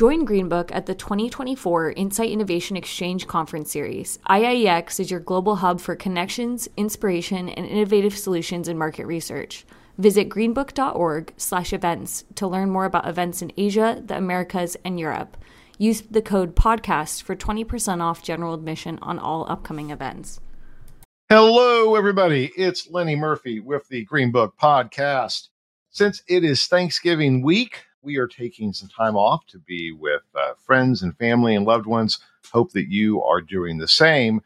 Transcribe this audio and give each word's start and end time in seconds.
Join 0.00 0.24
Greenbook 0.26 0.70
at 0.72 0.86
the 0.86 0.94
2024 0.94 1.90
Insight 1.92 2.30
Innovation 2.30 2.74
Exchange 2.74 3.26
Conference 3.26 3.70
Series. 3.70 4.18
IIEX 4.30 4.98
is 4.98 5.10
your 5.10 5.20
global 5.20 5.56
hub 5.56 5.78
for 5.78 5.94
connections, 5.94 6.70
inspiration, 6.78 7.50
and 7.50 7.66
innovative 7.66 8.16
solutions 8.16 8.66
in 8.66 8.78
market 8.78 9.04
research. 9.04 9.66
Visit 9.98 10.30
greenbook.org/events 10.30 12.24
to 12.34 12.46
learn 12.46 12.70
more 12.70 12.86
about 12.86 13.06
events 13.06 13.42
in 13.42 13.52
Asia, 13.58 14.02
the 14.02 14.16
Americas, 14.16 14.74
and 14.86 14.98
Europe. 14.98 15.36
Use 15.76 16.00
the 16.00 16.22
code 16.22 16.56
podcast 16.56 17.22
for 17.22 17.36
20% 17.36 18.00
off 18.00 18.22
general 18.22 18.54
admission 18.54 18.98
on 19.02 19.18
all 19.18 19.44
upcoming 19.50 19.90
events. 19.90 20.40
Hello, 21.28 21.94
everybody. 21.94 22.50
It's 22.56 22.90
Lenny 22.90 23.16
Murphy 23.16 23.60
with 23.60 23.86
the 23.88 24.06
Greenbook 24.06 24.52
Podcast. 24.54 25.48
Since 25.90 26.22
it 26.26 26.42
is 26.42 26.66
Thanksgiving 26.68 27.42
week, 27.42 27.82
we 28.02 28.16
are 28.16 28.26
taking 28.26 28.72
some 28.72 28.88
time 28.88 29.16
off 29.16 29.46
to 29.46 29.58
be 29.58 29.92
with 29.92 30.22
uh, 30.34 30.52
friends 30.64 31.02
and 31.02 31.16
family 31.18 31.54
and 31.54 31.66
loved 31.66 31.86
ones. 31.86 32.18
Hope 32.52 32.72
that 32.72 32.90
you 32.90 33.22
are 33.22 33.40
doing 33.40 33.78
the 33.78 33.88
same. 33.88 34.40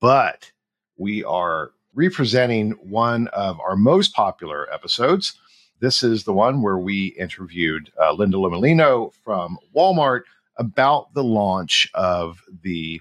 But 0.00 0.52
we 0.96 1.24
are 1.24 1.70
representing 1.94 2.72
one 2.72 3.28
of 3.28 3.58
our 3.60 3.76
most 3.76 4.14
popular 4.14 4.72
episodes. 4.72 5.34
This 5.80 6.02
is 6.02 6.24
the 6.24 6.32
one 6.32 6.62
where 6.62 6.78
we 6.78 7.08
interviewed 7.18 7.90
uh, 8.00 8.12
Linda 8.12 8.36
Lomelino 8.36 9.12
from 9.24 9.58
Walmart 9.74 10.22
about 10.56 11.12
the 11.14 11.24
launch 11.24 11.88
of 11.94 12.40
the 12.62 13.00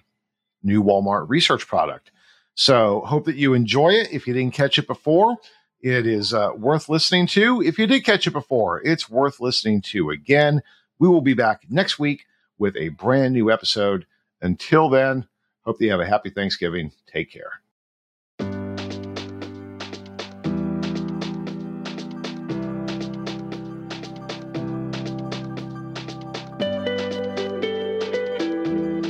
new 0.64 0.84
Walmart 0.84 1.30
research 1.30 1.68
product. 1.68 2.12
So, 2.56 3.02
hope 3.02 3.26
that 3.26 3.36
you 3.36 3.54
enjoy 3.54 3.90
it. 3.90 4.12
If 4.12 4.28
you 4.28 4.34
didn't 4.34 4.54
catch 4.54 4.78
it 4.78 4.86
before, 4.86 5.38
it 5.84 6.08
is 6.08 6.34
uh, 6.34 6.52
worth 6.56 6.88
listening 6.88 7.28
to. 7.28 7.62
If 7.62 7.78
you 7.78 7.86
did 7.86 8.06
catch 8.06 8.26
it 8.26 8.32
before, 8.32 8.82
it's 8.84 9.10
worth 9.10 9.42
listening 9.42 9.82
to 9.82 10.10
again. 10.10 10.64
We 10.98 11.10
will 11.10 11.22
be 11.22 11.34
back 11.34 11.64
next 11.70 12.00
week 12.00 12.26
with 12.58 12.78
a 12.78 12.90
brand 12.90 13.34
new 13.34 13.52
episode. 13.52 14.06
Until 14.42 14.90
then, 14.90 15.28
hope 15.66 15.78
that 15.78 15.86
you 15.86 15.92
have 15.92 16.00
a 16.00 16.08
happy 16.08 16.30
Thanksgiving. 16.30 16.94
Take 17.06 17.32
care. 17.32 17.63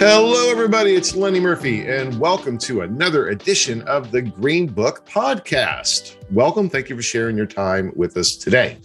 Hello, 0.06 0.52
everybody. 0.52 0.96
It's 0.96 1.16
Lenny 1.16 1.40
Murphy, 1.40 1.88
and 1.88 2.20
welcome 2.20 2.58
to 2.58 2.82
another 2.82 3.30
edition 3.30 3.82
of 3.84 4.12
the 4.12 4.22
Greenbook 4.22 5.06
Podcast. 5.08 6.18
Welcome. 6.30 6.68
Thank 6.68 6.90
you 6.90 6.98
for 6.98 7.02
sharing 7.02 7.38
your 7.38 7.46
time 7.46 7.94
with 7.96 8.18
us 8.18 8.36
today. 8.36 8.80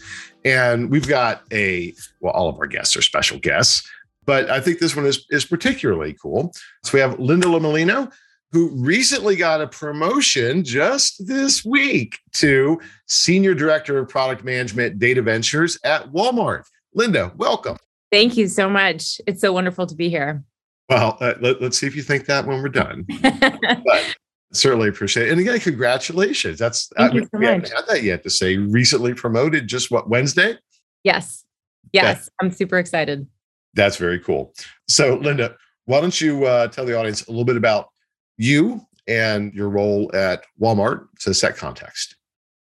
And 0.45 0.89
we've 0.89 1.09
got 1.09 1.43
a, 1.53 1.93
well, 2.21 2.33
all 2.35 2.49
of 2.49 2.55
our 2.61 2.69
guests 2.69 2.95
are 2.97 3.03
special 3.03 3.41
guests, 3.41 3.85
but 4.27 4.49
I 4.49 4.61
think 4.61 4.79
this 4.79 4.95
one 4.95 5.07
is, 5.07 5.27
is 5.31 5.45
particularly 5.45 6.13
cool. 6.23 6.53
So 6.85 6.93
we 6.95 7.01
have 7.01 7.19
Linda 7.19 7.49
Lomelino, 7.49 8.13
who 8.53 8.71
recently 8.77 9.35
got 9.35 9.61
a 9.61 9.67
promotion 9.67 10.63
just 10.63 11.27
this 11.27 11.65
week 11.65 12.21
to 12.35 12.81
Senior 13.09 13.55
Director 13.55 13.99
of 13.99 14.09
Product 14.09 14.45
Management 14.45 15.01
Data 15.01 15.23
Ventures 15.23 15.81
at 15.83 16.13
Walmart. 16.13 16.63
Linda, 16.95 17.33
welcome. 17.37 17.77
Thank 18.13 18.37
you 18.37 18.47
so 18.47 18.71
much. 18.71 19.21
It's 19.27 19.41
so 19.41 19.53
wonderful 19.53 19.85
to 19.89 19.97
be 19.97 20.11
here. 20.11 20.45
Well, 20.89 21.19
uh, 21.21 21.35
let, 21.41 21.63
us 21.63 21.79
see 21.79 21.87
if 21.87 21.95
you 21.95 22.03
think 22.03 22.27
that 22.27 22.47
when 22.47 22.63
we're 22.63 22.69
done. 22.71 23.07
but 23.23 24.17
certainly 24.53 24.89
appreciate 24.89 25.29
it. 25.29 25.33
And 25.33 25.41
again, 25.41 25.61
congratulations. 25.61 26.59
That's 26.59 26.89
Thank 26.97 27.13
I, 27.13 27.15
you 27.17 27.23
so 27.23 27.29
we 27.35 27.41
much. 27.41 27.51
haven't 27.51 27.73
had 27.73 27.87
that 27.89 28.03
yet 28.03 28.23
to 28.23 28.31
say 28.31 28.57
recently 28.57 29.13
promoted 29.15 29.67
just 29.67 29.91
what 29.91 30.09
Wednesday? 30.09 30.57
Yes. 31.05 31.45
Yes. 31.93 32.25
That, 32.25 32.33
I'm 32.41 32.51
super 32.51 32.79
excited. 32.79 33.27
That's 33.75 33.97
very 33.97 34.19
cool. 34.19 34.55
So, 34.89 35.17
Linda, 35.17 35.57
why 35.85 36.01
don't 36.01 36.19
you 36.21 36.47
uh, 36.47 36.69
tell 36.69 36.85
the 36.85 36.99
audience 36.99 37.27
a 37.27 37.31
little 37.31 37.45
bit 37.45 37.57
about 37.57 37.89
you 38.37 38.81
and 39.07 39.53
your 39.55 39.69
role 39.69 40.11
at 40.15 40.45
Walmart 40.61 41.07
to 41.21 41.35
set 41.35 41.57
context? 41.57 42.17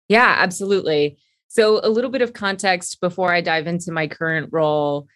Yeah, 0.07 0.35
absolutely. 0.37 1.17
So, 1.47 1.79
a 1.83 1.89
little 1.89 2.09
bit 2.09 2.21
of 2.21 2.33
context 2.33 3.01
before 3.01 3.33
I 3.33 3.41
dive 3.41 3.67
into 3.67 3.91
my 3.91 4.07
current 4.07 4.49
role. 4.51 5.07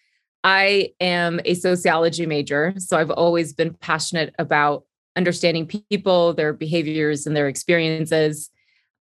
I 0.46 0.92
am 1.00 1.40
a 1.44 1.56
sociology 1.56 2.28
major, 2.28 2.76
so 2.78 3.00
I've 3.00 3.10
always 3.10 3.52
been 3.52 3.74
passionate 3.74 4.36
about 4.38 4.84
understanding 5.16 5.66
people, 5.66 6.36
their 6.36 6.54
behaviors, 6.54 7.26
and 7.26 7.36
their 7.36 7.48
experiences. 7.48 8.52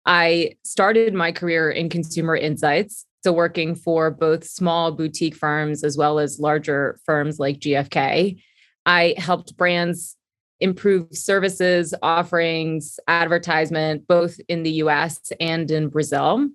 I 0.06 0.52
started 0.64 1.16
my 1.16 1.32
career 1.32 1.72
in 1.72 1.90
consumer 1.90 2.36
insights, 2.36 3.08
so 3.24 3.34
working 3.34 3.74
for 3.74 4.12
both 4.12 4.44
small 4.44 4.92
boutique 4.92 5.34
firms 5.34 5.84
as 5.84 5.98
well 5.98 6.20
as 6.20 6.40
larger 6.40 7.00
firms 7.08 7.40
like 7.40 7.58
GfK. 7.58 8.40
I 8.86 9.16
helped 9.18 9.58
brands 9.58 10.18
improve 10.60 11.08
services, 11.12 11.96
offerings, 12.04 13.00
advertisement, 13.08 14.08
both 14.08 14.40
in 14.48 14.62
the 14.62 14.74
US 14.74 15.32
and 15.40 15.72
in 15.72 15.88
Brazil. 15.90 16.50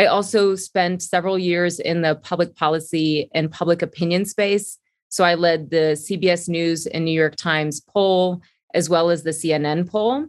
I 0.00 0.06
also 0.06 0.54
spent 0.54 1.02
several 1.02 1.38
years 1.38 1.78
in 1.78 2.00
the 2.00 2.14
public 2.14 2.56
policy 2.56 3.28
and 3.34 3.52
public 3.52 3.82
opinion 3.82 4.24
space. 4.24 4.78
So 5.10 5.24
I 5.24 5.34
led 5.34 5.68
the 5.68 5.94
CBS 5.94 6.48
News 6.48 6.86
and 6.86 7.04
New 7.04 7.10
York 7.10 7.36
Times 7.36 7.82
poll, 7.82 8.40
as 8.72 8.88
well 8.88 9.10
as 9.10 9.24
the 9.24 9.30
CNN 9.32 9.86
poll. 9.86 10.24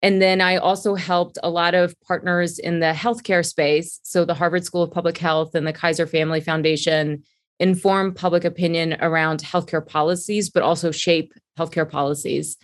And 0.00 0.22
then 0.22 0.40
I 0.40 0.56
also 0.56 0.94
helped 0.94 1.36
a 1.42 1.50
lot 1.50 1.74
of 1.74 1.94
partners 2.00 2.58
in 2.58 2.80
the 2.80 2.94
healthcare 2.94 3.44
space. 3.44 4.00
So 4.04 4.24
the 4.24 4.32
Harvard 4.32 4.64
School 4.64 4.84
of 4.84 4.90
Public 4.90 5.18
Health 5.18 5.54
and 5.54 5.66
the 5.66 5.74
Kaiser 5.74 6.06
Family 6.06 6.40
Foundation 6.40 7.24
inform 7.60 8.14
public 8.14 8.46
opinion 8.46 8.96
around 9.02 9.40
healthcare 9.42 9.86
policies, 9.86 10.48
but 10.48 10.62
also 10.62 10.90
shape 10.90 11.34
healthcare 11.58 11.90
policies. 11.90 12.56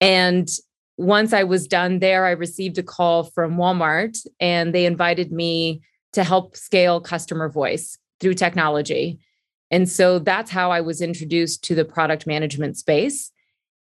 And 0.00 0.48
once 0.98 1.32
I 1.32 1.44
was 1.44 1.68
done 1.68 2.00
there, 2.00 2.26
I 2.26 2.32
received 2.32 2.76
a 2.76 2.82
call 2.82 3.22
from 3.22 3.56
Walmart 3.56 4.18
and 4.40 4.74
they 4.74 4.84
invited 4.84 5.30
me 5.30 5.80
to 6.12 6.24
help 6.24 6.56
scale 6.56 7.00
customer 7.00 7.48
voice 7.48 7.96
through 8.18 8.34
technology. 8.34 9.20
And 9.70 9.88
so 9.88 10.18
that's 10.18 10.50
how 10.50 10.72
I 10.72 10.80
was 10.80 11.00
introduced 11.00 11.62
to 11.64 11.76
the 11.76 11.84
product 11.84 12.26
management 12.26 12.76
space. 12.76 13.30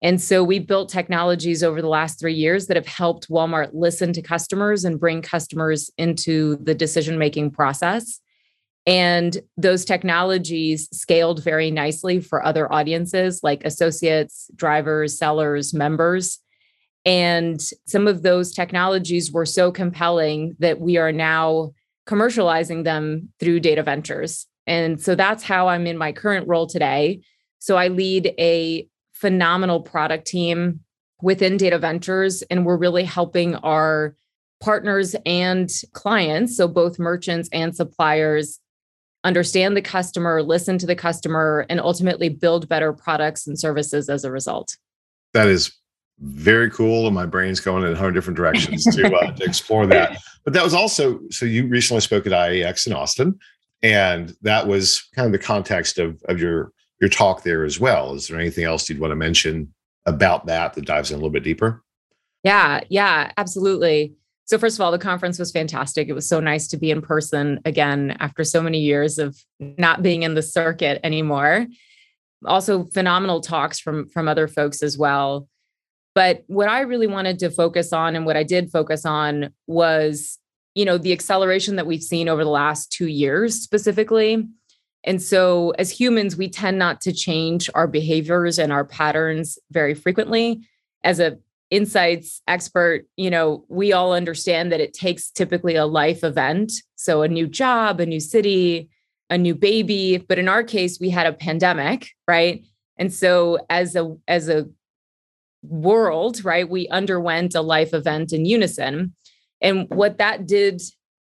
And 0.03 0.21
so 0.21 0.43
we 0.43 0.59
built 0.59 0.89
technologies 0.89 1.63
over 1.63 1.81
the 1.81 1.89
last 1.89 2.19
three 2.19 2.35
years 2.35 2.67
that 2.67 2.77
have 2.77 2.87
helped 2.87 3.31
Walmart 3.31 3.71
listen 3.73 4.13
to 4.15 4.21
customers 4.21 4.85
and 4.85 4.99
bring 4.99 5.23
customers 5.23 5.91
into 5.97 6.57
the 6.57 6.75
decision 6.75 7.17
making 7.17 7.53
process. 7.53 8.21
And 8.87 9.41
those 9.57 9.85
technologies 9.85 10.89
scaled 10.93 11.45
very 11.45 11.71
nicely 11.71 12.21
for 12.21 12.45
other 12.45 12.71
audiences 12.73 13.41
like 13.43 13.65
associates, 13.65 14.51
drivers, 14.57 15.17
sellers, 15.17 15.73
members. 15.73 16.41
And 17.05 17.61
some 17.87 18.07
of 18.07 18.23
those 18.23 18.53
technologies 18.53 19.31
were 19.31 19.47
so 19.47 19.71
compelling 19.71 20.57
that 20.59 20.81
we 20.81 20.97
are 20.97 21.13
now 21.13 21.73
commercializing 22.07 22.85
them 22.85 23.31
through 23.41 23.61
data 23.61 23.83
ventures. 23.83 24.47
And 24.67 25.01
so 25.01 25.15
that's 25.15 25.43
how 25.43 25.69
I'm 25.69 25.87
in 25.87 25.99
my 25.99 26.13
current 26.13 26.49
role 26.49 26.67
today. 26.67 27.21
So 27.59 27.77
I 27.77 27.89
lead 27.89 28.35
a 28.39 28.89
phenomenal 29.13 29.81
product 29.81 30.27
team 30.27 30.81
within 31.23 31.57
data 31.57 31.79
ventures, 31.79 32.43
and 32.43 32.67
we're 32.67 32.77
really 32.77 33.05
helping 33.05 33.55
our 33.57 34.15
partners 34.61 35.15
and 35.25 35.71
clients, 35.93 36.57
so 36.57 36.69
both 36.69 36.99
merchants 36.99 37.49
and 37.53 37.75
suppliers, 37.75 38.61
understand 39.25 39.77
the 39.77 39.83
customer, 39.83 40.43
listen 40.43 40.77
to 40.79 40.87
the 40.87 40.95
customer, 40.95 41.65
and 41.71 41.81
ultimately 41.81 42.29
build 42.29 42.69
better 42.69 42.93
products 42.93 43.47
and 43.47 43.59
services 43.59 44.11
as 44.11 44.25
a 44.25 44.31
result. 44.31 44.77
That 45.33 45.49
is 45.49 45.73
very 46.21 46.71
cool 46.71 47.07
and 47.07 47.15
my 47.15 47.27
brain's 47.27 47.61
going 47.61 47.85
in 47.85 47.93
a 47.93 47.97
hundred 47.97 48.13
different 48.13 48.37
directions 48.37 48.85
to, 48.85 49.15
uh, 49.15 49.33
to 49.33 49.45
explore 49.45 49.87
that. 49.87 50.19
But 50.45 50.53
that 50.53 50.63
was 50.63 50.75
also 50.75 51.21
so 51.31 51.47
you 51.47 51.67
recently 51.67 52.01
spoke 52.01 52.27
at 52.27 52.33
IIEX 52.33 52.87
in 52.87 52.93
austin 52.93 53.39
and 53.83 54.35
that 54.43 54.67
was 54.67 55.09
kind 55.15 55.27
of 55.27 55.33
the 55.33 55.39
context 55.39 55.99
of, 55.99 56.23
of 56.29 56.41
your 56.41 56.73
your 57.01 57.11
talk 57.11 57.43
there 57.43 57.65
as 57.65 57.81
well. 57.81 58.15
Is 58.15 58.29
there 58.29 58.39
anything 58.39 58.65
else 58.65 58.89
you'd 58.89 59.01
want 59.01 59.11
to 59.11 59.17
mention 59.17 59.75
about 60.07 60.47
that 60.47 60.75
that 60.75 60.87
dives 60.87 61.11
in 61.11 61.15
a 61.15 61.19
little 61.19 61.31
bit 61.31 61.43
deeper? 61.43 61.83
Yeah 62.43 62.81
yeah 62.89 63.33
absolutely. 63.37 64.15
So 64.47 64.59
first 64.59 64.77
of 64.77 64.83
all 64.83 64.93
the 64.93 64.99
conference 64.99 65.39
was 65.39 65.51
fantastic. 65.51 66.09
It 66.09 66.13
was 66.13 66.29
so 66.29 66.39
nice 66.39 66.69
to 66.69 66.77
be 66.77 66.91
in 66.91 67.03
person 67.03 67.61
again 67.65 68.17
after 68.21 68.45
so 68.45 68.63
many 68.63 68.81
years 68.81 69.19
of 69.19 69.37
not 69.59 70.03
being 70.03 70.23
in 70.23 70.35
the 70.35 70.43
circuit 70.43 71.01
anymore. 71.03 71.67
Also 72.47 72.85
phenomenal 72.85 73.41
talks 73.41 73.81
from 73.81 74.09
from 74.09 74.29
other 74.29 74.47
folks 74.47 74.83
as 74.83 74.97
well 74.97 75.49
but 76.15 76.45
what 76.47 76.69
I 76.69 76.81
really 76.81 77.07
wanted 77.07 77.39
to 77.41 77.51
focus 77.51 77.93
on 77.93 78.15
and 78.15 78.25
what 78.25 78.37
I 78.37 78.45
did 78.45 78.71
focus 78.71 79.05
on 79.05 79.53
was, 79.67 80.39
you 80.75 80.85
know, 80.85 80.97
the 80.97 81.13
acceleration 81.13 81.77
that 81.77 81.87
we've 81.87 82.03
seen 82.03 82.29
over 82.29 82.45
the 82.45 82.51
last 82.51 82.93
two 82.93 83.09
years 83.09 83.61
specifically. 83.61 84.47
And 85.03 85.21
so 85.21 85.71
as 85.79 85.91
humans, 85.91 86.37
we 86.37 86.49
tend 86.49 86.79
not 86.79 87.01
to 87.03 87.13
change 87.13 87.69
our 87.75 87.87
behaviors 87.87 88.59
and 88.59 88.73
our 88.73 88.85
patterns 88.85 89.59
very 89.71 89.95
frequently. 89.95 90.67
As 91.03 91.21
a 91.21 91.39
insights 91.71 92.41
expert, 92.47 93.07
you 93.17 93.29
know, 93.31 93.65
we 93.69 93.93
all 93.93 94.13
understand 94.13 94.71
that 94.71 94.81
it 94.81 94.95
takes 94.95 95.31
typically 95.31 95.75
a 95.75 95.87
life 95.87 96.23
event. 96.23 96.73
So 96.95 97.23
a 97.23 97.29
new 97.29 97.47
job, 97.47 98.01
a 98.01 98.07
new 98.07 98.21
city, 98.21 98.89
a 99.29 99.37
new 99.37 99.55
baby, 99.55 100.19
but 100.19 100.39
in 100.39 100.49
our 100.49 100.63
case, 100.63 101.01
we 101.01 101.11
had 101.11 101.27
a 101.27 101.33
pandemic, 101.33 102.11
right? 102.29 102.65
And 102.97 103.13
so 103.13 103.59
as 103.69 103.97
a 103.97 104.17
as 104.29 104.49
a 104.49 104.69
world, 105.69 106.45
right, 106.45 106.69
we 106.69 106.89
underwent 106.89 107.55
a 107.55 107.61
life 107.61 107.95
event 107.95 108.33
in 108.33 108.45
unison. 108.45 109.15
And 109.61 109.87
what 109.89 110.19
that 110.19 110.47
did 110.47 110.83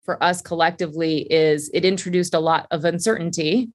for 0.06 0.22
us 0.24 0.42
collectively 0.42 1.22
is 1.32 1.70
it 1.74 1.84
introduced 1.84 2.34
a 2.34 2.40
lot 2.40 2.68
of 2.72 2.86
uncertainty 2.86 3.70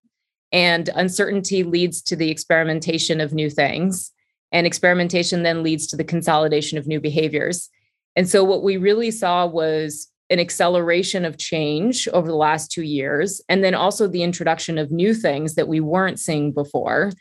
and 0.53 0.89
uncertainty 0.95 1.63
leads 1.63 2.03
to 2.03 2.17
the 2.17 2.31
experimentation 2.31 3.21
of 3.21 3.33
new 3.33 3.51
things 3.51 4.13
and 4.53 4.67
experimentation 4.67 5.43
then 5.43 5.63
leads 5.63 5.87
to 5.89 5.97
the 5.97 6.05
consolidation 6.05 6.79
of 6.79 6.87
new 6.87 7.01
behaviors. 7.01 7.71
And 8.17 8.29
so 8.29 8.45
what 8.45 8.63
we 8.63 8.77
really 8.77 9.11
saw 9.11 9.47
was 9.47 10.09
an 10.31 10.39
acceleration 10.39 11.25
of 11.25 11.39
change 11.39 12.09
over 12.13 12.29
the 12.29 12.37
last 12.37 12.71
2 12.71 12.83
years 12.83 13.41
and 13.49 13.65
then 13.65 13.75
also 13.75 14.07
the 14.07 14.23
introduction 14.23 14.79
of 14.79 14.91
new 14.91 15.15
things 15.15 15.55
that 15.55 15.69
we 15.69 15.81
weren't 15.81 16.21
seeing 16.21 16.53
before. 16.53 17.13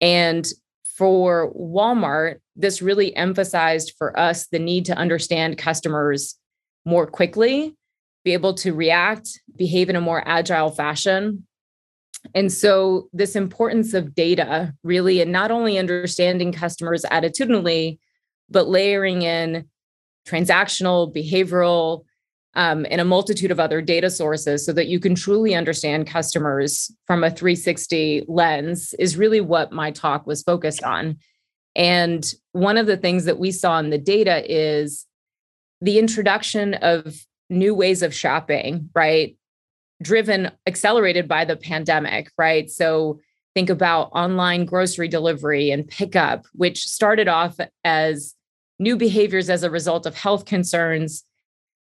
And 0.00 0.46
for 0.96 1.52
Walmart, 1.52 2.36
this 2.54 2.80
really 2.80 3.14
emphasized 3.14 3.92
for 3.98 4.18
us 4.18 4.46
the 4.46 4.58
need 4.58 4.86
to 4.86 4.96
understand 4.96 5.58
customers 5.58 6.36
more 6.84 7.06
quickly, 7.06 7.76
be 8.24 8.32
able 8.32 8.54
to 8.54 8.72
react, 8.72 9.40
behave 9.56 9.90
in 9.90 9.96
a 9.96 10.00
more 10.00 10.22
agile 10.26 10.70
fashion. 10.70 11.46
And 12.34 12.50
so, 12.50 13.08
this 13.12 13.36
importance 13.36 13.94
of 13.94 14.14
data 14.14 14.74
really, 14.82 15.20
and 15.20 15.30
not 15.30 15.50
only 15.50 15.78
understanding 15.78 16.50
customers 16.50 17.04
attitudinally, 17.04 17.98
but 18.48 18.68
layering 18.68 19.22
in 19.22 19.68
transactional, 20.26 21.14
behavioral, 21.14 22.04
um, 22.56 22.86
and 22.90 23.02
a 23.02 23.04
multitude 23.04 23.50
of 23.50 23.60
other 23.60 23.82
data 23.82 24.08
sources 24.08 24.64
so 24.64 24.72
that 24.72 24.88
you 24.88 24.98
can 24.98 25.14
truly 25.14 25.54
understand 25.54 26.06
customers 26.06 26.90
from 27.06 27.22
a 27.22 27.30
360 27.30 28.24
lens 28.28 28.94
is 28.98 29.18
really 29.18 29.42
what 29.42 29.72
my 29.72 29.90
talk 29.90 30.26
was 30.26 30.42
focused 30.42 30.82
on. 30.82 31.18
And 31.76 32.24
one 32.52 32.78
of 32.78 32.86
the 32.86 32.96
things 32.96 33.26
that 33.26 33.38
we 33.38 33.52
saw 33.52 33.78
in 33.78 33.90
the 33.90 33.98
data 33.98 34.42
is 34.48 35.06
the 35.82 35.98
introduction 35.98 36.74
of 36.74 37.26
new 37.50 37.74
ways 37.74 38.02
of 38.02 38.14
shopping, 38.14 38.88
right? 38.94 39.36
Driven, 40.02 40.50
accelerated 40.66 41.28
by 41.28 41.44
the 41.44 41.56
pandemic, 41.56 42.32
right? 42.38 42.70
So 42.70 43.20
think 43.54 43.68
about 43.68 44.10
online 44.12 44.64
grocery 44.64 45.08
delivery 45.08 45.70
and 45.70 45.86
pickup, 45.86 46.46
which 46.54 46.84
started 46.84 47.28
off 47.28 47.58
as 47.84 48.34
new 48.78 48.96
behaviors 48.96 49.50
as 49.50 49.62
a 49.62 49.70
result 49.70 50.06
of 50.06 50.14
health 50.14 50.46
concerns 50.46 51.22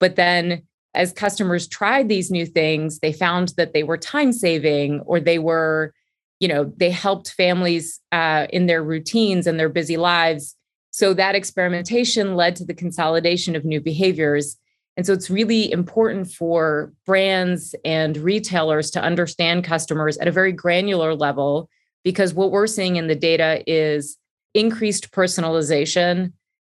but 0.02 0.16
then 0.16 0.64
as 0.94 1.12
customers 1.12 1.68
tried 1.68 2.08
these 2.08 2.28
new 2.28 2.44
things, 2.44 2.98
they 2.98 3.12
found 3.12 3.54
that 3.56 3.72
they 3.72 3.84
were 3.84 3.96
time 3.96 4.32
saving 4.32 4.98
or 5.02 5.20
they 5.20 5.38
were, 5.38 5.94
you 6.40 6.48
know, 6.48 6.72
they 6.76 6.90
helped 6.90 7.30
families 7.30 8.00
uh, 8.10 8.48
in 8.50 8.66
their 8.66 8.82
routines 8.82 9.46
and 9.46 9.60
their 9.60 9.68
busy 9.68 9.96
lives. 9.96 10.56
So 10.90 11.14
that 11.14 11.36
experimentation 11.36 12.34
led 12.34 12.56
to 12.56 12.64
the 12.64 12.74
consolidation 12.74 13.54
of 13.54 13.64
new 13.64 13.80
behaviors. 13.80 14.56
And 14.96 15.06
so 15.06 15.12
it's 15.12 15.30
really 15.30 15.70
important 15.70 16.32
for 16.32 16.92
brands 17.06 17.72
and 17.84 18.16
retailers 18.16 18.90
to 18.90 19.00
understand 19.00 19.62
customers 19.62 20.18
at 20.18 20.26
a 20.26 20.32
very 20.32 20.50
granular 20.50 21.14
level 21.14 21.70
because 22.02 22.34
what 22.34 22.50
we're 22.50 22.66
seeing 22.66 22.96
in 22.96 23.06
the 23.06 23.14
data 23.14 23.62
is 23.68 24.18
increased 24.52 25.12
personalization 25.12 26.32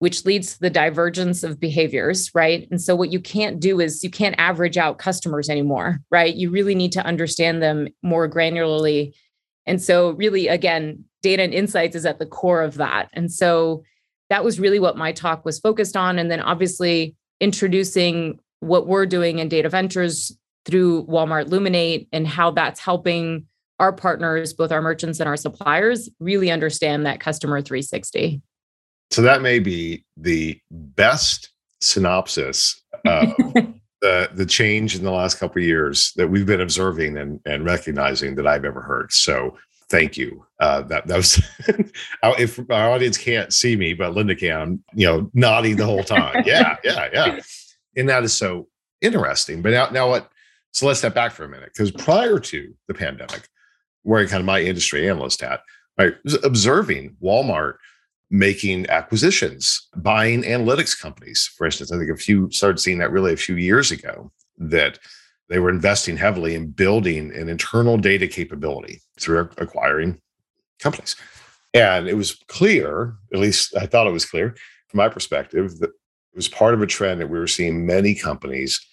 which 0.04 0.26
leads 0.26 0.52
to 0.52 0.60
the 0.60 0.68
divergence 0.68 1.42
of 1.42 1.58
behaviors, 1.58 2.30
right? 2.34 2.68
And 2.70 2.78
so 2.78 2.94
what 2.94 3.10
you 3.10 3.18
can't 3.18 3.58
do 3.58 3.80
is 3.80 4.04
you 4.04 4.10
can't 4.10 4.34
average 4.36 4.76
out 4.76 4.98
customers 4.98 5.48
anymore, 5.48 5.98
right? 6.10 6.34
You 6.34 6.50
really 6.50 6.74
need 6.74 6.92
to 6.92 7.06
understand 7.06 7.62
them 7.62 7.88
more 8.02 8.28
granularly. 8.28 9.14
And 9.64 9.82
so 9.82 10.10
really 10.10 10.46
again, 10.46 11.06
data 11.22 11.42
and 11.42 11.54
insights 11.54 11.96
is 11.96 12.04
at 12.04 12.18
the 12.18 12.26
core 12.26 12.60
of 12.60 12.74
that. 12.74 13.08
And 13.14 13.32
so 13.32 13.82
that 14.28 14.44
was 14.44 14.60
really 14.60 14.78
what 14.78 14.98
my 14.98 15.10
talk 15.10 15.42
was 15.46 15.58
focused 15.58 15.96
on 15.96 16.18
and 16.18 16.30
then 16.30 16.40
obviously 16.40 17.16
introducing 17.40 18.38
what 18.60 18.86
we're 18.86 19.06
doing 19.06 19.38
in 19.38 19.48
data 19.48 19.70
ventures 19.70 20.36
through 20.66 21.06
Walmart 21.06 21.46
Luminate 21.46 22.08
and 22.12 22.28
how 22.28 22.50
that's 22.50 22.78
helping 22.78 23.46
our 23.80 23.90
partners, 23.90 24.52
both 24.52 24.70
our 24.70 24.82
merchants 24.82 25.18
and 25.18 25.30
our 25.30 25.38
suppliers, 25.38 26.10
really 26.20 26.50
understand 26.50 27.06
that 27.06 27.20
customer 27.20 27.62
360. 27.62 28.42
So 29.10 29.22
that 29.22 29.42
may 29.42 29.58
be 29.58 30.04
the 30.16 30.58
best 30.70 31.52
synopsis 31.80 32.82
of 33.06 33.28
the 34.00 34.30
the 34.34 34.46
change 34.46 34.94
in 34.96 35.04
the 35.04 35.10
last 35.10 35.38
couple 35.38 35.62
of 35.62 35.66
years 35.66 36.12
that 36.16 36.28
we've 36.28 36.46
been 36.46 36.60
observing 36.60 37.16
and, 37.16 37.40
and 37.46 37.64
recognizing 37.64 38.34
that 38.36 38.46
I've 38.46 38.64
ever 38.64 38.80
heard. 38.80 39.12
So 39.12 39.56
thank 39.88 40.16
you. 40.16 40.44
Uh, 40.60 40.82
that 40.82 41.06
that 41.06 41.16
was 41.16 41.42
if 42.38 42.58
our 42.70 42.90
audience 42.90 43.16
can't 43.16 43.52
see 43.52 43.76
me, 43.76 43.94
but 43.94 44.14
Linda 44.14 44.34
can, 44.34 44.82
you 44.94 45.06
know, 45.06 45.30
nodding 45.34 45.76
the 45.76 45.86
whole 45.86 46.04
time. 46.04 46.44
Yeah, 46.46 46.76
yeah, 46.84 47.08
yeah. 47.12 47.40
And 47.96 48.08
that 48.08 48.24
is 48.24 48.34
so 48.34 48.68
interesting. 49.00 49.62
But 49.62 49.70
now, 49.70 49.88
now 49.90 50.08
what? 50.08 50.30
So 50.72 50.86
let's 50.86 50.98
step 50.98 51.14
back 51.14 51.32
for 51.32 51.44
a 51.44 51.48
minute 51.48 51.70
because 51.72 51.90
prior 51.92 52.38
to 52.40 52.74
the 52.88 52.94
pandemic, 52.94 53.48
where 54.02 54.26
kind 54.26 54.40
of 54.40 54.46
my 54.46 54.60
industry 54.60 55.08
analyst 55.08 55.40
hat, 55.40 55.60
I 55.98 56.12
was 56.24 56.42
observing 56.44 57.16
Walmart 57.22 57.74
making 58.34 58.84
acquisitions, 58.90 59.88
buying 59.94 60.42
analytics 60.42 61.00
companies. 61.00 61.48
For 61.56 61.66
instance, 61.66 61.92
I 61.92 61.98
think 61.98 62.10
a 62.10 62.16
few 62.16 62.50
started 62.50 62.80
seeing 62.80 62.98
that 62.98 63.12
really 63.12 63.32
a 63.32 63.36
few 63.36 63.54
years 63.54 63.92
ago 63.92 64.32
that 64.58 64.98
they 65.48 65.60
were 65.60 65.70
investing 65.70 66.16
heavily 66.16 66.56
in 66.56 66.72
building 66.72 67.32
an 67.32 67.48
internal 67.48 67.96
data 67.96 68.26
capability 68.26 69.00
through 69.20 69.38
acquiring 69.58 70.20
companies. 70.80 71.14
And 71.74 72.08
it 72.08 72.16
was 72.16 72.32
clear, 72.48 73.14
at 73.32 73.38
least 73.38 73.76
I 73.76 73.86
thought 73.86 74.08
it 74.08 74.12
was 74.12 74.26
clear 74.26 74.56
from 74.88 74.98
my 74.98 75.08
perspective, 75.08 75.78
that 75.78 75.90
it 75.90 76.36
was 76.36 76.48
part 76.48 76.74
of 76.74 76.82
a 76.82 76.88
trend 76.88 77.20
that 77.20 77.30
we 77.30 77.38
were 77.38 77.46
seeing 77.46 77.86
many 77.86 78.16
companies 78.16 78.84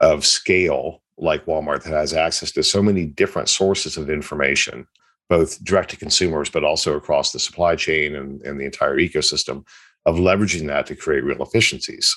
of 0.00 0.24
scale 0.24 1.02
like 1.18 1.44
Walmart 1.44 1.82
that 1.82 1.92
has 1.92 2.14
access 2.14 2.50
to 2.52 2.62
so 2.62 2.82
many 2.82 3.04
different 3.04 3.50
sources 3.50 3.98
of 3.98 4.08
information 4.08 4.86
both 5.28 5.62
direct 5.64 5.90
to 5.90 5.96
consumers, 5.96 6.50
but 6.50 6.64
also 6.64 6.96
across 6.96 7.32
the 7.32 7.38
supply 7.38 7.74
chain 7.76 8.14
and, 8.14 8.42
and 8.42 8.60
the 8.60 8.64
entire 8.64 8.96
ecosystem 8.96 9.64
of 10.04 10.16
leveraging 10.16 10.66
that 10.68 10.86
to 10.86 10.96
create 10.96 11.24
real 11.24 11.42
efficiencies. 11.42 12.16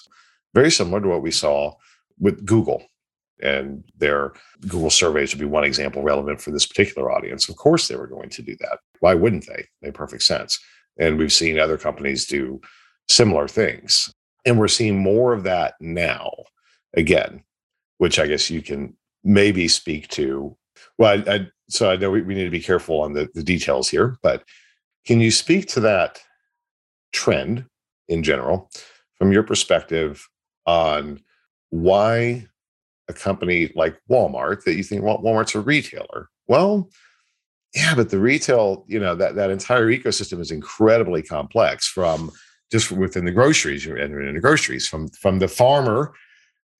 Very 0.53 0.71
similar 0.71 1.01
to 1.01 1.07
what 1.07 1.21
we 1.21 1.31
saw 1.31 1.73
with 2.19 2.45
Google 2.45 2.85
and 3.41 3.83
their 3.97 4.33
Google 4.61 4.89
surveys 4.89 5.33
would 5.33 5.39
be 5.39 5.45
one 5.45 5.63
example 5.63 6.03
relevant 6.03 6.41
for 6.41 6.51
this 6.51 6.65
particular 6.65 7.11
audience. 7.11 7.47
Of 7.47 7.55
course, 7.55 7.87
they 7.87 7.95
were 7.95 8.07
going 8.07 8.29
to 8.29 8.41
do 8.41 8.55
that. 8.59 8.79
Why 8.99 9.13
wouldn't 9.13 9.47
they? 9.47 9.65
Made 9.81 9.93
perfect 9.93 10.23
sense. 10.23 10.59
And 10.99 11.17
we've 11.17 11.31
seen 11.31 11.57
other 11.57 11.77
companies 11.77 12.25
do 12.25 12.59
similar 13.07 13.47
things. 13.47 14.13
And 14.45 14.59
we're 14.59 14.67
seeing 14.67 14.97
more 14.97 15.33
of 15.33 15.43
that 15.43 15.75
now, 15.79 16.31
again, 16.95 17.43
which 17.97 18.19
I 18.19 18.27
guess 18.27 18.49
you 18.49 18.61
can 18.61 18.95
maybe 19.23 19.67
speak 19.67 20.07
to. 20.09 20.55
Well, 20.99 21.23
I, 21.27 21.33
I 21.33 21.47
so 21.69 21.89
I 21.89 21.95
know 21.95 22.11
we, 22.11 22.21
we 22.21 22.35
need 22.35 22.43
to 22.43 22.51
be 22.51 22.59
careful 22.59 23.01
on 23.01 23.13
the, 23.13 23.29
the 23.33 23.43
details 23.43 23.89
here, 23.89 24.17
but 24.21 24.43
can 25.05 25.21
you 25.21 25.31
speak 25.31 25.67
to 25.69 25.79
that 25.79 26.19
trend 27.13 27.65
in 28.07 28.21
general 28.21 28.69
from 29.15 29.31
your 29.31 29.43
perspective 29.43 30.27
on 30.65 31.21
why 31.69 32.45
a 33.07 33.13
company 33.13 33.71
like 33.75 33.99
Walmart 34.09 34.63
that 34.65 34.75
you 34.75 34.83
think 34.83 35.01
well, 35.03 35.19
Walmart's 35.19 35.55
a 35.55 35.61
retailer? 35.61 36.29
Well, 36.47 36.89
yeah, 37.73 37.95
but 37.95 38.09
the 38.09 38.19
retail, 38.19 38.83
you 38.87 38.99
know, 38.99 39.15
that, 39.15 39.35
that 39.35 39.51
entire 39.51 39.87
ecosystem 39.87 40.39
is 40.39 40.51
incredibly 40.51 41.21
complex 41.21 41.87
from 41.87 42.31
just 42.71 42.91
within 42.91 43.25
the 43.25 43.31
groceries, 43.31 43.85
you're 43.85 43.97
entering 43.97 44.27
into 44.27 44.41
groceries 44.41 44.87
from 44.87 45.07
from 45.09 45.39
the 45.39 45.47
farmer, 45.47 46.13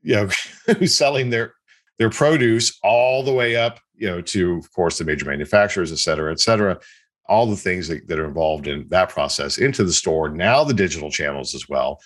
you 0.02 0.16
know, 0.16 0.30
who's 0.78 0.94
selling 0.94 1.30
their 1.30 1.54
their 2.00 2.10
produce 2.10 2.78
all 2.84 3.24
the 3.24 3.34
way 3.34 3.56
up 3.56 3.80
you 4.00 4.08
know, 4.08 4.22
to 4.22 4.58
of 4.58 4.72
course 4.72 4.98
the 4.98 5.06
major 5.06 5.26
manufacturers, 5.26 5.92
et 5.92 6.00
cetera, 6.00 6.32
et 6.32 6.40
cetera, 6.40 6.80
all 7.28 7.46
the 7.46 7.56
things 7.56 7.88
that, 7.88 8.08
that 8.08 8.20
are 8.20 8.26
involved 8.26 8.68
in 8.68 8.88
that 8.90 9.10
process 9.10 9.58
into 9.60 9.84
the 9.84 9.94
store. 9.94 10.30
Now 10.30 10.64
the 10.64 10.74
digital 10.74 11.12
channels 11.12 11.54
as 11.54 11.70
well. 11.70 12.00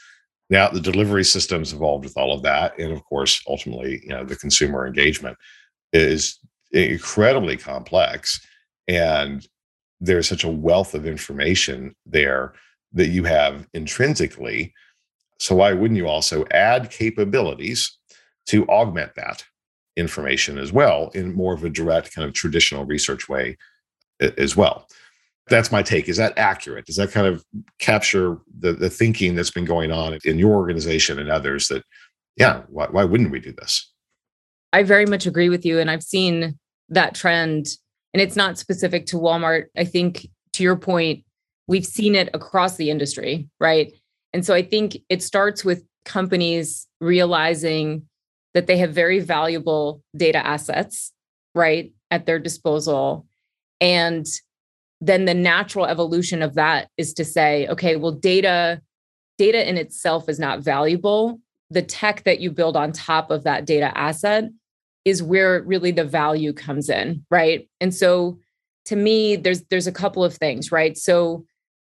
Now 0.50 0.67
the 0.69 0.81
delivery 0.81 1.23
systems 1.23 1.71
involved 1.71 2.03
with 2.03 2.17
all 2.17 2.33
of 2.33 2.43
that, 2.43 2.77
and 2.77 2.91
of 2.91 3.03
course, 3.05 3.41
ultimately, 3.47 4.01
you 4.03 4.09
know, 4.09 4.25
the 4.25 4.35
consumer 4.35 4.85
engagement 4.85 5.38
is 5.93 6.39
incredibly 6.71 7.55
complex, 7.55 8.45
and 8.88 9.47
there's 10.01 10.27
such 10.27 10.43
a 10.43 10.50
wealth 10.50 10.93
of 10.93 11.05
information 11.05 11.95
there 12.05 12.53
that 12.91 13.07
you 13.07 13.23
have 13.23 13.65
intrinsically. 13.73 14.73
So 15.39 15.55
why 15.55 15.73
wouldn't 15.73 15.97
you 15.97 16.07
also 16.07 16.45
add 16.51 16.91
capabilities 16.91 17.97
to 18.47 18.67
augment 18.67 19.15
that? 19.15 19.45
Information 19.95 20.57
as 20.57 20.71
well 20.71 21.09
in 21.13 21.33
more 21.33 21.53
of 21.53 21.63
a 21.63 21.69
direct 21.69 22.13
kind 22.13 22.27
of 22.27 22.33
traditional 22.33 22.85
research 22.85 23.29
way 23.29 23.57
as 24.19 24.55
well 24.55 24.88
that's 25.50 25.71
my 25.71 25.83
take 25.83 26.07
is 26.07 26.17
that 26.17 26.38
accurate 26.38 26.85
does 26.85 26.95
that 26.95 27.12
kind 27.12 27.27
of 27.27 27.43
capture 27.79 28.38
the, 28.59 28.73
the 28.73 28.89
thinking 28.89 29.35
that's 29.35 29.51
been 29.51 29.65
going 29.65 29.91
on 29.91 30.17
in 30.25 30.39
your 30.39 30.53
organization 30.53 31.19
and 31.19 31.29
others 31.29 31.67
that 31.67 31.83
yeah 32.38 32.62
why, 32.69 32.88
why 32.88 33.03
wouldn't 33.03 33.31
we 33.31 33.39
do 33.39 33.51
this 33.51 33.91
i 34.71 34.81
very 34.81 35.05
much 35.05 35.25
agree 35.25 35.50
with 35.50 35.65
you 35.65 35.79
and 35.79 35.91
i've 35.91 36.03
seen 36.03 36.57
that 36.89 37.13
trend 37.13 37.67
and 38.13 38.21
it's 38.21 38.35
not 38.35 38.57
specific 38.57 39.05
to 39.07 39.17
Walmart. 39.17 39.65
I 39.75 39.85
think 39.85 40.27
to 40.53 40.63
your 40.63 40.75
point, 40.75 41.23
we've 41.67 41.85
seen 41.85 42.15
it 42.15 42.29
across 42.33 42.77
the 42.77 42.89
industry, 42.89 43.50
right? 43.59 43.91
And 44.33 44.45
so 44.45 44.53
I 44.53 44.62
think 44.62 44.97
it 45.09 45.23
starts 45.23 45.65
with 45.65 45.83
companies 46.05 46.88
realizing 47.01 48.07
that 48.53 48.67
they 48.67 48.77
have 48.77 48.91
very 48.93 49.19
valuable 49.19 50.01
data 50.15 50.45
assets, 50.45 51.12
right, 51.55 51.91
at 52.12 52.25
their 52.25 52.39
disposal. 52.39 53.25
And 53.81 54.25
then 55.01 55.25
the 55.25 55.33
natural 55.33 55.86
evolution 55.86 56.41
of 56.41 56.53
that 56.55 56.89
is 56.98 57.13
to 57.15 57.25
say, 57.25 57.67
okay, 57.67 57.95
well, 57.95 58.12
data, 58.12 58.81
data 59.38 59.67
in 59.67 59.77
itself 59.77 60.29
is 60.29 60.39
not 60.39 60.62
valuable. 60.62 61.39
The 61.69 61.81
tech 61.81 62.24
that 62.24 62.39
you 62.39 62.51
build 62.51 62.77
on 62.77 62.91
top 62.91 63.31
of 63.31 63.43
that 63.43 63.65
data 63.65 63.95
asset 63.98 64.45
is 65.05 65.22
where 65.22 65.62
really 65.63 65.91
the 65.91 66.05
value 66.05 66.53
comes 66.53 66.89
in, 66.89 67.25
right? 67.29 67.67
And 67.81 67.93
so 67.93 68.39
to 68.86 68.95
me, 68.95 69.36
there's 69.36 69.63
there's 69.63 69.88
a 69.88 69.91
couple 69.91 70.24
of 70.24 70.36
things, 70.36 70.72
right? 70.72 70.98
So 70.98 71.45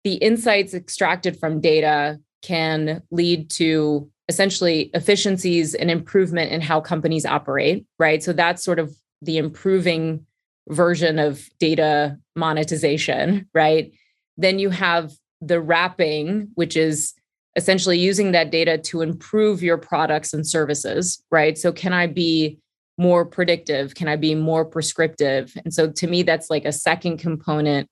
the 0.05 0.15
insights 0.15 0.75
extracted 0.75 1.39
from 1.39 1.61
data 1.61 2.21
can 2.43 3.03
lead 3.11 3.51
to 3.51 4.11
essentially 4.29 4.91
efficiencies 4.95 5.75
and 5.75 5.91
improvement 5.91 6.53
in 6.53 6.61
how 6.61 6.81
companies 6.81 7.25
operate, 7.25 7.87
right? 7.99 8.23
So 8.23 8.33
that's 8.33 8.63
sort 8.63 8.79
of 8.79 8.95
the 9.23 9.39
improving 9.39 10.27
version 10.69 11.19
of 11.19 11.49
data 11.59 12.19
monetization, 12.37 13.49
right? 13.55 13.93
Then 14.37 14.59
you 14.59 14.71
have 14.71 15.13
the 15.41 15.61
wrapping, 15.61 16.49
which 16.55 16.77
is 16.77 17.15
essentially 17.57 17.99
using 17.99 18.33
that 18.33 18.51
data 18.51 18.79
to 18.79 19.01
improve 19.01 19.63
your 19.63 19.79
products 19.79 20.33
and 20.33 20.47
services, 20.47 21.23
right? 21.31 21.57
So 21.57 21.73
can 21.73 21.93
I 21.93 22.07
be 22.07 22.59
more 22.99 23.25
predictive? 23.25 23.95
Can 23.95 24.09
I 24.09 24.17
be 24.17 24.35
more 24.35 24.65
prescriptive? 24.65 25.53
And 25.65 25.73
so 25.73 25.91
to 25.91 26.07
me, 26.07 26.23
that's 26.23 26.51
like 26.51 26.65
a 26.65 26.73
second 26.73 27.19
component 27.19 27.89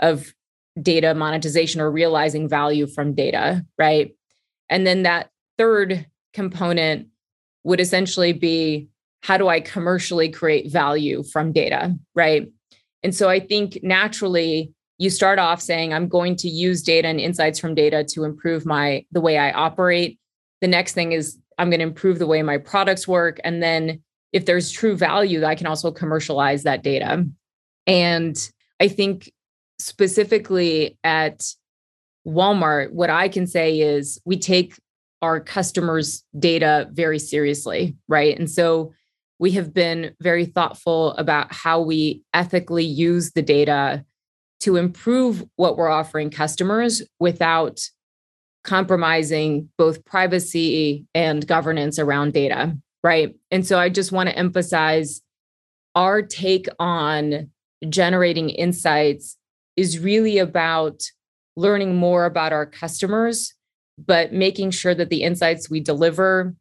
of 0.00 0.34
data 0.80 1.14
monetization 1.14 1.80
or 1.80 1.90
realizing 1.90 2.48
value 2.48 2.86
from 2.86 3.14
data, 3.14 3.64
right? 3.78 4.14
And 4.68 4.86
then 4.86 5.04
that 5.04 5.30
third 5.58 6.06
component 6.32 7.08
would 7.64 7.80
essentially 7.80 8.32
be 8.32 8.88
how 9.22 9.36
do 9.36 9.48
I 9.48 9.60
commercially 9.60 10.28
create 10.28 10.70
value 10.70 11.22
from 11.22 11.52
data, 11.52 11.96
right? 12.14 12.48
And 13.02 13.14
so 13.14 13.28
I 13.28 13.40
think 13.40 13.80
naturally 13.82 14.72
you 14.98 15.10
start 15.10 15.38
off 15.38 15.60
saying 15.60 15.92
I'm 15.92 16.08
going 16.08 16.36
to 16.36 16.48
use 16.48 16.82
data 16.82 17.08
and 17.08 17.20
insights 17.20 17.58
from 17.58 17.74
data 17.74 18.04
to 18.12 18.24
improve 18.24 18.64
my 18.64 19.04
the 19.12 19.20
way 19.20 19.38
I 19.38 19.50
operate. 19.52 20.18
The 20.60 20.68
next 20.68 20.94
thing 20.94 21.12
is 21.12 21.38
I'm 21.58 21.70
going 21.70 21.80
to 21.80 21.86
improve 21.86 22.18
the 22.18 22.26
way 22.26 22.42
my 22.42 22.58
products 22.58 23.08
work 23.08 23.40
and 23.44 23.62
then 23.62 24.02
if 24.32 24.44
there's 24.44 24.70
true 24.70 24.96
value, 24.96 25.44
I 25.44 25.54
can 25.54 25.66
also 25.66 25.90
commercialize 25.90 26.64
that 26.64 26.82
data. 26.82 27.26
And 27.86 28.50
I 28.80 28.88
think 28.88 29.32
specifically 29.78 30.98
at 31.02 31.42
Walmart, 32.26 32.92
what 32.92 33.08
I 33.08 33.28
can 33.28 33.46
say 33.46 33.80
is 33.80 34.20
we 34.24 34.38
take 34.38 34.74
our 35.22 35.40
customers' 35.40 36.24
data 36.38 36.88
very 36.92 37.18
seriously, 37.18 37.96
right? 38.08 38.38
And 38.38 38.50
so 38.50 38.92
we 39.38 39.52
have 39.52 39.74
been 39.74 40.14
very 40.20 40.46
thoughtful 40.46 41.12
about 41.12 41.52
how 41.52 41.80
we 41.80 42.22
ethically 42.32 42.84
use 42.84 43.32
the 43.32 43.42
data 43.42 44.04
to 44.60 44.76
improve 44.76 45.44
what 45.56 45.76
we're 45.76 45.88
offering 45.88 46.30
customers 46.30 47.02
without 47.20 47.80
compromising 48.64 49.68
both 49.78 50.04
privacy 50.04 51.06
and 51.14 51.46
governance 51.46 51.98
around 51.98 52.32
data, 52.32 52.76
right? 53.04 53.36
And 53.50 53.66
so 53.66 53.78
I 53.78 53.88
just 53.88 54.12
want 54.12 54.28
to 54.28 54.36
emphasize 54.36 55.22
our 55.94 56.22
take 56.22 56.66
on 56.78 57.50
generating 57.88 58.50
insights 58.50 59.36
is 59.76 59.98
really 59.98 60.38
about 60.38 61.02
learning 61.56 61.96
more 61.96 62.24
about 62.24 62.52
our 62.52 62.66
customers 62.66 63.54
but 63.98 64.32
making 64.32 64.70
sure 64.70 64.94
that 64.94 65.10
the 65.10 65.22
insights 65.22 65.70
we 65.70 65.80
deliver 65.80 66.54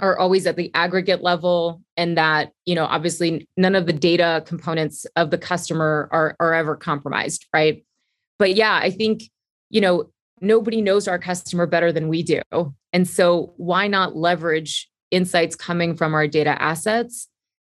are 0.00 0.18
always 0.18 0.46
at 0.46 0.56
the 0.56 0.72
aggregate 0.74 1.22
level 1.22 1.80
and 1.96 2.18
that 2.18 2.50
you 2.66 2.74
know 2.74 2.84
obviously 2.84 3.46
none 3.56 3.74
of 3.74 3.86
the 3.86 3.92
data 3.92 4.42
components 4.46 5.06
of 5.16 5.30
the 5.30 5.38
customer 5.38 6.08
are 6.10 6.36
are 6.40 6.54
ever 6.54 6.76
compromised 6.76 7.46
right? 7.52 7.84
But 8.38 8.56
yeah 8.56 8.74
i 8.82 8.90
think 8.90 9.24
you 9.70 9.80
know 9.80 10.10
nobody 10.40 10.80
knows 10.80 11.08
our 11.08 11.18
customer 11.18 11.66
better 11.66 11.92
than 11.92 12.08
we 12.08 12.22
do. 12.22 12.40
And 12.92 13.08
so 13.08 13.54
why 13.56 13.88
not 13.88 14.16
leverage 14.16 14.88
insights 15.10 15.56
coming 15.56 15.96
from 15.96 16.14
our 16.14 16.26
data 16.26 16.60
assets 16.60 17.28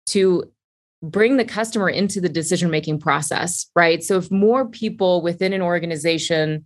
to 0.07 0.45
bring 1.01 1.37
the 1.37 1.45
customer 1.45 1.89
into 1.89 2.21
the 2.21 2.29
decision 2.29 2.69
making 2.69 2.99
process 2.99 3.67
right? 3.75 4.03
So 4.03 4.17
if 4.17 4.31
more 4.31 4.67
people 4.67 5.21
within 5.21 5.53
an 5.53 5.61
organization 5.61 6.65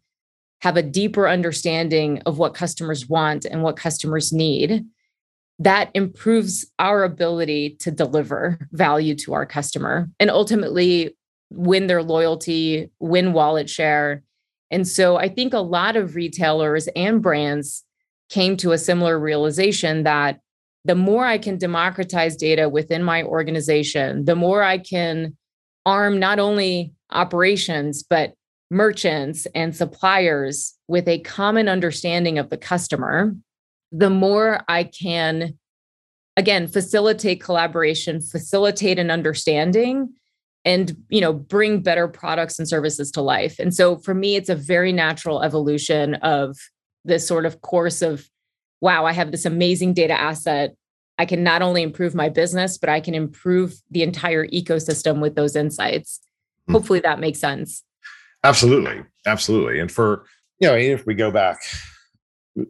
have 0.62 0.78
a 0.78 0.84
deeper 0.84 1.28
understanding 1.28 2.22
of 2.26 2.38
what 2.38 2.54
customers 2.54 3.08
want 3.08 3.46
and 3.46 3.62
what 3.62 3.78
customers 3.78 4.34
need, 4.34 4.86
that 5.60 5.90
improves 5.94 6.66
our 6.80 7.04
ability 7.04 7.78
to 7.80 7.92
deliver 7.92 8.60
value 8.72 9.16
to 9.16 9.34
our 9.34 9.46
customer 9.46 10.10
and 10.20 10.30
ultimately 10.30 11.16
win 11.50 11.88
their 11.88 12.04
loyalty, 12.04 12.90
win 13.00 13.34
wallet 13.34 13.70
share. 13.70 14.24
And 14.70 14.88
so 14.88 15.18
I 15.18 15.30
think 15.30 15.54
a 15.54 15.60
lot 15.60 15.96
of 15.96 16.16
retailers 16.16 16.88
and 16.90 17.22
brands 17.22 17.84
came 18.30 18.58
to 18.58 18.72
a 18.72 18.78
similar 18.78 19.18
realization 19.18 20.04
that 20.04 20.40
the 20.86 20.96
more 20.96 21.26
I 21.26 21.38
can 21.38 21.58
democratize 21.58 22.36
data 22.36 22.70
within 22.70 23.04
my 23.04 23.24
organization, 23.24 24.26
the 24.26 24.36
more 24.36 24.64
I 24.64 24.78
can 24.78 25.38
arm 25.86 26.20
not 26.20 26.40
only 26.40 26.94
operations, 27.12 28.04
but 28.04 28.34
merchants 28.70 29.48
and 29.56 29.76
suppliers 29.76 30.76
with 30.88 31.08
a 31.08 31.20
common 31.20 31.70
understanding 31.70 32.38
of 32.38 32.50
the 32.50 32.58
customer, 32.58 33.34
the 33.92 34.10
more 34.10 34.62
I 34.68 34.84
can, 34.84 35.58
again, 36.36 36.68
facilitate 36.68 37.42
collaboration, 37.42 38.20
facilitate 38.22 39.00
an 39.00 39.10
understanding 39.10 40.14
and 40.68 40.98
you 41.08 41.22
know 41.22 41.32
bring 41.32 41.82
better 41.82 42.08
products 42.10 42.60
and 42.60 42.68
services 42.68 43.10
to 43.12 43.22
life. 43.22 43.58
And 43.58 43.74
so 43.74 43.98
for 43.98 44.14
me 44.14 44.36
it's 44.36 44.50
a 44.50 44.56
very 44.56 44.92
natural 44.92 45.42
evolution 45.42 46.16
of 46.16 46.58
this 47.06 47.26
sort 47.26 47.46
of 47.46 47.62
course 47.62 48.02
of 48.02 48.30
wow 48.82 49.06
i 49.06 49.14
have 49.14 49.32
this 49.32 49.46
amazing 49.46 49.94
data 49.94 50.14
asset. 50.14 50.76
I 51.20 51.26
can 51.26 51.42
not 51.42 51.64
only 51.64 51.82
improve 51.82 52.14
my 52.14 52.28
business 52.28 52.78
but 52.78 52.90
i 52.90 53.00
can 53.00 53.16
improve 53.16 53.76
the 53.90 54.04
entire 54.04 54.46
ecosystem 54.48 55.22
with 55.22 55.36
those 55.36 55.56
insights. 55.56 56.20
Mm-hmm. 56.20 56.74
hopefully 56.74 57.00
that 57.00 57.22
makes 57.22 57.40
sense 57.40 57.84
Absolutely, 58.48 59.04
absolutely. 59.26 59.82
And 59.82 59.92
for 59.92 60.24
you 60.62 60.70
know, 60.70 60.76
if 60.76 61.06
we 61.06 61.16
go 61.16 61.32
back 61.32 61.60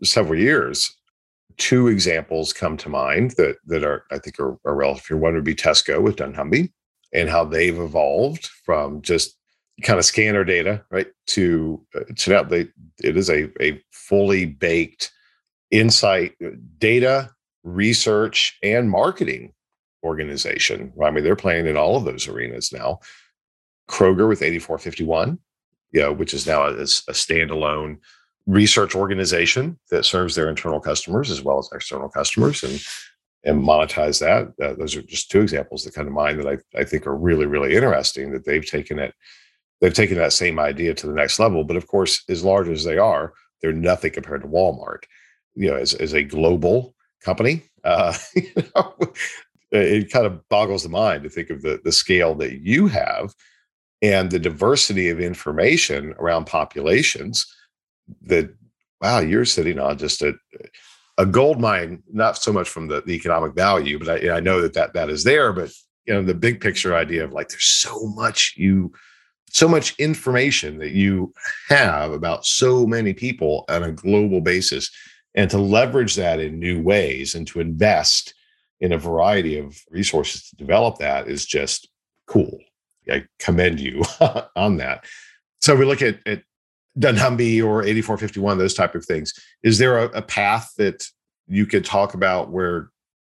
several 0.04 0.40
years, 0.40 0.92
two 1.58 1.88
examples 1.88 2.52
come 2.52 2.78
to 2.78 2.90
mind 2.90 3.36
that 3.38 3.58
that 3.68 3.84
are 3.84 4.06
I 4.10 4.18
think 4.18 4.40
are, 4.40 4.58
are 4.66 4.74
relevant 4.74 5.06
here. 5.08 5.18
One 5.18 5.36
would 5.36 5.44
be 5.44 5.54
Tesco 5.54 6.02
with 6.02 6.16
dunnhumby 6.16 6.72
and 7.14 7.30
how 7.30 7.46
they've 7.46 7.78
evolved 7.78 8.48
from 8.66 9.04
just 9.04 9.38
kind 9.84 10.00
of 10.00 10.06
scanner 10.06 10.44
data, 10.44 10.84
right, 10.90 11.10
to 11.28 11.86
uh, 11.96 12.06
to 12.16 12.30
now 12.32 12.42
they 12.42 12.70
it 13.04 13.16
is 13.16 13.30
a 13.30 13.48
a 13.64 13.80
fully 13.92 14.46
baked 14.46 15.12
insight 15.70 16.34
uh, 16.44 16.50
data 16.80 17.30
research 17.64 18.58
and 18.64 18.90
marketing 18.90 19.54
organization. 20.04 20.92
I 21.04 21.12
mean, 21.12 21.24
they're 21.24 21.36
playing 21.36 21.68
in 21.68 21.78
all 21.78 21.98
of 21.98 22.06
those 22.06 22.28
arenas 22.28 22.74
now. 22.74 23.00
Kroger 23.88 24.28
with 24.28 24.42
8451 24.42 25.38
you 25.91 26.01
know, 26.01 26.12
which 26.12 26.34
is 26.34 26.46
now 26.46 26.63
a, 26.63 26.74
a 26.74 26.86
standalone 26.86 27.98
research 28.46 28.96
organization 28.96 29.77
that 29.91 30.06
serves 30.06 30.36
their 30.36 30.50
internal 30.50 30.79
customers 30.79 31.29
as 31.29 31.44
well 31.44 31.60
as 31.60 31.70
external 31.74 32.10
customers 32.10 32.63
and 32.63 32.82
and 33.44 33.63
monetize 33.63 34.20
that. 34.20 34.48
Uh, 34.63 34.74
those 34.74 34.96
are 34.96 35.01
just 35.01 35.32
two 35.32 35.41
examples 35.41 35.84
that 35.84 35.94
come 35.94 36.06
to 36.06 36.12
mind 36.12 36.39
that 36.39 36.48
I, 36.48 36.79
I 36.79 36.84
think 36.84 37.08
are 37.08 37.15
really, 37.15 37.46
really 37.46 37.75
interesting 37.75 38.32
that 38.32 38.46
they've 38.46 38.65
taken 38.65 39.00
it, 39.00 39.13
they've 39.79 39.94
taken 39.94 40.17
that 40.17 40.34
same 40.34 40.60
idea 40.60 40.94
to 40.94 41.08
the 41.08 41.13
next 41.13 41.39
level. 41.39 41.63
But 41.63 41.77
of 41.77 41.88
course, 41.88 42.24
as 42.29 42.44
large 42.44 42.67
as 42.67 42.84
they 42.84 42.98
are, 42.98 43.34
they're 43.62 43.74
nothing 43.74 44.12
compared 44.12 44.41
to 44.41 44.48
Walmart. 44.48 45.03
You 45.56 45.70
know, 45.70 45.77
as, 45.77 45.94
as 45.94 46.13
a 46.13 46.24
global 46.24 46.94
company, 47.24 47.63
uh, 47.84 48.15
you 48.36 48.51
know, 48.75 48.96
it 49.72 50.12
kind 50.12 50.25
of 50.25 50.48
boggles 50.50 50.84
the 50.84 50.89
mind 50.89 51.24
to 51.24 51.29
think 51.29 51.50
of 51.50 51.62
the, 51.62 51.79
the 51.84 51.91
scale 51.91 52.36
that 52.36 52.62
you 52.62 52.88
have 52.88 53.34
and 54.01 54.32
the 54.32 54.39
diversity 54.39 55.10
of 55.10 55.20
information 55.20 56.13
around 56.20 56.46
populations 56.46 57.46
that 58.22 58.54
wow 59.01 59.20
you're 59.20 59.46
sitting 59.46 59.80
on 59.80 59.98
just 59.98 60.22
a 60.22 60.34
a 61.18 61.25
gold 61.25 61.60
mine 61.60 62.04
not 62.12 62.38
so 62.38 62.54
much 62.54 62.70
from 62.70 62.88
the, 62.88 63.01
the 63.01 63.13
economic 63.13 63.54
value 63.54 64.00
but 64.00 64.24
I, 64.24 64.38
I 64.38 64.39
know 64.39 64.62
that, 64.62 64.74
that 64.74 64.94
that 64.94 65.10
is 65.10 65.24
there 65.24 65.51
but 65.51 65.72
you 66.06 66.13
know 66.13 66.24
the 66.24 66.34
big 66.34 66.62
picture 66.62 66.96
idea 66.96 67.24
of 67.24 67.34
like 67.34 67.50
there's 67.50 67.66
so 67.66 68.08
much 68.16 68.54
you 68.56 68.92
so 69.50 69.68
much 69.68 69.98
information 69.98 70.77
that 70.80 70.92
you 70.92 71.34
have 71.70 72.12
about 72.12 72.46
so 72.46 72.86
many 72.86 73.13
people 73.13 73.66
on 73.70 73.84
a 73.84 73.92
global 73.92 74.42
basis 74.42 74.92
and 75.36 75.50
to 75.50 75.58
leverage 75.58 76.16
that 76.16 76.39
in 76.39 76.60
new 76.60 76.82
ways 76.82 77.36
and 77.36 77.48
to 77.48 77.60
invest 77.60 78.34
in 78.82 78.92
a 78.92 78.98
variety 78.98 79.58
of 79.58 79.80
resources 79.89 80.50
to 80.50 80.56
develop 80.56 80.98
that 80.98 81.27
is 81.27 81.46
just 81.46 81.89
cool. 82.25 82.60
I 83.10 83.26
commend 83.40 83.80
you 83.80 84.04
on 84.56 84.78
that. 84.78 85.06
So 85.60 85.76
we 85.76 85.86
look 85.86 86.02
at, 86.02 86.20
at 86.26 86.44
dunnhumby 86.98 87.64
or 87.64 87.84
8451, 87.84 88.58
those 88.58 88.74
type 88.74 88.96
of 88.96 89.06
things. 89.06 89.34
Is 89.64 89.78
there 89.78 89.98
a, 89.98 90.06
a 90.10 90.22
path 90.22 90.72
that 90.78 91.08
you 91.48 91.66
could 91.66 91.86
talk 91.86 92.14
about 92.14 92.52
where 92.52 92.90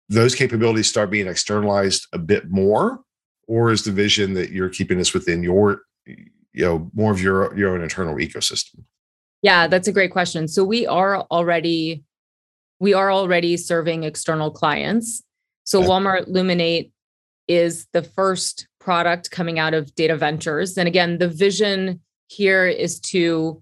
those 0.10 0.36
capabilities 0.36 0.88
start 0.88 1.10
being 1.10 1.28
externalized 1.28 2.08
a 2.14 2.18
bit 2.18 2.50
more? 2.50 3.02
Or 3.48 3.72
is 3.72 3.84
the 3.84 3.92
vision 3.92 4.34
that 4.34 4.52
you're 4.52 4.70
keeping 4.70 4.98
this 4.98 5.14
within 5.14 5.42
your, 5.42 5.82
you 6.06 6.66
know, 6.66 6.90
more 6.94 7.12
of 7.12 7.22
your, 7.22 7.58
your 7.58 7.74
own 7.74 7.82
internal 7.82 8.16
ecosystem? 8.16 8.84
Yeah, 9.42 9.68
that's 9.68 9.88
a 9.88 9.94
great 9.94 10.12
question. 10.12 10.48
So 10.48 10.64
we 10.64 10.86
are 10.86 11.22
already 11.32 12.04
we 12.80 12.94
are 12.94 13.12
already 13.12 13.58
serving 13.58 14.04
external 14.04 14.52
clients. 14.52 15.24
So. 15.64 15.82
Walmart 15.82 16.30
Luminate 16.30 16.92
is 17.48 17.88
the 17.92 18.04
first 18.04 18.68
product 18.88 19.32
coming 19.32 19.60
out 19.60 19.74
of 19.74 19.94
Data 19.96 20.16
Ventures. 20.16 20.78
And 20.78 20.88
again, 20.88 21.18
the 21.18 21.28
vision 21.28 22.00
here 22.28 22.66
is 22.66 23.02
to 23.02 23.62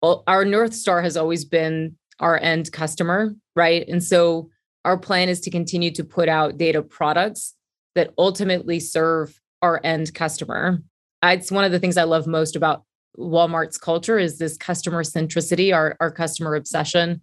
well, 0.00 0.22
our 0.28 0.44
North 0.44 0.74
Star 0.74 1.02
has 1.02 1.16
always 1.16 1.44
been 1.44 1.96
our 2.20 2.38
end 2.38 2.70
customer, 2.70 3.34
right? 3.56 3.84
And 3.88 4.00
so 4.00 4.48
our 4.84 4.96
plan 4.96 5.28
is 5.28 5.40
to 5.40 5.50
continue 5.50 5.90
to 5.90 6.04
put 6.04 6.28
out 6.28 6.56
data 6.56 6.82
products 6.82 7.56
that 7.96 8.14
ultimately 8.16 8.78
serve 8.78 9.40
our 9.60 9.80
end 9.82 10.14
customer. 10.14 10.80
It's 11.24 11.50
one 11.50 11.64
of 11.64 11.72
the 11.72 11.80
things 11.80 11.96
I 11.96 12.04
love 12.04 12.28
most 12.28 12.54
about 12.54 12.84
Walmart's 13.18 13.76
culture 13.76 14.20
is 14.20 14.38
this 14.38 14.56
customer 14.56 15.02
centricity, 15.02 15.74
our, 15.74 15.96
our 15.98 16.12
customer 16.12 16.54
obsession. 16.54 17.22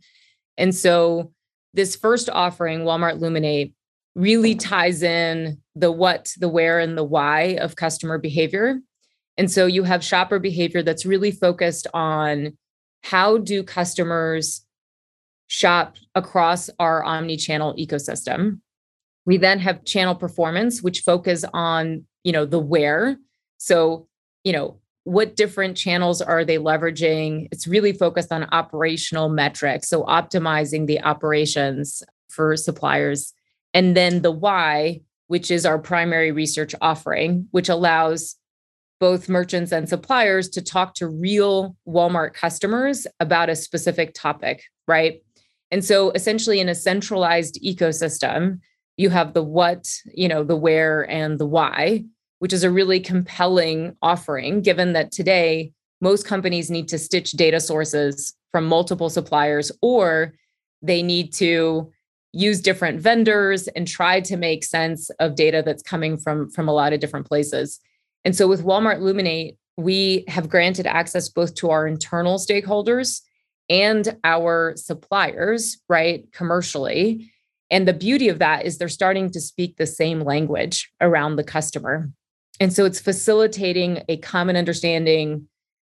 And 0.58 0.75
so 0.75 1.32
this 1.74 1.96
first 1.96 2.30
offering, 2.30 2.82
Walmart 2.82 3.22
Luminate, 3.22 3.72
really 4.17 4.55
ties 4.55 5.03
in 5.03 5.59
the 5.75 5.91
what, 5.91 6.33
the 6.39 6.50
where, 6.50 6.79
and 6.79 6.97
the 6.97 7.03
why 7.03 7.57
of 7.62 7.75
customer 7.75 8.17
behavior. 8.17 8.79
And 9.38 9.50
so 9.50 9.67
you 9.67 9.83
have 9.83 10.03
shopper 10.03 10.39
behavior 10.39 10.81
that's 10.81 11.05
really 11.05 11.31
focused 11.31 11.86
on 11.93 12.57
how 13.03 13.38
do 13.38 13.62
customers 13.62 14.65
shop 15.45 15.97
across 16.15 16.69
our 16.79 17.03
omni-channel 17.03 17.75
ecosystem. 17.75 18.59
We 19.25 19.38
then 19.38 19.59
have 19.59 19.86
channel 19.86 20.15
performance, 20.15 20.81
which 20.81 21.01
focus 21.01 21.45
on, 21.53 22.05
you 22.24 22.31
know, 22.31 22.45
the 22.45 22.59
where. 22.59 23.17
So, 23.59 24.07
you 24.43 24.51
know, 24.51 24.79
what 25.03 25.36
different 25.36 25.77
channels 25.77 26.21
are 26.24 26.43
they 26.43 26.57
leveraging? 26.57 27.50
It's 27.51 27.67
really 27.67 27.93
focused 27.93 28.31
on 28.31 28.50
operational 28.51 29.29
metrics. 29.29 29.88
So, 29.88 30.03
optimizing 30.05 30.88
the 30.88 31.01
operations 31.01 32.01
for 32.29 32.57
suppliers. 32.57 33.33
And 33.77 33.96
then 33.96 34.24
the 34.24 34.31
why, 34.31 35.01
which 35.27 35.51
is 35.51 35.63
our 35.63 35.77
primary 35.77 36.31
research 36.31 36.74
offering, 36.81 37.48
which 37.51 37.69
allows 37.69 38.36
both 39.00 39.29
merchants 39.29 39.72
and 39.72 39.88
suppliers 39.88 40.50
to 40.50 40.63
talk 40.63 40.96
to 40.96 41.07
real 41.07 41.75
Walmart 41.88 42.34
customers 42.34 43.05
about 43.19 43.51
a 43.51 43.55
specific 43.55 44.15
topic, 44.15 44.63
right? 44.88 45.22
And 45.69 45.86
so 45.86 46.10
essentially 46.12 46.60
in 46.60 46.69
a 46.69 46.74
centralized 46.74 47.62
ecosystem, 47.63 48.62
you 48.96 49.12
have 49.12 49.36
the 49.36 49.43
what, 49.43 49.88
you 50.12 50.27
know, 50.27 50.43
the 50.43 50.55
where 50.55 51.07
and 51.07 51.38
the 51.39 51.46
why 51.46 52.05
which 52.39 52.53
is 52.53 52.63
a 52.63 52.72
really 52.72 53.00
compelling 53.00 53.96
offering, 54.01 54.62
given 54.62 54.93
that 54.93 55.12
today 55.12 55.72
most 56.01 56.25
companies 56.25 56.69
need 56.69 56.88
to 56.89 57.00
stitch 57.00 57.31
data 57.31 57.60
sources 57.60 58.34
from 58.51 58.65
multiple 58.65 59.10
suppliers 59.10 59.72
or 59.81 60.34
they 60.81 61.01
need 61.01 61.34
to 61.34 61.91
use 62.38 62.62
different 62.62 63.01
vendors 63.01 63.67
and 63.70 63.88
try 63.88 64.22
to 64.22 64.38
make 64.38 64.63
sense 64.63 65.10
of 65.20 65.36
data 65.36 65.63
that's 65.65 65.82
coming 65.82 66.17
from 66.17 66.50
from 66.51 66.70
a 66.70 66.74
lot 66.74 66.94
of 66.94 67.00
different 67.00 67.27
places. 67.27 67.79
And 68.24 68.36
so 68.36 68.48
with 68.48 68.63
Walmart 68.63 69.00
Luminate, 69.00 69.58
we 69.75 70.24
have 70.27 70.50
granted 70.50 70.86
access 70.86 71.29
both 71.29 71.56
to 71.56 71.70
our 71.72 71.88
internal 71.88 72.38
stakeholders 72.38 73.22
and 73.70 74.17
our 74.24 74.75
suppliers, 74.75 75.77
right, 75.90 76.31
commercially. 76.31 77.31
And 77.70 77.88
the 77.88 77.94
beauty 77.94 78.29
of 78.29 78.40
that 78.40 78.66
is 78.66 78.77
they're 78.77 78.88
starting 78.88 79.29
to 79.31 79.42
speak 79.42 79.77
the 79.77 79.88
same 79.88 80.22
language 80.22 80.90
around 81.01 81.35
the 81.35 81.44
customer. 81.44 82.09
And 82.59 82.72
so 82.72 82.85
it's 82.85 83.00
facilitating 83.00 84.03
a 84.07 84.18
common 84.18 84.55
understanding, 84.55 85.48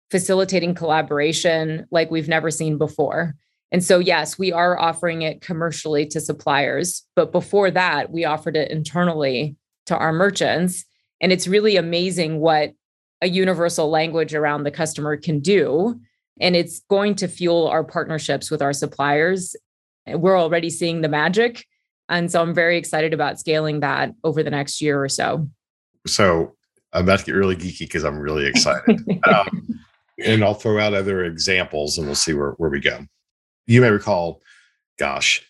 facilitating 0.10 0.74
collaboration 0.74 1.86
like 1.92 2.12
we've 2.12 2.30
never 2.30 2.50
seen 2.50 2.78
before. 2.78 3.36
And 3.76 3.84
so, 3.84 4.00
yes, 4.00 4.40
we 4.40 4.54
are 4.54 4.80
offering 4.80 5.24
it 5.24 5.42
commercially 5.42 6.06
to 6.06 6.22
suppliers. 6.22 7.04
But 7.14 7.34
before 7.34 7.70
that, 7.72 8.10
we 8.10 8.24
offered 8.24 8.56
it 8.56 8.72
internally 8.72 9.58
to 9.88 9.98
our 9.98 10.14
merchants. 10.14 10.86
And 11.20 11.34
it's 11.34 11.46
really 11.46 11.76
amazing 11.76 12.40
what 12.40 12.72
a 13.22 13.28
universal 13.28 13.90
language 13.90 14.34
around 14.34 14.64
the 14.64 14.72
customer 14.72 15.18
can 15.18 15.42
do. 15.42 16.00
And 16.40 16.56
it's 16.56 16.84
going 16.90 17.16
to 17.16 17.28
fuel 17.28 17.68
our 17.68 17.84
partnerships 17.84 18.50
with 18.50 18.62
our 18.62 18.72
suppliers. 18.72 19.58
We're 20.08 20.40
already 20.40 20.70
seeing 20.70 21.02
the 21.02 21.10
magic. 21.10 21.66
And 22.08 22.32
so 22.32 22.42
I'm 22.42 22.54
very 22.54 22.78
excited 22.78 23.14
about 23.14 23.42
scaling 23.42 23.82
that 23.82 24.14
over 24.24 24.42
the 24.42 24.52
next 24.52 24.82
year 24.82 25.04
or 25.04 25.10
so. 25.10 25.50
So 26.08 26.56
I'm 26.94 27.04
about 27.04 27.20
to 27.20 27.26
get 27.26 27.34
really 27.34 27.58
geeky 27.58 27.80
because 27.80 28.06
I'm 28.06 28.20
really 28.20 28.46
excited. 28.46 29.02
um, 29.28 29.68
and 30.24 30.46
I'll 30.46 30.54
throw 30.54 30.80
out 30.80 30.94
other 30.94 31.26
examples 31.26 31.98
and 31.98 32.08
we'll 32.08 32.16
see 32.16 32.34
where, 32.34 32.52
where 32.52 32.70
we 32.70 32.80
go. 32.80 33.06
You 33.68 33.82
may 33.82 33.90
recall, 33.90 34.42
gosh, 34.98 35.44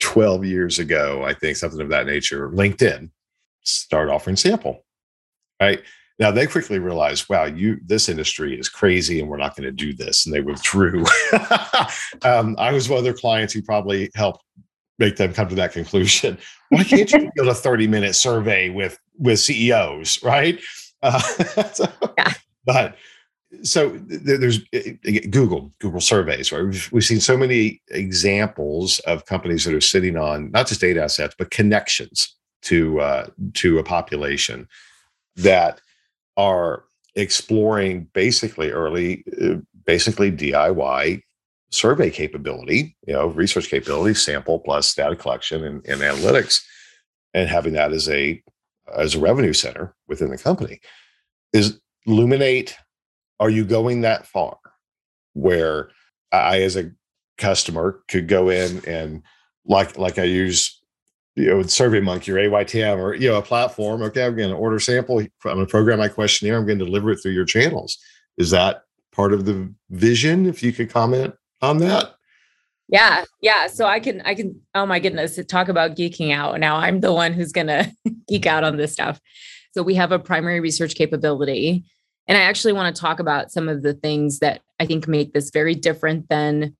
12 0.00 0.44
years 0.44 0.78
ago, 0.78 1.24
I 1.24 1.34
think 1.34 1.56
something 1.56 1.80
of 1.80 1.88
that 1.90 2.06
nature, 2.06 2.50
LinkedIn 2.50 3.10
started 3.62 4.12
offering 4.12 4.36
sample. 4.36 4.84
Right. 5.60 5.82
Now 6.18 6.30
they 6.30 6.46
quickly 6.46 6.78
realized, 6.78 7.28
wow, 7.28 7.44
you 7.44 7.78
this 7.84 8.08
industry 8.08 8.58
is 8.58 8.68
crazy 8.68 9.20
and 9.20 9.28
we're 9.28 9.36
not 9.36 9.54
going 9.56 9.64
to 9.64 9.72
do 9.72 9.92
this. 9.92 10.24
And 10.24 10.34
they 10.34 10.40
withdrew. 10.40 11.04
um, 12.22 12.56
I 12.58 12.72
was 12.72 12.88
one 12.88 12.98
of 12.98 13.04
their 13.04 13.14
clients 13.14 13.52
who 13.52 13.62
probably 13.62 14.10
helped 14.14 14.42
make 14.98 15.16
them 15.16 15.32
come 15.32 15.48
to 15.48 15.54
that 15.56 15.72
conclusion. 15.72 16.38
Why 16.70 16.84
can't 16.84 17.10
you 17.12 17.30
build 17.34 17.48
a 17.48 17.54
30 17.54 17.86
minute 17.86 18.14
survey 18.14 18.70
with 18.70 18.98
with 19.18 19.40
CEOs, 19.40 20.22
right? 20.22 20.58
Uh, 21.02 21.18
so, 21.72 21.86
yeah. 22.18 22.32
But 22.64 22.96
so 23.62 23.90
there's 24.06 24.60
eh, 24.72 24.92
eh, 25.04 25.20
Google, 25.30 25.72
Google 25.80 26.00
surveys, 26.00 26.52
right? 26.52 26.64
We've, 26.64 26.92
we've 26.92 27.04
seen 27.04 27.20
so 27.20 27.36
many 27.36 27.82
examples 27.88 28.98
of 29.00 29.26
companies 29.26 29.64
that 29.64 29.74
are 29.74 29.80
sitting 29.80 30.16
on 30.16 30.50
not 30.50 30.66
just 30.66 30.80
data 30.80 31.02
assets, 31.02 31.34
but 31.38 31.50
connections 31.50 32.36
to 32.62 33.00
uh, 33.00 33.26
to 33.54 33.78
a 33.78 33.84
population 33.84 34.68
that 35.36 35.80
are 36.36 36.84
exploring 37.14 38.08
basically 38.12 38.70
early, 38.70 39.24
uh, 39.42 39.56
basically 39.84 40.30
DIY 40.30 41.22
survey 41.70 42.10
capability, 42.10 42.96
you 43.06 43.14
know, 43.14 43.28
research 43.28 43.68
capability, 43.68 44.14
sample 44.14 44.58
plus 44.58 44.94
data 44.94 45.16
collection 45.16 45.64
and, 45.64 45.86
and 45.86 46.00
analytics, 46.00 46.62
and 47.34 47.48
having 47.48 47.72
that 47.74 47.92
as 47.92 48.08
a 48.08 48.42
as 48.96 49.14
a 49.14 49.18
revenue 49.18 49.52
center 49.52 49.94
within 50.06 50.30
the 50.30 50.38
company. 50.38 50.80
Is 51.52 51.80
Luminate, 52.06 52.74
are 53.40 53.50
you 53.50 53.64
going 53.64 54.02
that 54.02 54.26
far 54.26 54.58
where 55.34 55.90
I 56.32 56.62
as 56.62 56.76
a 56.76 56.90
customer 57.38 58.02
could 58.08 58.28
go 58.28 58.48
in 58.48 58.82
and 58.86 59.22
like 59.66 59.98
like 59.98 60.18
I 60.18 60.24
use 60.24 60.80
you 61.36 61.50
know, 61.50 61.58
with 61.58 61.66
SurveyMonkey 61.66 62.28
or 62.28 62.64
AYTM 62.64 62.98
or 62.98 63.14
you 63.14 63.28
know 63.28 63.36
a 63.36 63.42
platform. 63.42 64.02
Okay, 64.02 64.24
I'm 64.24 64.36
going 64.36 64.48
to 64.48 64.56
order 64.56 64.80
sample. 64.80 65.18
I'm 65.18 65.28
going 65.42 65.58
to 65.58 65.66
program 65.66 65.98
my 65.98 66.08
questionnaire. 66.08 66.56
I'm 66.56 66.66
going 66.66 66.78
to 66.78 66.84
deliver 66.84 67.10
it 67.10 67.18
through 67.18 67.32
your 67.32 67.44
channels. 67.44 67.98
Is 68.38 68.50
that 68.50 68.82
part 69.12 69.32
of 69.32 69.44
the 69.44 69.72
vision? 69.90 70.46
If 70.46 70.62
you 70.62 70.72
could 70.72 70.90
comment 70.90 71.34
on 71.60 71.78
that? 71.78 72.14
Yeah, 72.88 73.24
yeah. 73.42 73.66
So 73.66 73.84
I 73.84 74.00
can, 74.00 74.22
I 74.22 74.34
can. 74.34 74.60
Oh 74.74 74.86
my 74.86 74.98
goodness, 74.98 75.38
talk 75.46 75.68
about 75.68 75.96
geeking 75.96 76.32
out. 76.32 76.58
Now 76.58 76.76
I'm 76.76 77.00
the 77.00 77.12
one 77.12 77.34
who's 77.34 77.52
gonna 77.52 77.92
geek 78.28 78.46
out 78.46 78.64
on 78.64 78.76
this 78.76 78.92
stuff. 78.92 79.20
So 79.72 79.82
we 79.82 79.94
have 79.96 80.12
a 80.12 80.18
primary 80.18 80.60
research 80.60 80.94
capability, 80.94 81.84
and 82.28 82.36
I 82.36 82.42
actually 82.42 82.72
want 82.72 82.94
to 82.94 83.00
talk 83.00 83.20
about 83.20 83.52
some 83.52 83.68
of 83.68 83.82
the 83.82 83.94
things 83.94 84.40
that 84.40 84.62
I 84.80 84.86
think 84.86 85.06
make 85.06 85.32
this 85.32 85.50
very 85.50 85.74
different 85.74 86.28
than 86.28 86.76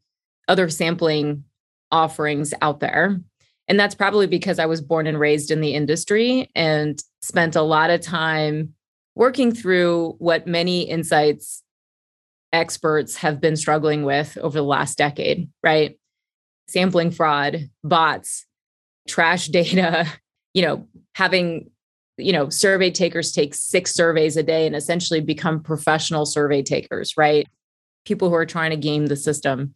other 0.48 0.68
sampling 0.68 1.44
offerings 1.90 2.52
out 2.62 2.80
there. 2.80 3.20
And 3.68 3.78
that's 3.78 3.94
probably 3.94 4.26
because 4.26 4.58
I 4.58 4.66
was 4.66 4.80
born 4.80 5.06
and 5.06 5.18
raised 5.18 5.50
in 5.50 5.60
the 5.60 5.74
industry 5.74 6.50
and 6.54 7.00
spent 7.20 7.56
a 7.56 7.62
lot 7.62 7.90
of 7.90 8.00
time 8.00 8.74
working 9.14 9.52
through 9.52 10.14
what 10.18 10.46
many 10.46 10.82
insights 10.82 11.62
experts 12.52 13.16
have 13.16 13.40
been 13.40 13.56
struggling 13.56 14.04
with 14.04 14.38
over 14.38 14.58
the 14.58 14.64
last 14.64 14.98
decade, 14.98 15.48
right? 15.62 15.98
Sampling 16.68 17.10
fraud, 17.10 17.70
bots, 17.82 18.46
trash 19.08 19.46
data, 19.48 20.06
you 20.54 20.62
know, 20.62 20.86
having 21.14 21.70
you 22.16 22.32
know, 22.32 22.48
survey 22.48 22.90
takers 22.90 23.32
take 23.32 23.54
six 23.54 23.92
surveys 23.92 24.36
a 24.36 24.42
day 24.42 24.66
and 24.66 24.74
essentially 24.74 25.20
become 25.20 25.62
professional 25.62 26.26
survey 26.26 26.62
takers, 26.62 27.16
right? 27.16 27.46
People 28.04 28.28
who 28.28 28.34
are 28.34 28.46
trying 28.46 28.70
to 28.70 28.76
game 28.76 29.06
the 29.06 29.16
system. 29.16 29.74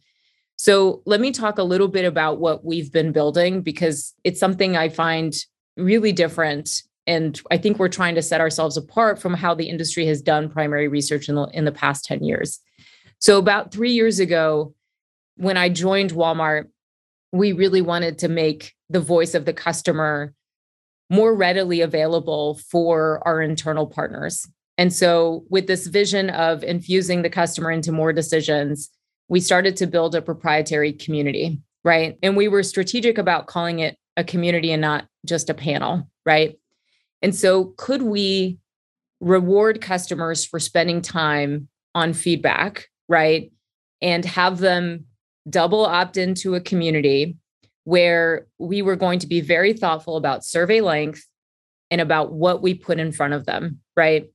So, 0.55 1.01
let 1.05 1.19
me 1.19 1.31
talk 1.31 1.57
a 1.57 1.63
little 1.63 1.87
bit 1.87 2.05
about 2.05 2.39
what 2.39 2.63
we've 2.63 2.91
been 2.91 3.11
building 3.11 3.61
because 3.61 4.13
it's 4.23 4.39
something 4.39 4.77
I 4.77 4.89
find 4.89 5.33
really 5.77 6.11
different 6.11 6.83
And 7.07 7.41
I 7.49 7.57
think 7.57 7.79
we're 7.79 7.89
trying 7.89 8.15
to 8.15 8.21
set 8.21 8.41
ourselves 8.41 8.77
apart 8.77 9.19
from 9.19 9.33
how 9.33 9.55
the 9.55 9.69
industry 9.69 10.05
has 10.05 10.21
done 10.21 10.49
primary 10.49 10.87
research 10.87 11.29
in 11.29 11.35
the, 11.35 11.45
in 11.47 11.65
the 11.65 11.71
past 11.71 12.05
10 12.05 12.23
years. 12.23 12.59
So, 13.19 13.37
about 13.37 13.71
three 13.71 13.91
years 13.91 14.19
ago, 14.19 14.73
when 15.35 15.57
I 15.57 15.69
joined 15.69 16.11
Walmart, 16.11 16.67
we 17.31 17.53
really 17.53 17.81
wanted 17.81 18.19
to 18.19 18.27
make 18.27 18.73
the 18.89 18.99
voice 18.99 19.33
of 19.33 19.45
the 19.45 19.53
customer 19.53 20.33
more 21.11 21.35
readily 21.35 21.81
available 21.81 22.57
for 22.69 23.21
our 23.27 23.41
internal 23.41 23.85
partners. 23.85 24.47
And 24.77 24.93
so, 24.93 25.43
with 25.49 25.67
this 25.67 25.85
vision 25.85 26.29
of 26.29 26.63
infusing 26.63 27.21
the 27.21 27.29
customer 27.29 27.69
into 27.69 27.91
more 27.91 28.13
decisions, 28.13 28.89
we 29.27 29.41
started 29.41 29.75
to 29.77 29.87
build 29.87 30.15
a 30.15 30.21
proprietary 30.21 30.93
community, 30.93 31.59
right? 31.83 32.17
And 32.23 32.37
we 32.37 32.47
were 32.47 32.63
strategic 32.63 33.17
about 33.17 33.47
calling 33.47 33.79
it 33.79 33.97
a 34.15 34.23
community 34.23 34.71
and 34.71 34.81
not 34.81 35.05
just 35.25 35.49
a 35.49 35.53
panel, 35.53 36.09
right? 36.25 36.57
And 37.21 37.35
so, 37.35 37.73
could 37.77 38.03
we 38.03 38.57
reward 39.19 39.81
customers 39.81 40.45
for 40.45 40.59
spending 40.59 41.01
time 41.01 41.67
on 41.93 42.13
feedback, 42.13 42.87
right? 43.09 43.51
And 44.01 44.23
have 44.23 44.59
them 44.59 45.05
double 45.49 45.85
opt 45.85 46.15
into 46.15 46.55
a 46.55 46.61
community 46.61 47.35
where 47.83 48.47
we 48.59 48.81
were 48.81 48.95
going 48.95 49.19
to 49.19 49.27
be 49.27 49.41
very 49.41 49.73
thoughtful 49.73 50.17
about 50.17 50.45
survey 50.45 50.81
length 50.81 51.25
and 51.89 51.99
about 51.99 52.31
what 52.31 52.61
we 52.61 52.73
put 52.73 52.99
in 52.99 53.11
front 53.11 53.33
of 53.33 53.45
them, 53.45 53.79
right? 53.97 54.29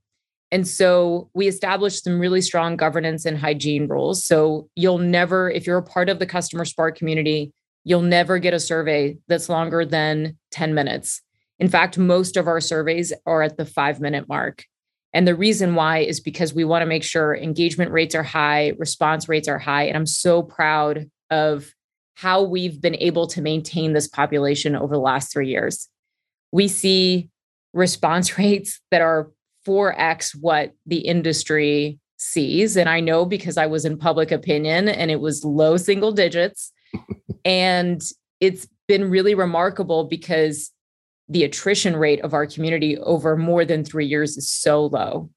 And 0.53 0.67
so 0.67 1.31
we 1.35 1.49
established 1.49 2.05
some 2.05 2.21
really 2.21 2.41
strong 2.41 2.77
governance 2.77 3.25
and 3.25 3.37
hygiene 3.37 3.89
rules. 3.89 4.25
So 4.25 4.69
you'll 4.77 4.99
never, 4.99 5.51
if 5.51 5.67
you're 5.67 5.79
a 5.79 5.83
part 5.83 6.09
of 6.09 6.19
the 6.19 6.27
Customer 6.27 6.65
Spark 6.65 6.97
community, 6.97 7.53
you'll 7.85 8.03
never 8.03 8.39
get 8.39 8.55
a 8.55 8.61
survey 8.61 9.17
that's 9.29 9.49
longer 9.49 9.85
than 9.85 10.37
10 10.53 10.75
minutes. 10.75 11.23
In 11.59 11.69
fact, 11.69 11.99
most 11.99 12.37
of 12.37 12.47
our 12.47 12.61
surveys 12.61 13.13
are 13.27 13.43
at 13.43 13.57
the 13.57 13.65
five 13.65 14.01
minute 14.01 14.29
mark. 14.29 14.65
And 15.13 15.27
the 15.27 15.35
reason 15.35 15.75
why 15.75 16.01
is 16.01 16.21
because 16.21 16.53
we 16.53 16.65
want 16.65 16.83
to 16.83 16.87
make 16.87 17.03
sure 17.03 17.35
engagement 17.35 17.91
rates 17.91 18.15
are 18.15 18.23
high, 18.23 18.75
response 18.79 19.29
rates 19.29 19.49
are 19.49 19.59
high. 19.59 19.85
And 19.85 19.97
I'm 19.97 20.07
so 20.07 20.43
proud 20.43 21.11
of 21.31 21.73
how 22.17 22.43
we've 22.43 22.81
been 22.81 22.97
able 22.97 23.27
to 23.29 23.43
maintain 23.43 23.93
this 23.93 24.09
population 24.09 24.75
over 24.75 24.95
the 24.95 25.01
last 25.01 25.31
three 25.31 25.49
years. 25.49 25.89
We 26.51 26.67
see 26.67 27.29
response 27.73 28.39
rates 28.39 28.81
that 28.91 29.03
are 29.03 29.31
4x 29.67 30.35
what 30.41 30.73
the 30.87 30.99
industry 30.99 31.99
sees. 32.17 32.77
And 32.77 32.89
I 32.89 33.01
know 33.01 33.27
because 33.27 33.59
I 33.59 33.67
was 33.67 33.85
in 33.85 33.99
public 33.99 34.33
opinion 34.33 34.89
and 34.89 35.11
it 35.11 35.21
was 35.21 35.45
low 35.45 35.77
single 35.77 36.13
digits. 36.13 36.73
and 37.45 38.03
it's 38.41 38.67
been 38.89 39.11
really 39.11 39.35
remarkable 39.35 40.05
because 40.05 40.73
the 41.29 41.45
attrition 41.45 41.97
rate 41.97 42.21
of 42.23 42.33
our 42.33 42.47
community 42.47 42.97
over 42.99 43.37
more 43.37 43.65
than 43.65 43.85
three 43.85 44.07
years 44.07 44.39
is 44.39 44.51
so 44.51 44.87
low, 44.87 45.29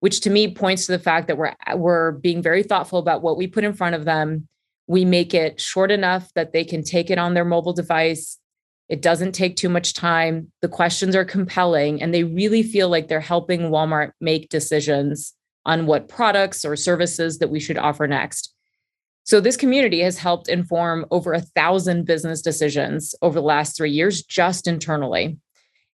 which 0.00 0.20
to 0.20 0.30
me 0.30 0.52
points 0.52 0.84
to 0.86 0.92
the 0.92 0.98
fact 0.98 1.28
that 1.28 1.38
we're 1.38 1.54
we're 1.76 2.12
being 2.12 2.42
very 2.42 2.62
thoughtful 2.62 2.98
about 2.98 3.22
what 3.22 3.38
we 3.38 3.46
put 3.46 3.64
in 3.64 3.72
front 3.72 3.94
of 3.94 4.04
them. 4.04 4.48
We 4.86 5.04
make 5.04 5.34
it 5.34 5.60
short 5.60 5.90
enough 5.90 6.32
that 6.34 6.52
they 6.52 6.64
can 6.64 6.82
take 6.82 7.10
it 7.10 7.18
on 7.18 7.34
their 7.34 7.44
mobile 7.44 7.72
device. 7.72 8.38
It 8.88 9.02
doesn't 9.02 9.32
take 9.32 9.56
too 9.56 9.68
much 9.68 9.94
time. 9.94 10.52
The 10.62 10.68
questions 10.68 11.16
are 11.16 11.24
compelling, 11.24 12.00
and 12.00 12.14
they 12.14 12.22
really 12.22 12.62
feel 12.62 12.88
like 12.88 13.08
they're 13.08 13.20
helping 13.20 13.62
Walmart 13.62 14.12
make 14.20 14.48
decisions 14.48 15.34
on 15.64 15.86
what 15.86 16.08
products 16.08 16.64
or 16.64 16.76
services 16.76 17.38
that 17.38 17.50
we 17.50 17.58
should 17.58 17.78
offer 17.78 18.06
next. 18.06 18.54
So, 19.24 19.40
this 19.40 19.56
community 19.56 20.00
has 20.02 20.18
helped 20.18 20.48
inform 20.48 21.04
over 21.10 21.32
a 21.32 21.40
thousand 21.40 22.06
business 22.06 22.40
decisions 22.40 23.12
over 23.22 23.40
the 23.40 23.46
last 23.46 23.76
three 23.76 23.90
years, 23.90 24.22
just 24.22 24.68
internally. 24.68 25.38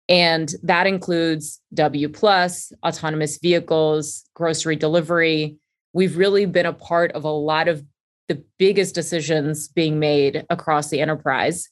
And 0.07 0.53
that 0.63 0.87
includes 0.87 1.59
W, 1.73 2.07
plus, 2.07 2.71
autonomous 2.85 3.37
vehicles, 3.39 4.23
grocery 4.33 4.77
delivery. 4.77 5.57
We've 5.91 6.15
really 6.15 6.45
been 6.45 6.65
a 6.65 6.71
part 6.71 7.11
of 7.11 7.25
a 7.25 7.29
lot 7.29 7.67
of 7.67 7.83
the 8.27 8.43
biggest 8.57 8.95
decisions 8.95 9.67
being 9.67 9.99
made 9.99 10.45
across 10.49 10.89
the 10.89 11.01
enterprise. 11.01 11.69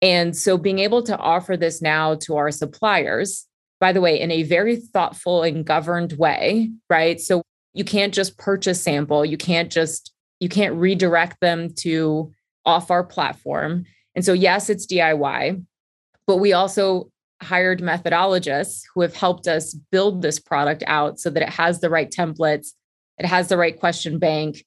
And 0.00 0.36
so, 0.36 0.56
being 0.56 0.78
able 0.78 1.02
to 1.04 1.16
offer 1.16 1.56
this 1.56 1.82
now 1.82 2.14
to 2.16 2.36
our 2.36 2.50
suppliers, 2.50 3.46
by 3.80 3.92
the 3.92 4.00
way, 4.00 4.20
in 4.20 4.30
a 4.30 4.44
very 4.44 4.76
thoughtful 4.76 5.42
and 5.42 5.64
governed 5.64 6.12
way, 6.12 6.70
right? 6.88 7.20
So, 7.20 7.42
you 7.74 7.84
can't 7.84 8.14
just 8.14 8.38
purchase 8.38 8.82
sample, 8.82 9.24
you 9.24 9.36
can't 9.36 9.70
just 9.70 10.12
you 10.40 10.48
can't 10.48 10.76
redirect 10.76 11.40
them 11.40 11.72
to 11.74 12.32
off 12.64 12.90
our 12.90 13.02
platform. 13.02 13.84
And 14.14 14.24
so, 14.24 14.32
yes, 14.32 14.70
it's 14.70 14.86
DIY, 14.86 15.64
but 16.26 16.36
we 16.36 16.52
also 16.52 17.10
hired 17.40 17.80
methodologists 17.80 18.82
who 18.92 19.00
have 19.00 19.14
helped 19.14 19.46
us 19.46 19.74
build 19.90 20.22
this 20.22 20.38
product 20.38 20.82
out 20.86 21.18
so 21.18 21.30
that 21.30 21.42
it 21.42 21.48
has 21.48 21.80
the 21.80 21.90
right 21.90 22.10
templates, 22.10 22.68
it 23.18 23.26
has 23.26 23.48
the 23.48 23.56
right 23.56 23.78
question 23.78 24.18
bank, 24.18 24.64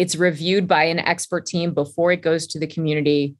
it's 0.00 0.16
reviewed 0.16 0.66
by 0.66 0.84
an 0.84 0.98
expert 0.98 1.44
team 1.44 1.74
before 1.74 2.10
it 2.10 2.22
goes 2.22 2.46
to 2.46 2.58
the 2.58 2.66
community. 2.66 3.36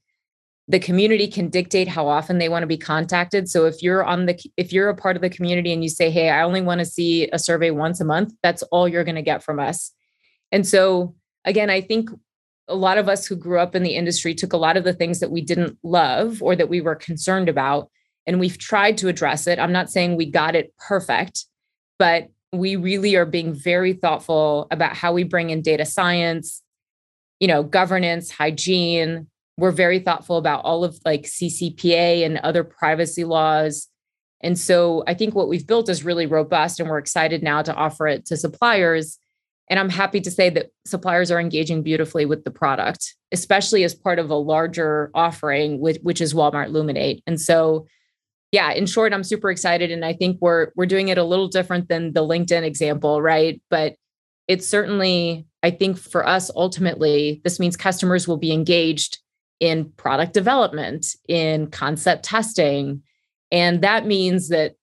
The 0.68 0.78
community 0.78 1.26
can 1.26 1.48
dictate 1.48 1.88
how 1.88 2.06
often 2.06 2.36
they 2.36 2.50
want 2.50 2.64
to 2.64 2.66
be 2.66 2.76
contacted. 2.76 3.48
So 3.48 3.64
if 3.64 3.82
you're 3.82 4.04
on 4.04 4.26
the 4.26 4.38
if 4.58 4.70
you're 4.70 4.90
a 4.90 4.94
part 4.94 5.16
of 5.16 5.22
the 5.22 5.30
community 5.30 5.72
and 5.72 5.82
you 5.82 5.88
say, 5.88 6.10
"Hey, 6.10 6.28
I 6.28 6.42
only 6.42 6.60
want 6.60 6.80
to 6.80 6.84
see 6.84 7.30
a 7.30 7.38
survey 7.38 7.70
once 7.70 7.98
a 7.98 8.04
month," 8.04 8.34
that's 8.42 8.62
all 8.64 8.86
you're 8.86 9.04
going 9.04 9.14
to 9.14 9.22
get 9.22 9.42
from 9.42 9.58
us. 9.58 9.90
And 10.52 10.66
so 10.66 11.14
again, 11.46 11.70
I 11.70 11.80
think 11.80 12.10
a 12.68 12.74
lot 12.74 12.98
of 12.98 13.08
us 13.08 13.26
who 13.26 13.36
grew 13.36 13.58
up 13.58 13.74
in 13.74 13.82
the 13.82 13.96
industry 13.96 14.34
took 14.34 14.52
a 14.52 14.58
lot 14.58 14.76
of 14.76 14.84
the 14.84 14.92
things 14.92 15.20
that 15.20 15.30
we 15.30 15.40
didn't 15.40 15.78
love 15.82 16.42
or 16.42 16.54
that 16.56 16.68
we 16.68 16.82
were 16.82 16.94
concerned 16.94 17.48
about, 17.48 17.90
and 18.26 18.38
we've 18.38 18.58
tried 18.58 18.98
to 18.98 19.08
address 19.08 19.46
it. 19.46 19.58
I'm 19.58 19.72
not 19.72 19.90
saying 19.90 20.14
we 20.14 20.30
got 20.30 20.54
it 20.54 20.74
perfect, 20.76 21.46
but 21.98 22.28
we 22.52 22.76
really 22.76 23.16
are 23.16 23.26
being 23.26 23.54
very 23.54 23.92
thoughtful 23.92 24.66
about 24.70 24.96
how 24.96 25.12
we 25.12 25.24
bring 25.24 25.50
in 25.50 25.62
data 25.62 25.84
science, 25.84 26.62
you 27.38 27.48
know, 27.48 27.62
governance, 27.62 28.30
hygiene. 28.30 29.28
We're 29.56 29.70
very 29.70 29.98
thoughtful 30.00 30.36
about 30.36 30.64
all 30.64 30.84
of 30.84 30.98
like 31.04 31.22
CCPA 31.22 32.24
and 32.24 32.38
other 32.38 32.64
privacy 32.64 33.24
laws. 33.24 33.88
And 34.40 34.58
so 34.58 35.04
I 35.06 35.14
think 35.14 35.34
what 35.34 35.48
we've 35.48 35.66
built 35.66 35.88
is 35.88 36.04
really 36.04 36.26
robust, 36.26 36.80
and 36.80 36.88
we're 36.88 36.98
excited 36.98 37.42
now 37.42 37.62
to 37.62 37.74
offer 37.74 38.08
it 38.08 38.26
to 38.26 38.36
suppliers 38.36 39.18
and 39.70 39.78
I'm 39.78 39.88
happy 39.88 40.20
to 40.20 40.30
say 40.30 40.50
that 40.50 40.72
suppliers 40.84 41.30
are 41.30 41.38
engaging 41.38 41.82
beautifully 41.82 42.26
with 42.26 42.42
the 42.42 42.50
product, 42.50 43.14
especially 43.30 43.84
as 43.84 43.94
part 43.94 44.18
of 44.18 44.28
a 44.28 44.34
larger 44.34 45.12
offering, 45.14 45.78
which, 45.78 45.98
which 46.02 46.20
is 46.20 46.34
Walmart 46.34 46.72
Luminate. 46.72 47.22
And 47.26 47.40
so, 47.40 47.86
yeah, 48.52 48.72
in 48.72 48.86
short, 48.86 49.12
I'm 49.12 49.24
super 49.24 49.50
excited. 49.50 49.90
And 49.90 50.04
I 50.04 50.12
think 50.12 50.38
we're 50.40 50.72
we're 50.74 50.86
doing 50.86 51.08
it 51.08 51.18
a 51.18 51.24
little 51.24 51.48
different 51.48 51.88
than 51.88 52.12
the 52.12 52.26
LinkedIn 52.26 52.62
example, 52.62 53.22
right? 53.22 53.60
But 53.70 53.96
it's 54.48 54.66
certainly, 54.66 55.46
I 55.62 55.70
think 55.70 55.96
for 55.96 56.26
us, 56.26 56.50
ultimately, 56.56 57.40
this 57.44 57.60
means 57.60 57.76
customers 57.76 58.26
will 58.26 58.36
be 58.36 58.52
engaged 58.52 59.18
in 59.60 59.92
product 59.96 60.32
development, 60.32 61.06
in 61.28 61.68
concept 61.70 62.24
testing. 62.24 63.02
And 63.52 63.82
that 63.82 64.06
means 64.06 64.48
that 64.48 64.74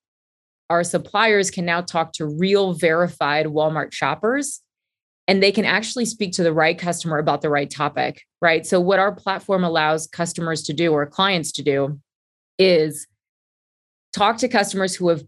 our 0.70 0.84
suppliers 0.84 1.50
can 1.50 1.64
now 1.64 1.80
talk 1.80 2.12
to 2.14 2.26
real 2.26 2.72
verified 2.72 3.46
Walmart 3.46 3.92
shoppers 3.92 4.62
and 5.26 5.42
they 5.42 5.52
can 5.52 5.66
actually 5.66 6.06
speak 6.06 6.32
to 6.32 6.42
the 6.42 6.52
right 6.52 6.78
customer 6.78 7.18
about 7.18 7.42
the 7.42 7.50
right 7.50 7.70
topic, 7.70 8.22
right? 8.40 8.66
So, 8.66 8.80
what 8.80 8.98
our 8.98 9.14
platform 9.14 9.62
allows 9.62 10.06
customers 10.06 10.62
to 10.62 10.72
do 10.72 10.92
or 10.92 11.04
clients 11.04 11.52
to 11.52 11.62
do 11.62 12.00
is 12.58 13.06
talk 14.12 14.38
to 14.38 14.48
customers 14.48 14.94
who 14.94 15.08
have, 15.08 15.22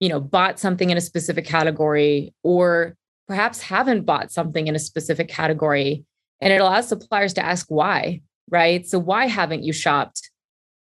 you 0.00 0.08
know, 0.08 0.20
bought 0.20 0.58
something 0.58 0.90
in 0.90 0.96
a 0.96 1.00
specific 1.00 1.44
category 1.44 2.34
or 2.42 2.96
perhaps 3.28 3.60
haven't 3.60 4.02
bought 4.02 4.30
something 4.30 4.66
in 4.66 4.76
a 4.76 4.80
specific 4.80 5.28
category. 5.28 6.04
And 6.40 6.52
it 6.52 6.60
allows 6.60 6.88
suppliers 6.88 7.34
to 7.34 7.44
ask 7.44 7.66
why, 7.68 8.20
right? 8.50 8.86
So, 8.86 8.98
why 8.98 9.26
haven't 9.26 9.64
you 9.64 9.72
shopped 9.72 10.30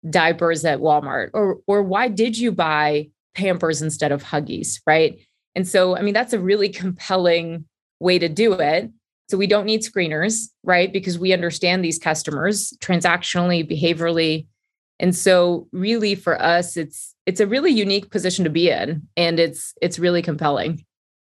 diapers 0.09 0.65
at 0.65 0.81
Walmart? 0.81 1.31
Or, 1.35 1.59
or 1.67 1.83
why 1.83 2.09
did 2.09 2.39
you 2.39 2.53
buy 2.53 3.09
Pampers 3.35 3.83
instead 3.83 4.13
of 4.13 4.23
Huggies, 4.23 4.81
right? 4.87 5.19
And 5.55 5.67
so, 5.67 5.97
I 5.97 6.03
mean, 6.03 6.15
that's 6.15 6.33
a 6.33 6.39
really 6.39 6.69
compelling 6.69 7.65
way 8.01 8.19
to 8.19 8.29
do 8.29 8.53
it. 8.55 8.91
So 9.29 9.37
we 9.37 9.47
don't 9.47 9.67
need 9.67 9.83
screeners, 9.83 10.49
right? 10.63 10.93
Because 10.93 11.19
we 11.19 11.33
understand 11.33 11.85
these 11.85 11.99
customers 11.99 12.73
transactionally, 12.81 13.69
behaviorally. 13.69 14.47
And 15.01 15.15
so 15.15 15.69
really 15.73 16.15
for 16.15 16.41
us 16.43 16.77
it's 16.77 17.15
it's 17.27 17.41
a 17.41 17.47
really 17.47 17.71
unique 17.71 18.11
position 18.11 18.45
to 18.45 18.51
be 18.51 18.71
in 18.71 19.07
and 19.17 19.39
it's 19.39 19.75
it's 19.81 19.99
really 19.99 20.23
compelling. 20.23 20.85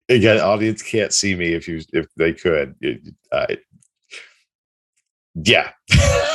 Again, 0.10 0.40
audience 0.42 0.82
can't 0.82 1.14
see 1.14 1.36
me 1.36 1.54
if 1.54 1.68
you 1.68 1.82
if 1.94 2.08
they 2.18 2.34
could. 2.34 2.76
Uh, 3.32 3.48
yeah. 5.36 5.72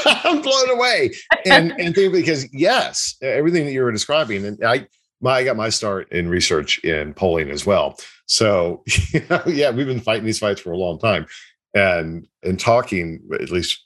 I'm 0.07 0.41
blown 0.41 0.71
away. 0.71 1.13
And 1.45 1.73
and 1.79 1.95
think 1.95 2.13
because 2.13 2.53
yes, 2.53 3.17
everything 3.21 3.65
that 3.67 3.73
you 3.73 3.83
were 3.83 3.93
describing 3.93 4.47
and 4.47 4.65
I 4.65 4.87
my 5.21 5.39
I 5.39 5.45
got 5.45 5.57
my 5.57 5.69
start 5.69 6.11
in 6.13 6.29
research 6.29 6.79
in 6.79 7.15
polling 7.15 7.51
as 7.51 7.67
well. 7.67 7.99
So 8.27 8.83
you 9.13 9.23
know, 9.29 9.43
yeah, 9.47 9.71
we've 9.71 9.87
been 9.87 10.01
fighting 10.01 10.25
these 10.25 10.39
fights 10.39 10.61
for 10.61 10.73
a 10.73 10.79
long 10.79 10.99
time. 10.99 11.27
And 11.75 12.27
and 12.43 12.59
talking, 12.59 13.21
at 13.35 13.51
least 13.51 13.85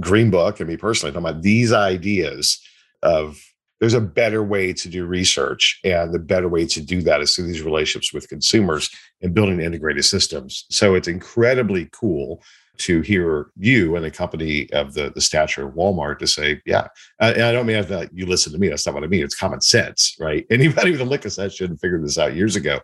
Greenbook 0.00 0.60
and 0.60 0.68
me 0.68 0.78
personally, 0.78 1.12
talking 1.12 1.28
about 1.28 1.42
these 1.42 1.72
ideas 1.72 2.58
of 3.02 3.38
there's 3.80 3.94
a 3.94 4.00
better 4.00 4.42
way 4.42 4.72
to 4.72 4.88
do 4.88 5.04
research 5.04 5.78
and 5.84 6.12
the 6.12 6.18
better 6.18 6.48
way 6.48 6.66
to 6.66 6.80
do 6.80 7.02
that 7.02 7.20
is 7.20 7.34
through 7.34 7.46
these 7.46 7.62
relationships 7.62 8.12
with 8.12 8.28
consumers 8.28 8.88
and 9.20 9.34
building 9.34 9.60
integrated 9.60 10.04
systems. 10.04 10.64
So 10.70 10.94
it's 10.94 11.08
incredibly 11.08 11.88
cool 11.92 12.42
to 12.78 13.00
hear 13.00 13.50
you 13.56 13.96
and 13.96 14.04
a 14.04 14.10
company 14.10 14.70
of 14.72 14.94
the, 14.94 15.10
the 15.14 15.20
stature 15.20 15.66
of 15.66 15.74
walmart 15.74 16.18
to 16.18 16.26
say 16.26 16.60
yeah 16.66 16.86
uh, 17.22 17.32
and 17.34 17.44
i 17.44 17.50
don't 17.50 17.64
mean 17.64 17.82
that 17.86 18.10
you 18.12 18.26
listen 18.26 18.52
to 18.52 18.58
me 18.58 18.68
that's 18.68 18.84
not 18.84 18.94
what 18.94 19.02
i 19.02 19.06
mean 19.06 19.24
it's 19.24 19.34
common 19.34 19.62
sense 19.62 20.14
right? 20.20 20.44
Anybody 20.50 20.90
with 20.90 21.00
a 21.00 21.04
lick 21.04 21.24
of 21.24 21.32
sense 21.32 21.54
should 21.54 21.70
have 21.70 21.80
figured 21.80 22.04
this 22.04 22.18
out 22.18 22.36
years 22.36 22.54
ago. 22.54 22.80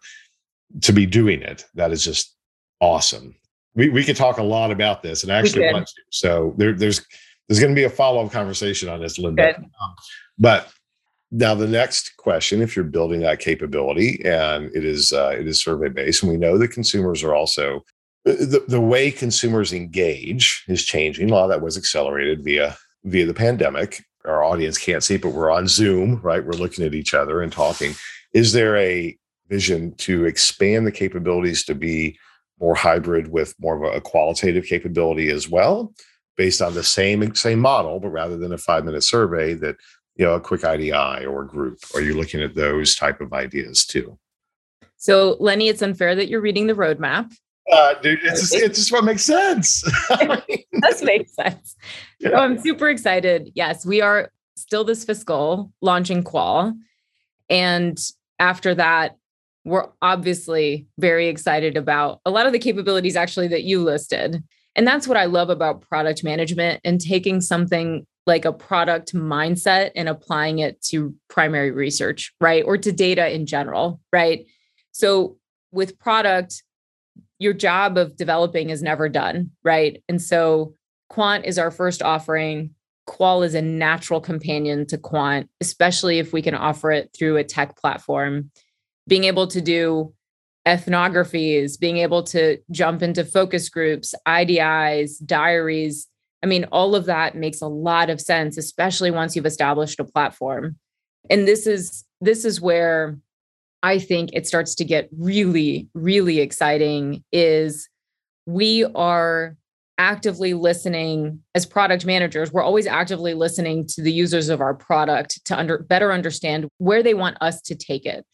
To 0.81 0.93
be 0.95 1.05
doing 1.05 1.43
it 1.43 1.67
that 1.75 1.93
is 1.93 2.03
just 2.03 2.35
awesome. 2.83 3.35
We, 3.75 3.89
we 3.89 4.05
could 4.05 4.17
talk 4.17 4.37
a 4.37 4.43
lot 4.43 4.71
about 4.71 5.03
this 5.03 5.23
and 5.23 5.33
actually 5.33 5.73
want 5.73 5.87
to. 5.87 6.03
So 6.11 6.53
there, 6.59 6.75
there's 6.75 7.07
there's 7.53 7.61
going 7.61 7.75
to 7.75 7.79
be 7.79 7.85
a 7.85 7.91
follow-up 7.91 8.33
conversation 8.33 8.89
on 8.89 9.01
this 9.01 9.19
linda 9.19 9.57
um, 9.59 9.67
but 10.39 10.73
now, 11.35 11.55
the 11.55 11.67
next 11.67 12.19
question, 12.19 12.61
if 12.61 12.77
you're 12.77 12.85
building 12.85 13.21
that 13.21 13.41
capability 13.41 14.21
and 14.23 14.67
it 14.77 14.85
is 14.85 15.15
uh, 15.15 15.31
it 15.31 15.49
is 15.49 15.63
survey 15.63 15.89
based, 15.89 16.23
and 16.23 16.31
we 16.31 16.37
know 16.37 16.59
that 16.59 16.69
consumers 16.69 17.25
are 17.25 17.35
also 17.35 17.83
the, 18.27 18.63
the 18.69 18.81
way 18.81 19.11
consumers 19.11 19.73
engage 19.73 20.63
is 20.69 20.85
changing. 20.85 21.31
A 21.31 21.33
lot 21.33 21.45
of 21.45 21.49
that 21.49 21.63
was 21.63 21.79
accelerated 21.79 22.45
via 22.45 22.77
via 23.05 23.25
the 23.25 23.33
pandemic. 23.33 24.05
Our 24.27 24.45
audience 24.45 24.77
can't 24.77 25.03
see, 25.03 25.17
but 25.17 25.31
we're 25.31 25.51
on 25.51 25.67
Zoom, 25.67 26.21
right? 26.21 26.45
We're 26.45 26.53
looking 26.53 26.85
at 26.85 26.95
each 26.95 27.15
other 27.15 27.41
and 27.41 27.51
talking. 27.51 27.95
Is 28.35 28.53
there 28.53 28.77
a 28.77 29.17
vision 29.49 29.95
to 29.97 30.27
expand 30.27 30.87
the 30.87 30.93
capabilities 30.93 31.65
to 31.65 31.75
be 31.75 32.19
more 32.61 32.75
hybrid 32.75 33.29
with 33.29 33.55
more 33.59 33.83
of 33.83 33.95
a 33.95 34.03
qualitative 34.03 34.67
capability 34.67 35.31
as 35.31 35.49
well, 35.49 35.95
based 36.37 36.63
on 36.63 36.75
the 36.75 36.83
same 36.83 37.35
same 37.35 37.59
model, 37.59 38.01
but 38.01 38.11
rather 38.11 38.37
than 38.37 38.53
a 38.53 38.59
five 38.59 38.85
minute 38.85 39.05
survey 39.05 39.55
that 39.55 39.77
you 40.17 40.25
know 40.25 40.35
a 40.35 40.41
quick 40.41 40.65
IDI 40.65 41.25
or 41.27 41.45
group? 41.45 41.79
Are 41.95 42.01
you 42.01 42.15
looking 42.15 42.43
at 42.43 42.55
those 42.55 42.95
type 42.95 43.21
of 43.21 43.33
ideas 43.33 43.85
too? 43.85 44.19
So 44.97 45.37
Lenny, 45.41 45.69
it's 45.69 45.83
unfair 45.83 46.15
that 46.15 46.29
you're 46.29 46.41
reading 46.41 46.67
the 46.67 46.75
roadmap. 46.75 47.33
Uh, 47.71 47.95
dude, 47.95 48.19
it's 48.25 48.41
just, 48.41 48.55
it's 48.55 48.79
just 48.79 48.93
what 48.93 49.05
makes 49.05 49.25
sense. 49.25 49.83
it 50.11 50.67
does 50.81 51.03
make 51.03 51.29
sense. 51.29 51.77
Yeah. 52.19 52.31
So 52.31 52.37
I'm 52.37 52.59
super 52.59 52.89
excited. 52.89 53.53
Yes, 53.55 53.87
we 53.87 54.01
are 54.01 54.31
still 54.57 54.85
this 54.85 55.05
fiscal 55.05 55.73
launching 55.81 56.23
Qual. 56.23 56.75
And 57.49 57.99
after 58.39 58.75
that, 58.75 59.17
we're 59.65 59.89
obviously 60.01 60.87
very 60.99 61.29
excited 61.29 61.77
about 61.77 62.21
a 62.25 62.31
lot 62.31 62.47
of 62.47 62.53
the 62.53 62.59
capabilities 62.59 63.17
actually 63.17 63.49
that 63.49 63.63
you 63.63 63.83
listed. 63.83 64.43
And 64.75 64.87
that's 64.87 65.07
what 65.07 65.17
I 65.17 65.27
love 65.27 65.51
about 65.51 65.83
product 65.83 66.25
management 66.25 66.81
and 66.85 67.01
taking 67.01 67.41
something 67.41 68.07
like 68.27 68.45
a 68.45 68.53
product 68.53 69.15
mindset 69.15 69.91
and 69.97 70.09
applying 70.09 70.61
it 70.61 70.81
to 70.83 71.15
primary 71.29 71.71
research, 71.71 72.33
right? 72.41 72.65
Or 72.65 72.79
to 72.79 72.93
data 72.93 73.35
in 73.35 73.47
general, 73.47 74.01
right? 74.13 74.47
So 74.93 75.37
with 75.73 75.99
product, 75.99 76.63
your 77.39 77.53
job 77.53 77.99
of 77.99 78.17
developing 78.17 78.71
is 78.71 78.83
never 78.83 79.09
done, 79.09 79.51
right? 79.65 80.03
And 80.09 80.23
so 80.23 80.75
Quant 81.09 81.45
is 81.45 81.59
our 81.59 81.71
first 81.71 82.03
offering. 82.03 82.71
Qual 83.07 83.43
is 83.43 83.55
a 83.55 83.63
natural 83.63 84.21
companion 84.21 84.87
to 84.87 84.97
Quant, 84.99 85.49
especially 85.61 86.21
if 86.21 86.33
we 86.33 86.41
can 86.41 86.55
offer 86.55 86.93
it 86.93 87.11
through 87.17 87.37
a 87.37 87.45
tech 87.45 87.77
platform. 87.77 88.51
Being 89.09 89.25
able 89.25 89.49
to 89.49 89.61
do 89.61 90.15
ethnographies, 90.67 91.79
being 91.79 91.99
able 91.99 92.23
to 92.23 92.59
jump 92.71 93.03
into 93.03 93.25
focus 93.25 93.69
groups, 93.69 94.15
IDIs, 94.27 95.25
diaries, 95.25 96.09
I 96.43 96.47
mean, 96.47 96.65
all 96.73 96.95
of 96.95 97.05
that 97.07 97.37
makes 97.37 97.61
a 97.61 97.69
lot 97.69 98.11
of 98.11 98.21
sense, 98.21 98.59
especially 98.59 99.11
once 99.11 99.37
you've 99.37 99.47
established 99.47 100.01
a 100.01 100.05
platform. 100.05 100.77
And 101.31 101.47
this 101.47 101.67
is 101.67 102.05
this 102.21 102.45
is 102.45 102.61
where 102.61 103.19
I 103.83 103.99
think 103.99 104.31
it 104.33 104.47
starts 104.47 104.75
to 104.77 104.85
get 104.85 105.09
really, 105.17 105.89
really 105.95 106.41
exciting 106.41 107.25
is 107.33 107.89
we 108.47 108.85
are 108.95 109.57
actively 109.99 110.55
listening 110.55 111.41
as 111.55 111.67
product 111.67 112.07
managers 112.07 112.51
we're 112.51 112.63
always 112.63 112.87
actively 112.87 113.35
listening 113.35 113.87
to 113.87 114.01
the 114.01 114.11
users 114.11 114.49
of 114.49 114.61
our 114.61 114.73
product 114.73 115.45
to 115.45 115.57
under, 115.57 115.79
better 115.79 116.11
understand 116.11 116.67
where 116.79 117.03
they 117.03 117.13
want 117.13 117.37
us 117.43 117.61
to 117.61 117.75
take 117.75 118.07
it 118.07 118.25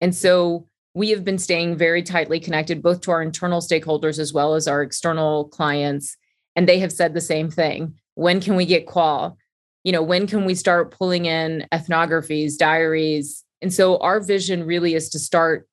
and 0.00 0.12
so 0.12 0.66
we 0.94 1.10
have 1.10 1.24
been 1.24 1.38
staying 1.38 1.76
very 1.76 2.02
tightly 2.02 2.38
connected 2.38 2.82
both 2.82 3.00
to 3.02 3.10
our 3.10 3.20
internal 3.20 3.60
stakeholders 3.60 4.18
as 4.18 4.32
well 4.32 4.54
as 4.54 4.68
our 4.68 4.82
external 4.82 5.48
clients 5.48 6.16
and 6.56 6.68
they 6.68 6.78
have 6.78 6.92
said 6.92 7.14
the 7.14 7.20
same 7.20 7.50
thing. 7.50 7.94
When 8.14 8.40
can 8.40 8.54
we 8.54 8.64
get 8.64 8.86
qual? 8.86 9.36
You 9.82 9.92
know 9.92 10.02
when 10.02 10.26
can 10.26 10.44
we 10.44 10.54
start 10.54 10.92
pulling 10.92 11.26
in 11.26 11.66
ethnographies 11.72 12.56
diaries? 12.56 13.44
And 13.60 13.72
so 13.72 13.98
our 13.98 14.20
vision 14.20 14.64
really 14.64 14.94
is 14.94 15.08
to 15.10 15.18
start 15.18 15.66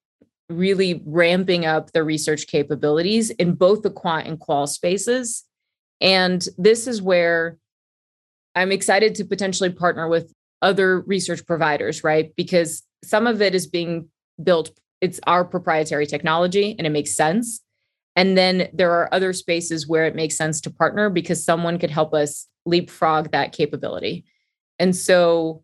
really 0.50 1.02
ramping 1.06 1.66
up 1.66 1.92
the 1.92 2.04
research 2.04 2.48
capabilities 2.48 3.30
in 3.30 3.54
both 3.54 3.84
the 3.84 3.90
quant 3.90 4.28
and 4.28 4.40
qual 4.40 4.68
spaces. 4.68 5.46
And 6.02 6.46
this 6.58 6.88
is 6.88 7.02
where 7.02 7.58
i'm 8.54 8.72
excited 8.72 9.16
to 9.16 9.24
potentially 9.24 9.70
partner 9.70 10.10
with 10.10 10.34
other 10.62 11.02
research 11.02 11.46
providers 11.46 12.04
right? 12.04 12.34
Because 12.36 12.84
some 13.04 13.28
of 13.28 13.42
it 13.42 13.56
is 13.56 13.68
being 13.68 14.10
built 14.44 14.72
it's 15.02 15.20
our 15.28 15.44
proprietary 15.44 16.06
technology 16.06 16.76
and 16.78 16.88
it 16.88 16.92
makes 16.92 17.16
sense 17.16 17.62
and 18.16 18.38
then 18.38 18.70
there 18.74 18.92
are 18.92 19.14
other 19.14 19.34
spaces 19.34 19.88
where 19.88 20.06
it 20.06 20.16
makes 20.16 20.36
sense 20.36 20.60
to 20.62 20.70
partner 20.70 21.10
because 21.10 21.44
someone 21.44 21.80
could 21.80 21.92
help 21.92 22.14
us 22.14 22.48
leapfrog 22.66 23.32
that 23.32 23.54
capability. 23.54 24.26
And 24.80 24.96
so, 24.96 25.64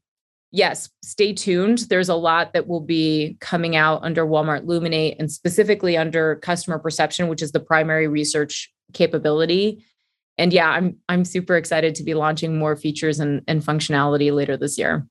yes, 0.51 0.89
stay 1.03 1.33
tuned. 1.33 1.79
There's 1.89 2.09
a 2.09 2.15
lot 2.15 2.53
that 2.53 2.67
will 2.67 2.81
be 2.81 3.37
coming 3.41 3.75
out 3.75 4.03
under 4.03 4.25
Walmart 4.25 4.65
Luminate 4.65 5.17
and 5.19 5.31
specifically 5.31 5.97
under 5.97 6.37
customer 6.37 6.79
perception, 6.79 7.27
which 7.27 7.41
is 7.41 7.51
the 7.51 7.59
primary 7.59 8.07
research 8.07 8.71
capability. 8.93 9.83
And 10.37 10.53
yeah, 10.53 10.69
I'm 10.69 10.97
I'm 11.09 11.25
super 11.25 11.57
excited 11.57 11.95
to 11.95 12.03
be 12.03 12.13
launching 12.13 12.57
more 12.57 12.75
features 12.75 13.19
and, 13.19 13.41
and 13.47 13.61
functionality 13.61 14.33
later 14.33 14.55
this 14.55 14.77
year. 14.77 15.05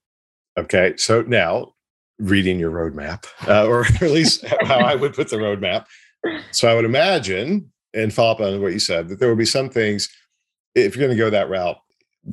Okay, 0.59 0.95
so 0.97 1.23
now 1.23 1.75
reading 2.19 2.59
your 2.59 2.71
roadmap, 2.71 3.27
uh, 3.49 3.67
or 3.67 3.85
at 3.87 4.11
least 4.11 4.47
how 4.63 4.79
I 4.79 4.95
would 4.95 5.15
put 5.15 5.29
the 5.29 5.37
roadmap 5.37 5.87
so 6.53 6.69
I 6.69 6.75
would 6.75 6.85
imagine, 6.85 7.71
and 7.95 8.13
follow 8.13 8.33
up 8.33 8.41
on 8.41 8.61
what 8.61 8.73
you 8.73 8.79
said, 8.79 9.09
that 9.09 9.19
there 9.19 9.29
will 9.29 9.37
be 9.37 9.45
some 9.45 9.69
things, 9.69 10.09
if 10.75 10.95
you're 10.95 11.07
going 11.07 11.17
to 11.17 11.23
go 11.23 11.31
that 11.31 11.49
route, 11.49 11.79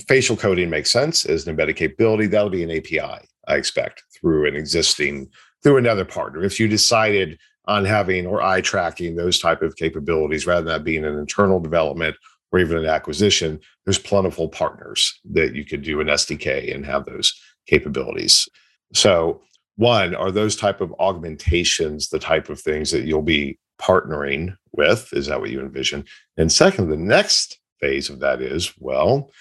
facial 0.08 0.36
coding 0.36 0.70
makes 0.70 0.92
sense 0.92 1.26
as 1.26 1.44
an 1.44 1.52
embedded 1.52 1.76
capability. 1.76 2.28
That'll 2.28 2.50
be 2.50 2.64
an 2.64 2.72
API, 2.72 3.28
I 3.48 3.56
expect, 3.56 4.04
through 4.20 4.48
an 4.48 4.56
existing, 4.56 5.30
through 5.62 5.78
another 5.78 6.06
partner. 6.06 6.44
If 6.44 6.60
you 6.60 6.68
decided 6.68 7.38
on 7.66 7.86
having 7.86 8.26
or 8.26 8.42
eye 8.42 8.62
tracking 8.62 9.16
those 9.16 9.40
type 9.40 9.62
of 9.62 9.76
capabilities 9.78 10.46
rather 10.46 10.64
than 10.64 10.74
that 10.74 10.84
being 10.84 11.06
an 11.06 11.18
internal 11.18 11.60
development 11.60 12.16
or 12.52 12.60
even 12.60 12.78
an 12.78 12.86
acquisition, 12.86 13.60
there's 13.86 14.00
plentiful 14.00 14.50
partners 14.50 15.20
that 15.32 15.56
you 15.56 15.64
could 15.64 15.82
do 15.82 16.02
an 16.02 16.08
SDK 16.08 16.76
and 16.76 16.86
have 16.86 17.06
those 17.06 17.34
capabilities. 17.68 18.50
So 18.94 19.42
one, 19.76 20.16
are 20.16 20.32
those 20.32 20.56
type 20.56 20.82
of 20.82 20.94
augmentations 21.00 22.10
the 22.10 22.20
type 22.20 22.50
of 22.50 22.60
things 22.60 22.92
that 22.92 23.06
you'll 23.06 23.22
be 23.22 23.58
partnering 23.82 24.56
with? 24.72 25.10
Is 25.14 25.28
that 25.28 25.40
what 25.40 25.50
you 25.50 25.60
envision? 25.60 26.06
And 26.38 26.52
second, 26.52 26.90
the 26.90 26.98
next 26.98 27.60
phase 27.80 28.10
of 28.10 28.20
that 28.20 28.42
is 28.42 28.74
well, 28.80 29.32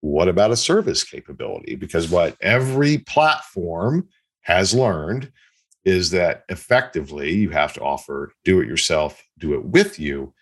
what 0.00 0.28
about 0.28 0.52
a 0.52 0.56
service 0.56 1.02
capability? 1.02 1.74
Because 1.74 2.08
what 2.08 2.36
every 2.40 2.98
platform 2.98 4.08
has 4.42 4.72
learned 4.72 5.32
is 5.84 6.10
that 6.10 6.44
effectively 6.48 7.32
you 7.32 7.50
have 7.50 7.72
to 7.72 7.80
offer 7.80 8.32
do 8.44 8.60
it 8.60 8.68
yourself, 8.68 9.22
do 9.38 9.54
it 9.54 9.64
with 9.64 9.98
you, 9.98 10.32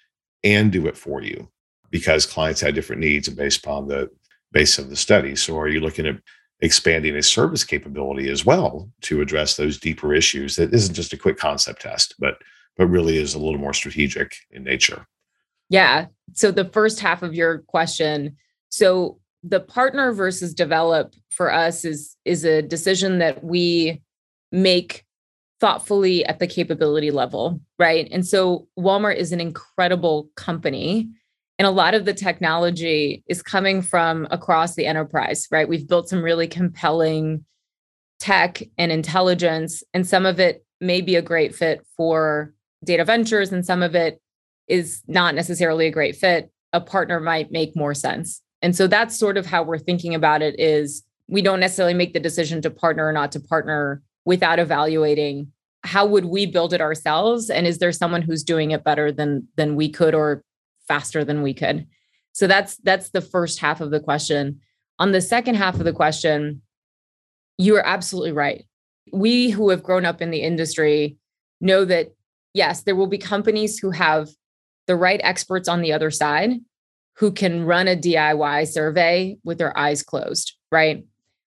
and 0.44 0.72
do 0.72 0.86
it 0.86 0.96
for 0.96 1.22
you 1.22 1.48
because 1.90 2.26
clients 2.26 2.60
had 2.60 2.74
different 2.74 3.00
needs 3.00 3.28
and 3.28 3.36
based 3.36 3.64
upon 3.64 3.88
the 3.88 4.10
base 4.52 4.78
of 4.78 4.90
the 4.90 4.96
study. 4.96 5.36
So 5.36 5.58
are 5.58 5.68
you 5.68 5.80
looking 5.80 6.06
at 6.06 6.16
expanding 6.60 7.16
a 7.16 7.22
service 7.22 7.64
capability 7.64 8.30
as 8.30 8.44
well 8.44 8.90
to 9.02 9.20
address 9.20 9.56
those 9.56 9.78
deeper 9.78 10.14
issues 10.14 10.56
that 10.56 10.72
isn't 10.72 10.94
just 10.94 11.12
a 11.12 11.18
quick 11.18 11.36
concept 11.36 11.82
test, 11.82 12.14
but 12.18 12.38
but 12.76 12.86
really 12.86 13.16
is 13.16 13.34
a 13.34 13.38
little 13.38 13.58
more 13.58 13.72
strategic 13.72 14.36
in 14.50 14.62
nature. 14.62 15.06
Yeah. 15.70 16.06
So 16.34 16.50
the 16.50 16.66
first 16.66 17.00
half 17.00 17.22
of 17.22 17.34
your 17.34 17.58
question, 17.60 18.36
so 18.68 19.18
the 19.42 19.60
partner 19.60 20.12
versus 20.12 20.54
develop 20.54 21.14
for 21.30 21.52
us 21.52 21.84
is 21.84 22.16
is 22.24 22.44
a 22.44 22.62
decision 22.62 23.18
that 23.18 23.42
we 23.44 24.02
make 24.52 25.04
thoughtfully 25.60 26.24
at 26.26 26.38
the 26.38 26.46
capability 26.46 27.10
level, 27.10 27.60
right? 27.78 28.08
And 28.10 28.26
so 28.26 28.68
Walmart 28.78 29.16
is 29.16 29.32
an 29.32 29.40
incredible 29.40 30.28
company 30.36 31.08
and 31.58 31.66
a 31.66 31.70
lot 31.70 31.94
of 31.94 32.04
the 32.04 32.14
technology 32.14 33.22
is 33.28 33.42
coming 33.42 33.80
from 33.80 34.26
across 34.30 34.74
the 34.74 34.86
enterprise, 34.86 35.46
right? 35.50 35.68
We've 35.68 35.88
built 35.88 36.08
some 36.08 36.22
really 36.22 36.46
compelling 36.46 37.44
tech 38.18 38.62
and 38.78 38.92
intelligence 38.92 39.82
and 39.94 40.06
some 40.06 40.26
of 40.26 40.40
it 40.40 40.64
may 40.80 41.00
be 41.00 41.16
a 41.16 41.22
great 41.22 41.54
fit 41.54 41.86
for 41.96 42.52
data 42.84 43.04
ventures 43.04 43.52
and 43.52 43.64
some 43.64 43.82
of 43.82 43.94
it 43.94 44.20
is 44.68 45.02
not 45.06 45.34
necessarily 45.34 45.86
a 45.86 45.90
great 45.90 46.16
fit, 46.16 46.50
a 46.72 46.80
partner 46.80 47.20
might 47.20 47.50
make 47.50 47.76
more 47.76 47.94
sense. 47.94 48.42
And 48.62 48.74
so 48.74 48.86
that's 48.86 49.18
sort 49.18 49.36
of 49.36 49.46
how 49.46 49.62
we're 49.62 49.78
thinking 49.78 50.14
about 50.14 50.42
it 50.42 50.58
is 50.58 51.02
we 51.28 51.42
don't 51.42 51.60
necessarily 51.60 51.94
make 51.94 52.12
the 52.12 52.20
decision 52.20 52.62
to 52.62 52.70
partner 52.70 53.06
or 53.06 53.12
not 53.12 53.32
to 53.32 53.40
partner 53.40 54.02
without 54.24 54.58
evaluating 54.58 55.52
how 55.84 56.04
would 56.04 56.24
we 56.24 56.46
build 56.46 56.72
it 56.74 56.80
ourselves 56.80 57.48
and 57.48 57.66
is 57.66 57.78
there 57.78 57.92
someone 57.92 58.22
who's 58.22 58.42
doing 58.42 58.72
it 58.72 58.82
better 58.82 59.12
than 59.12 59.46
than 59.56 59.76
we 59.76 59.88
could 59.88 60.14
or 60.14 60.42
faster 60.88 61.24
than 61.24 61.42
we 61.42 61.54
could 61.54 61.86
so 62.32 62.46
that's 62.46 62.76
that's 62.78 63.10
the 63.10 63.20
first 63.20 63.58
half 63.60 63.80
of 63.80 63.90
the 63.90 64.00
question 64.00 64.60
on 64.98 65.12
the 65.12 65.20
second 65.20 65.54
half 65.54 65.74
of 65.74 65.84
the 65.84 65.92
question 65.92 66.62
you 67.58 67.76
are 67.76 67.86
absolutely 67.86 68.32
right 68.32 68.66
we 69.12 69.50
who 69.50 69.70
have 69.70 69.82
grown 69.82 70.04
up 70.04 70.20
in 70.20 70.30
the 70.30 70.42
industry 70.42 71.16
know 71.60 71.84
that 71.84 72.14
yes 72.54 72.82
there 72.82 72.96
will 72.96 73.06
be 73.06 73.18
companies 73.18 73.78
who 73.78 73.90
have 73.90 74.28
the 74.86 74.96
right 74.96 75.20
experts 75.22 75.68
on 75.68 75.80
the 75.80 75.92
other 75.92 76.10
side 76.10 76.52
who 77.16 77.32
can 77.32 77.64
run 77.64 77.88
a 77.88 77.96
DIY 77.96 78.68
survey 78.68 79.36
with 79.42 79.58
their 79.58 79.76
eyes 79.76 80.02
closed, 80.02 80.54
right? 80.70 81.04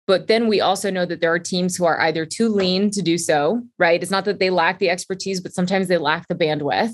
But 0.07 0.29
then 0.29 0.47
we 0.47 0.61
also 0.61 0.91
know 0.91 1.05
that 1.05 1.21
there 1.21 1.33
are 1.33 1.41
teams 1.41 1.77
who 1.77 1.85
are 1.85 2.01
either 2.01 2.25
too 2.25 2.49
lean 2.49 2.91
to 2.93 3.03
do 3.03 3.19
so, 3.19 3.63
right? 3.79 4.01
It's 4.01 4.11
not 4.11 4.25
that 4.27 4.39
they 4.39 4.51
lack 4.51 4.79
the 4.79 4.91
expertise, 4.91 5.41
but 5.41 5.53
sometimes 5.53 5.89
they 5.89 5.99
lack 5.99 6.29
the 6.29 6.37
bandwidth. 6.37 6.93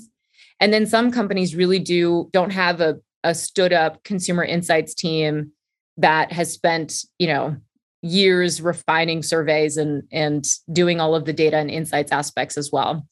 And 0.63 0.71
then 0.71 0.85
some 0.85 1.11
companies 1.11 1.57
really 1.57 1.79
do 1.79 2.29
don't 2.31 2.51
have 2.51 2.79
a, 2.79 2.95
a 3.25 3.35
stood 3.35 3.73
up 3.73 4.01
consumer 4.05 4.45
insights 4.45 4.93
team 4.93 5.51
that 5.97 6.31
has 6.31 6.53
spent, 6.53 7.03
you 7.19 7.27
know, 7.27 7.57
years 8.01 8.61
refining 8.61 9.23
surveys 9.23 9.75
and 9.75 10.03
and 10.09 10.45
doing 10.71 11.01
all 11.01 11.15
of 11.15 11.25
the 11.25 11.33
data 11.33 11.57
and 11.57 11.69
insights 11.69 12.13
aspects 12.13 12.57
as 12.57 12.71
well. 12.71 13.05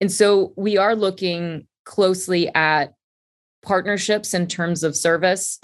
And 0.00 0.12
so 0.12 0.52
we 0.56 0.78
are 0.78 0.94
looking 0.94 1.66
closely 1.84 2.54
at 2.54 2.94
partnerships 3.64 4.32
in 4.32 4.46
terms 4.46 4.84
of 4.84 4.94
service 4.94 5.60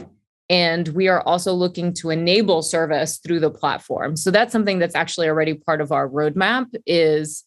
and 0.50 0.88
we 0.88 1.06
are 1.06 1.20
also 1.20 1.52
looking 1.52 1.92
to 1.92 2.10
enable 2.10 2.62
service 2.62 3.18
through 3.18 3.40
the 3.40 3.50
platform 3.50 4.16
so 4.16 4.30
that's 4.30 4.52
something 4.52 4.78
that's 4.78 4.94
actually 4.94 5.28
already 5.28 5.54
part 5.54 5.80
of 5.80 5.90
our 5.90 6.08
roadmap 6.08 6.66
is 6.86 7.44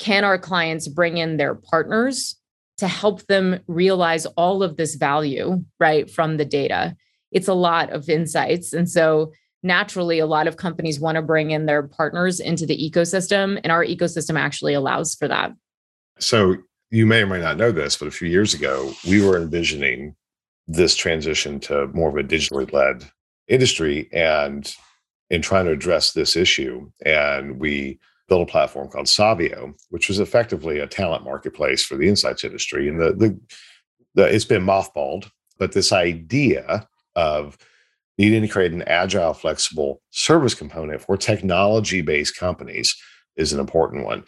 can 0.00 0.24
our 0.24 0.38
clients 0.38 0.88
bring 0.88 1.16
in 1.16 1.36
their 1.36 1.54
partners 1.54 2.36
to 2.78 2.88
help 2.88 3.26
them 3.26 3.60
realize 3.66 4.26
all 4.26 4.62
of 4.62 4.76
this 4.76 4.94
value 4.96 5.64
right 5.78 6.10
from 6.10 6.36
the 6.36 6.44
data. 6.44 6.96
It's 7.30 7.48
a 7.48 7.54
lot 7.54 7.90
of 7.90 8.08
insights. 8.08 8.72
And 8.72 8.88
so 8.88 9.32
naturally 9.62 10.18
a 10.18 10.26
lot 10.26 10.46
of 10.46 10.56
companies 10.56 11.00
want 11.00 11.16
to 11.16 11.22
bring 11.22 11.50
in 11.50 11.66
their 11.66 11.82
partners 11.82 12.38
into 12.38 12.66
the 12.66 12.76
ecosystem 12.76 13.58
and 13.62 13.72
our 13.72 13.84
ecosystem 13.84 14.38
actually 14.38 14.74
allows 14.74 15.14
for 15.14 15.26
that. 15.28 15.52
So 16.18 16.56
you 16.90 17.06
may 17.06 17.22
or 17.22 17.26
may 17.26 17.40
not 17.40 17.56
know 17.56 17.72
this, 17.72 17.96
but 17.96 18.08
a 18.08 18.12
few 18.12 18.28
years 18.28 18.54
ago, 18.54 18.92
we 19.06 19.24
were 19.24 19.36
envisioning 19.36 20.14
this 20.68 20.94
transition 20.94 21.60
to 21.60 21.88
more 21.88 22.10
of 22.10 22.16
a 22.16 22.22
digitally 22.26 22.72
led 22.72 23.04
industry 23.48 24.08
and 24.12 24.72
in 25.30 25.42
trying 25.42 25.66
to 25.66 25.72
address 25.72 26.12
this 26.12 26.36
issue. 26.36 26.90
And 27.04 27.58
we 27.58 27.98
built 28.28 28.48
a 28.48 28.50
platform 28.50 28.88
called 28.88 29.08
Savio, 29.08 29.74
which 29.90 30.08
was 30.08 30.18
effectively 30.18 30.78
a 30.78 30.86
talent 30.86 31.24
marketplace 31.24 31.84
for 31.84 31.96
the 31.96 32.08
insights 32.08 32.44
industry. 32.44 32.88
And 32.88 33.00
the, 33.00 33.12
the, 33.12 33.40
the 34.14 34.34
it's 34.34 34.44
been 34.44 34.64
mothballed, 34.64 35.30
but 35.58 35.72
this 35.72 35.92
idea 35.92 36.88
of 37.16 37.58
needing 38.16 38.42
to 38.42 38.48
create 38.48 38.72
an 38.72 38.82
agile, 38.82 39.34
flexible 39.34 40.00
service 40.10 40.54
component 40.54 41.02
for 41.02 41.16
technology 41.16 42.00
based 42.00 42.36
companies 42.36 42.96
is 43.36 43.52
an 43.52 43.60
important 43.60 44.04
one. 44.04 44.24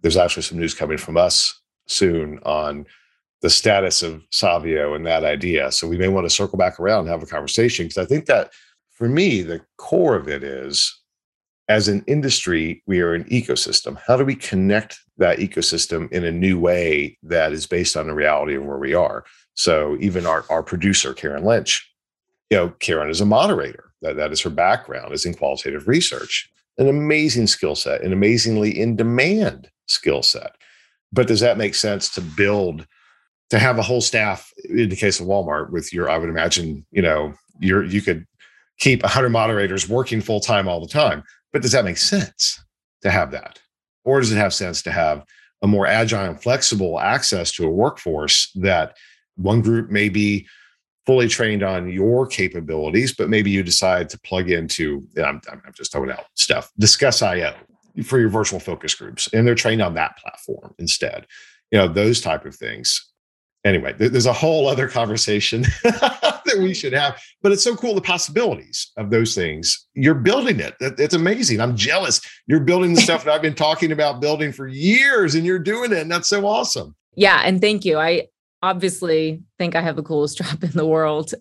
There's 0.00 0.16
actually 0.16 0.42
some 0.42 0.58
news 0.58 0.74
coming 0.74 0.98
from 0.98 1.16
us 1.16 1.58
soon 1.86 2.38
on 2.44 2.86
the 3.42 3.50
status 3.50 4.02
of 4.02 4.22
Savio 4.30 4.94
and 4.94 5.06
that 5.06 5.24
idea. 5.24 5.72
So 5.72 5.88
we 5.88 5.96
may 5.96 6.08
want 6.08 6.26
to 6.26 6.30
circle 6.30 6.58
back 6.58 6.78
around 6.78 7.00
and 7.00 7.08
have 7.08 7.22
a 7.22 7.26
conversation 7.26 7.86
because 7.86 7.98
I 7.98 8.04
think 8.04 8.26
that 8.26 8.52
for 8.90 9.08
me, 9.08 9.40
the 9.40 9.62
core 9.78 10.14
of 10.14 10.28
it 10.28 10.44
is 10.44 10.99
as 11.70 11.86
an 11.86 12.02
industry, 12.08 12.82
we 12.86 13.00
are 13.00 13.14
an 13.14 13.22
ecosystem. 13.26 13.96
How 14.04 14.16
do 14.16 14.24
we 14.24 14.34
connect 14.34 14.98
that 15.18 15.38
ecosystem 15.38 16.10
in 16.10 16.24
a 16.24 16.32
new 16.32 16.58
way 16.58 17.16
that 17.22 17.52
is 17.52 17.64
based 17.64 17.96
on 17.96 18.08
the 18.08 18.12
reality 18.12 18.56
of 18.56 18.64
where 18.64 18.76
we 18.76 18.92
are? 18.92 19.24
So 19.54 19.96
even 20.00 20.26
our, 20.26 20.44
our 20.50 20.64
producer, 20.64 21.14
Karen 21.14 21.44
Lynch, 21.44 21.88
you 22.50 22.56
know, 22.56 22.70
Karen 22.80 23.08
is 23.08 23.20
a 23.20 23.24
moderator. 23.24 23.92
That, 24.02 24.16
that 24.16 24.32
is 24.32 24.40
her 24.40 24.50
background 24.50 25.12
is 25.12 25.24
in 25.24 25.32
qualitative 25.32 25.86
research, 25.86 26.50
an 26.78 26.88
amazing 26.88 27.46
skill 27.46 27.76
set, 27.76 28.02
an 28.02 28.12
amazingly 28.12 28.76
in 28.76 28.96
demand 28.96 29.70
skill 29.86 30.24
set. 30.24 30.56
But 31.12 31.28
does 31.28 31.38
that 31.38 31.56
make 31.56 31.76
sense 31.76 32.08
to 32.14 32.20
build 32.20 32.84
to 33.50 33.60
have 33.60 33.78
a 33.78 33.82
whole 33.82 34.00
staff 34.00 34.52
in 34.64 34.88
the 34.88 34.96
case 34.96 35.20
of 35.20 35.26
Walmart 35.28 35.70
with 35.70 35.92
your, 35.92 36.10
I 36.10 36.18
would 36.18 36.30
imagine, 36.30 36.84
you 36.90 37.02
know, 37.02 37.34
you're 37.60 37.84
you 37.84 38.02
could 38.02 38.26
keep 38.80 39.02
100 39.02 39.28
moderators 39.28 39.88
working 39.88 40.20
full 40.20 40.40
time 40.40 40.66
all 40.66 40.80
the 40.80 40.88
time. 40.88 41.22
But 41.52 41.62
does 41.62 41.72
that 41.72 41.84
make 41.84 41.98
sense 41.98 42.62
to 43.02 43.10
have 43.10 43.30
that? 43.32 43.60
Or 44.04 44.20
does 44.20 44.32
it 44.32 44.36
have 44.36 44.54
sense 44.54 44.82
to 44.82 44.92
have 44.92 45.24
a 45.62 45.66
more 45.66 45.86
agile 45.86 46.24
and 46.24 46.40
flexible 46.42 47.00
access 47.00 47.52
to 47.52 47.66
a 47.66 47.70
workforce 47.70 48.50
that 48.54 48.96
one 49.36 49.60
group 49.60 49.90
may 49.90 50.08
be 50.08 50.46
fully 51.06 51.28
trained 51.28 51.62
on 51.62 51.90
your 51.90 52.26
capabilities, 52.26 53.12
but 53.12 53.28
maybe 53.28 53.50
you 53.50 53.62
decide 53.62 54.08
to 54.10 54.20
plug 54.20 54.50
into, 54.50 55.06
I'm, 55.16 55.40
I'm 55.50 55.62
just 55.74 55.92
throwing 55.92 56.10
out 56.10 56.26
stuff, 56.34 56.70
Discuss 56.78 57.22
IO 57.22 57.54
for 58.04 58.18
your 58.18 58.28
virtual 58.28 58.60
focus 58.60 58.94
groups 58.94 59.28
and 59.32 59.46
they're 59.46 59.54
trained 59.54 59.82
on 59.82 59.94
that 59.94 60.16
platform 60.18 60.74
instead. 60.78 61.26
You 61.70 61.78
know 61.78 61.88
those 61.88 62.20
type 62.20 62.44
of 62.44 62.54
things. 62.54 63.06
Anyway 63.64 63.92
there's 63.98 64.26
a 64.26 64.32
whole 64.32 64.68
other 64.68 64.88
conversation 64.88 65.64
that 66.52 66.62
we 66.62 66.74
should 66.74 66.92
have 66.92 67.20
but 67.42 67.52
it's 67.52 67.64
so 67.64 67.76
cool 67.76 67.94
the 67.94 68.00
possibilities 68.00 68.92
of 68.96 69.10
those 69.10 69.34
things. 69.34 69.86
You're 69.94 70.14
building 70.14 70.60
it. 70.60 70.74
It's 70.80 71.14
amazing. 71.14 71.60
I'm 71.60 71.76
jealous. 71.76 72.20
You're 72.46 72.60
building 72.60 72.94
the 72.94 73.00
stuff 73.00 73.24
that 73.24 73.32
i've 73.32 73.42
been 73.42 73.54
talking 73.54 73.92
about 73.92 74.20
building 74.20 74.52
for 74.52 74.66
years 74.66 75.34
and 75.34 75.44
you're 75.44 75.58
doing 75.58 75.92
it 75.92 75.98
and 75.98 76.10
that's 76.10 76.28
so 76.28 76.46
awesome. 76.46 76.94
Yeah 77.14 77.40
and 77.44 77.60
thank 77.60 77.84
you. 77.84 77.98
I 77.98 78.28
obviously 78.62 79.42
think 79.58 79.74
i 79.74 79.80
have 79.80 79.96
the 79.96 80.02
coolest 80.02 80.36
job 80.42 80.62
in 80.62 80.72
the 80.72 80.86
world 80.86 81.32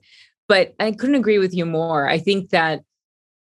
but 0.47 0.73
i 0.79 0.91
couldn't 0.91 1.15
agree 1.15 1.37
with 1.37 1.53
you 1.53 1.65
more. 1.65 2.07
I 2.07 2.17
think 2.17 2.51
that 2.51 2.83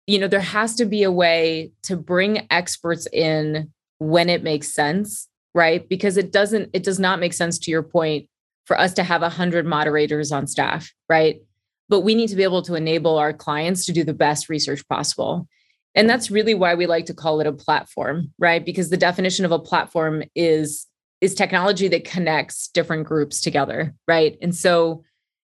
you 0.07 0.19
know 0.19 0.27
there 0.27 0.39
has 0.39 0.75
to 0.75 0.85
be 0.85 1.03
a 1.03 1.11
way 1.11 1.71
to 1.83 1.95
bring 1.95 2.47
experts 2.49 3.07
in 3.13 3.71
when 3.99 4.29
it 4.29 4.43
makes 4.43 4.73
sense 4.73 5.27
right? 5.57 5.89
Because 5.89 6.17
it 6.17 6.31
doesn't 6.31 6.69
it 6.71 6.83
does 6.83 6.99
not 6.99 7.19
make 7.19 7.33
sense 7.33 7.57
to 7.57 7.71
your 7.71 7.81
point 7.83 8.29
for 8.65 8.79
us 8.79 8.93
to 8.93 9.03
have 9.03 9.21
100 9.21 9.65
moderators 9.65 10.31
on 10.31 10.45
staff 10.45 10.93
right 11.09 11.41
but 11.89 12.01
we 12.01 12.15
need 12.15 12.27
to 12.29 12.35
be 12.35 12.43
able 12.43 12.61
to 12.61 12.75
enable 12.75 13.17
our 13.17 13.33
clients 13.33 13.85
to 13.85 13.93
do 13.93 14.03
the 14.03 14.13
best 14.13 14.49
research 14.49 14.87
possible 14.87 15.47
and 15.95 16.07
that's 16.07 16.29
really 16.29 16.53
why 16.53 16.75
we 16.75 16.85
like 16.85 17.05
to 17.05 17.13
call 17.13 17.39
it 17.39 17.47
a 17.47 17.53
platform 17.53 18.31
right 18.37 18.65
because 18.65 18.89
the 18.89 18.97
definition 18.97 19.45
of 19.45 19.51
a 19.51 19.59
platform 19.59 20.23
is 20.35 20.87
is 21.21 21.33
technology 21.33 21.87
that 21.87 22.05
connects 22.05 22.67
different 22.69 23.05
groups 23.05 23.41
together 23.41 23.93
right 24.07 24.37
and 24.41 24.55
so 24.55 25.03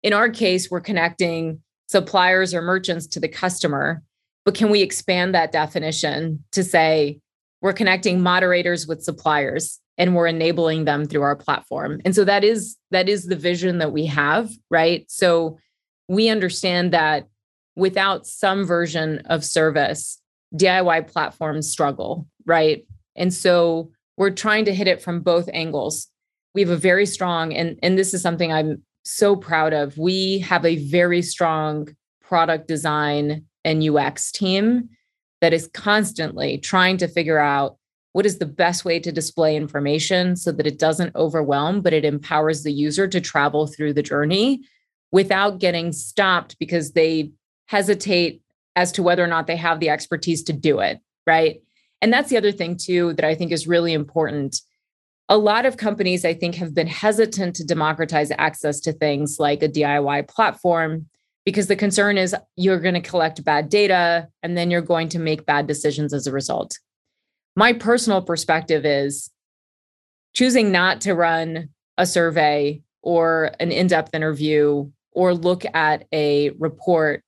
in 0.03 0.13
our 0.13 0.29
case 0.29 0.69
we're 0.69 0.81
connecting 0.81 1.61
suppliers 1.87 2.53
or 2.53 2.61
merchants 2.61 3.07
to 3.07 3.19
the 3.19 3.27
customer 3.27 4.01
but 4.43 4.55
can 4.55 4.69
we 4.69 4.81
expand 4.81 5.33
that 5.33 5.51
definition 5.51 6.43
to 6.51 6.63
say 6.63 7.19
we're 7.61 7.73
connecting 7.73 8.21
moderators 8.21 8.85
with 8.85 9.03
suppliers 9.03 9.79
and 9.97 10.15
we're 10.15 10.27
enabling 10.27 10.85
them 10.85 11.05
through 11.05 11.21
our 11.21 11.35
platform. 11.35 12.01
And 12.05 12.13
so 12.13 12.25
that 12.25 12.43
is 12.43 12.77
that 12.91 13.09
is 13.09 13.25
the 13.25 13.35
vision 13.35 13.77
that 13.79 13.91
we 13.91 14.05
have, 14.07 14.49
right? 14.69 15.05
So 15.09 15.57
we 16.07 16.29
understand 16.29 16.93
that 16.93 17.27
without 17.75 18.25
some 18.25 18.65
version 18.65 19.19
of 19.25 19.43
service, 19.43 20.19
DIY 20.55 21.11
platforms 21.11 21.69
struggle, 21.69 22.27
right? 22.45 22.85
And 23.15 23.33
so 23.33 23.91
we're 24.17 24.31
trying 24.31 24.65
to 24.65 24.73
hit 24.73 24.87
it 24.87 25.01
from 25.01 25.21
both 25.21 25.49
angles. 25.53 26.07
We 26.53 26.61
have 26.61 26.69
a 26.69 26.77
very 26.77 27.05
strong 27.05 27.53
and 27.53 27.77
and 27.83 27.97
this 27.97 28.13
is 28.13 28.21
something 28.21 28.51
I'm 28.51 28.83
so 29.03 29.35
proud 29.35 29.73
of. 29.73 29.97
We 29.97 30.39
have 30.39 30.65
a 30.65 30.77
very 30.87 31.21
strong 31.21 31.89
product 32.21 32.67
design 32.67 33.45
and 33.63 33.83
UX 33.83 34.31
team 34.31 34.89
that 35.41 35.53
is 35.53 35.69
constantly 35.73 36.57
trying 36.57 36.97
to 36.97 37.07
figure 37.07 37.39
out 37.39 37.77
what 38.13 38.25
is 38.25 38.39
the 38.39 38.45
best 38.45 38.85
way 38.85 38.99
to 38.99 39.11
display 39.11 39.57
information 39.57 40.37
so 40.37 40.51
that 40.53 40.65
it 40.65 40.79
doesn't 40.79 41.15
overwhelm, 41.15 41.81
but 41.81 41.91
it 41.91 42.05
empowers 42.05 42.63
the 42.63 42.71
user 42.71 43.07
to 43.07 43.19
travel 43.19 43.67
through 43.67 43.93
the 43.93 44.01
journey 44.01 44.61
without 45.11 45.59
getting 45.59 45.91
stopped 45.91 46.57
because 46.59 46.91
they 46.91 47.31
hesitate 47.67 48.41
as 48.75 48.91
to 48.93 49.03
whether 49.03 49.23
or 49.23 49.27
not 49.27 49.47
they 49.47 49.55
have 49.55 49.79
the 49.79 49.89
expertise 49.89 50.43
to 50.43 50.53
do 50.53 50.79
it. 50.79 50.99
Right. 51.25 51.61
And 52.01 52.11
that's 52.11 52.29
the 52.29 52.37
other 52.37 52.51
thing, 52.51 52.77
too, 52.77 53.13
that 53.13 53.25
I 53.25 53.35
think 53.35 53.51
is 53.51 53.67
really 53.67 53.93
important. 53.93 54.57
A 55.27 55.37
lot 55.37 55.65
of 55.65 55.77
companies, 55.77 56.23
I 56.23 56.33
think, 56.33 56.55
have 56.55 56.75
been 56.75 56.87
hesitant 56.87 57.55
to 57.55 57.65
democratize 57.65 58.31
access 58.37 58.79
to 58.81 58.93
things 58.93 59.37
like 59.39 59.63
a 59.63 59.69
DIY 59.69 60.27
platform 60.27 61.07
because 61.45 61.67
the 61.67 61.75
concern 61.75 62.17
is 62.17 62.35
you're 62.55 62.79
going 62.79 62.95
to 62.95 63.01
collect 63.01 63.43
bad 63.43 63.69
data 63.69 64.27
and 64.43 64.57
then 64.57 64.69
you're 64.69 64.81
going 64.81 65.09
to 65.09 65.19
make 65.19 65.45
bad 65.45 65.67
decisions 65.67 66.13
as 66.13 66.27
a 66.27 66.31
result. 66.31 66.77
My 67.55 67.73
personal 67.73 68.21
perspective 68.21 68.85
is 68.85 69.31
choosing 70.33 70.71
not 70.71 71.01
to 71.01 71.13
run 71.13 71.69
a 71.97 72.05
survey 72.05 72.81
or 73.05 73.51
an 73.59 73.71
in 73.71 73.87
depth 73.87 74.13
interview 74.13 74.89
or 75.13 75.33
look 75.33 75.63
at 75.73 76.05
a 76.11 76.49
report 76.59 77.23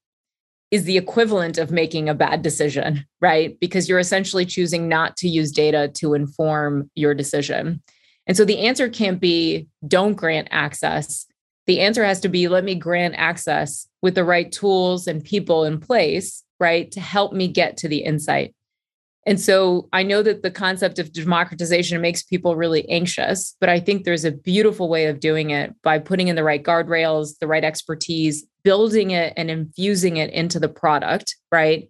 is 0.69 0.83
the 0.83 0.97
equivalent 0.97 1.57
of 1.57 1.71
making 1.71 2.09
a 2.09 2.13
bad 2.13 2.41
decision, 2.41 3.05
right? 3.21 3.57
Because 3.61 3.87
you're 3.87 3.99
essentially 3.99 4.45
choosing 4.45 4.89
not 4.89 5.15
to 5.17 5.29
use 5.29 5.51
data 5.51 5.89
to 5.95 6.13
inform 6.13 6.91
your 6.95 7.13
decision. 7.13 7.81
And 8.25 8.35
so 8.35 8.43
the 8.43 8.59
answer 8.59 8.89
can't 8.89 9.21
be 9.21 9.67
don't 9.87 10.15
grant 10.15 10.49
access. 10.51 11.25
The 11.67 11.79
answer 11.79 12.03
has 12.03 12.19
to 12.21 12.29
be 12.29 12.49
let 12.49 12.65
me 12.65 12.75
grant 12.75 13.15
access 13.15 13.87
with 14.01 14.15
the 14.15 14.25
right 14.25 14.51
tools 14.51 15.07
and 15.07 15.23
people 15.23 15.63
in 15.63 15.79
place, 15.79 16.43
right, 16.59 16.91
to 16.91 16.99
help 16.99 17.31
me 17.31 17.47
get 17.47 17.77
to 17.77 17.87
the 17.87 17.99
insight. 17.99 18.53
And 19.27 19.41
so 19.41 19.89
I 19.91 20.03
know 20.03 20.23
that 20.23 20.41
the 20.41 20.49
concept 20.49 20.99
of 20.99 21.11
democratization 21.11 21.99
makes 21.99 22.23
people 22.23 22.55
really 22.55 22.87
anxious, 22.89 23.57
but 23.59 23.67
I 23.67 23.77
think 23.77 24.05
there's 24.05 24.23
a 24.23 24.31
beautiful 24.31 24.87
way 24.87 25.07
of 25.07 25.19
doing 25.19 25.49
it 25.49 25.75
by 25.83 25.99
putting 25.99 26.29
in 26.29 26.37
the 26.37 26.45
right 26.45 26.63
guardrails, 26.63 27.37
the 27.39 27.47
right 27.47 27.65
expertise, 27.65 28.45
building 28.63 29.11
it 29.11 29.33
and 29.35 29.51
infusing 29.51 30.15
it 30.15 30.29
into 30.29 30.61
the 30.61 30.69
product, 30.69 31.35
right? 31.51 31.89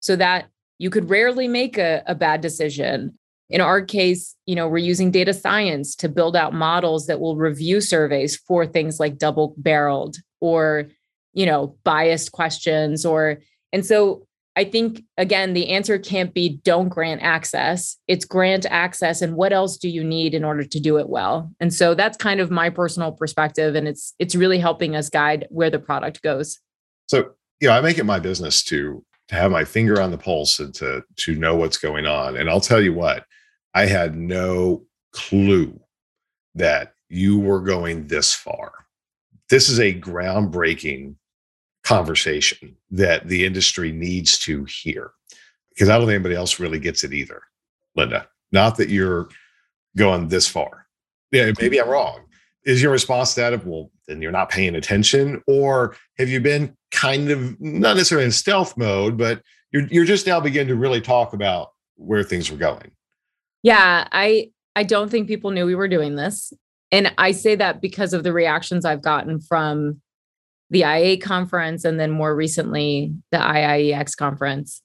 So 0.00 0.14
that 0.16 0.48
you 0.76 0.90
could 0.90 1.08
rarely 1.08 1.48
make 1.48 1.78
a, 1.78 2.02
a 2.06 2.14
bad 2.14 2.42
decision. 2.42 3.18
In 3.48 3.62
our 3.62 3.80
case, 3.80 4.36
you 4.44 4.54
know, 4.54 4.68
we're 4.68 4.76
using 4.76 5.10
data 5.10 5.32
science 5.32 5.96
to 5.96 6.08
build 6.10 6.36
out 6.36 6.52
models 6.52 7.06
that 7.06 7.18
will 7.18 7.36
review 7.36 7.80
surveys 7.80 8.36
for 8.36 8.66
things 8.66 9.00
like 9.00 9.16
double 9.16 9.54
barreled 9.56 10.18
or, 10.38 10.90
you 11.32 11.46
know, 11.46 11.78
biased 11.82 12.32
questions 12.32 13.06
or 13.06 13.38
and 13.72 13.86
so 13.86 14.26
I 14.56 14.64
think, 14.64 15.02
again, 15.16 15.52
the 15.52 15.70
answer 15.70 15.98
can't 15.98 16.32
be 16.32 16.60
don't 16.62 16.88
grant 16.88 17.22
access. 17.22 17.96
It's 18.06 18.24
grant 18.24 18.66
access. 18.70 19.20
And 19.20 19.34
what 19.34 19.52
else 19.52 19.76
do 19.76 19.88
you 19.88 20.04
need 20.04 20.32
in 20.32 20.44
order 20.44 20.62
to 20.62 20.80
do 20.80 20.98
it 20.98 21.08
well? 21.08 21.50
And 21.58 21.74
so 21.74 21.94
that's 21.94 22.16
kind 22.16 22.40
of 22.40 22.50
my 22.50 22.70
personal 22.70 23.10
perspective. 23.10 23.74
And 23.74 23.88
it's 23.88 24.14
it's 24.18 24.34
really 24.34 24.58
helping 24.58 24.94
us 24.94 25.10
guide 25.10 25.46
where 25.50 25.70
the 25.70 25.80
product 25.80 26.22
goes. 26.22 26.60
So, 27.06 27.30
you 27.60 27.68
know, 27.68 27.74
I 27.74 27.80
make 27.80 27.98
it 27.98 28.04
my 28.04 28.20
business 28.20 28.62
to 28.64 29.04
to 29.28 29.34
have 29.34 29.50
my 29.50 29.64
finger 29.64 30.00
on 30.00 30.10
the 30.10 30.18
pulse 30.18 30.60
and 30.60 30.72
to 30.74 31.02
to 31.16 31.34
know 31.34 31.56
what's 31.56 31.78
going 31.78 32.06
on. 32.06 32.36
And 32.36 32.48
I'll 32.48 32.60
tell 32.60 32.80
you 32.80 32.94
what, 32.94 33.24
I 33.74 33.86
had 33.86 34.16
no 34.16 34.84
clue 35.12 35.80
that 36.54 36.94
you 37.08 37.38
were 37.38 37.60
going 37.60 38.06
this 38.06 38.32
far. 38.32 38.72
This 39.50 39.68
is 39.68 39.80
a 39.80 39.98
groundbreaking 39.98 41.16
conversation 41.84 42.76
that 42.90 43.28
the 43.28 43.44
industry 43.44 43.92
needs 43.92 44.38
to 44.40 44.64
hear 44.64 45.12
because 45.70 45.88
I 45.88 45.96
don't 45.96 46.06
think 46.06 46.14
anybody 46.14 46.34
else 46.34 46.60
really 46.60 46.78
gets 46.78 47.04
it 47.04 47.12
either, 47.12 47.42
Linda. 47.96 48.28
Not 48.52 48.76
that 48.76 48.88
you're 48.88 49.28
going 49.96 50.28
this 50.28 50.48
far. 50.48 50.86
Yeah, 51.32 51.50
maybe 51.60 51.80
I'm 51.80 51.88
wrong. 51.88 52.20
Is 52.64 52.80
your 52.80 52.92
response 52.92 53.34
to 53.34 53.40
that, 53.40 53.66
well, 53.66 53.90
then 54.06 54.22
you're 54.22 54.32
not 54.32 54.50
paying 54.50 54.76
attention? 54.76 55.42
Or 55.46 55.96
have 56.16 56.28
you 56.28 56.40
been 56.40 56.76
kind 56.90 57.30
of 57.30 57.60
not 57.60 57.96
necessarily 57.96 58.24
in 58.24 58.32
stealth 58.32 58.76
mode, 58.76 59.16
but 59.16 59.42
you're 59.72 59.86
you're 59.88 60.04
just 60.04 60.26
now 60.26 60.40
beginning 60.40 60.68
to 60.68 60.76
really 60.76 61.00
talk 61.00 61.32
about 61.32 61.70
where 61.96 62.22
things 62.22 62.50
were 62.50 62.56
going? 62.56 62.92
Yeah, 63.62 64.06
I 64.12 64.52
I 64.76 64.84
don't 64.84 65.10
think 65.10 65.28
people 65.28 65.50
knew 65.50 65.66
we 65.66 65.74
were 65.74 65.88
doing 65.88 66.14
this. 66.16 66.52
And 66.92 67.12
I 67.18 67.32
say 67.32 67.56
that 67.56 67.80
because 67.80 68.12
of 68.12 68.22
the 68.22 68.32
reactions 68.32 68.84
I've 68.84 69.02
gotten 69.02 69.40
from 69.40 70.00
the 70.70 70.80
IA 70.80 71.18
conference 71.18 71.84
and 71.84 72.00
then 72.00 72.10
more 72.10 72.34
recently 72.34 73.14
the 73.30 73.38
IIEX 73.38 74.16
conference. 74.16 74.82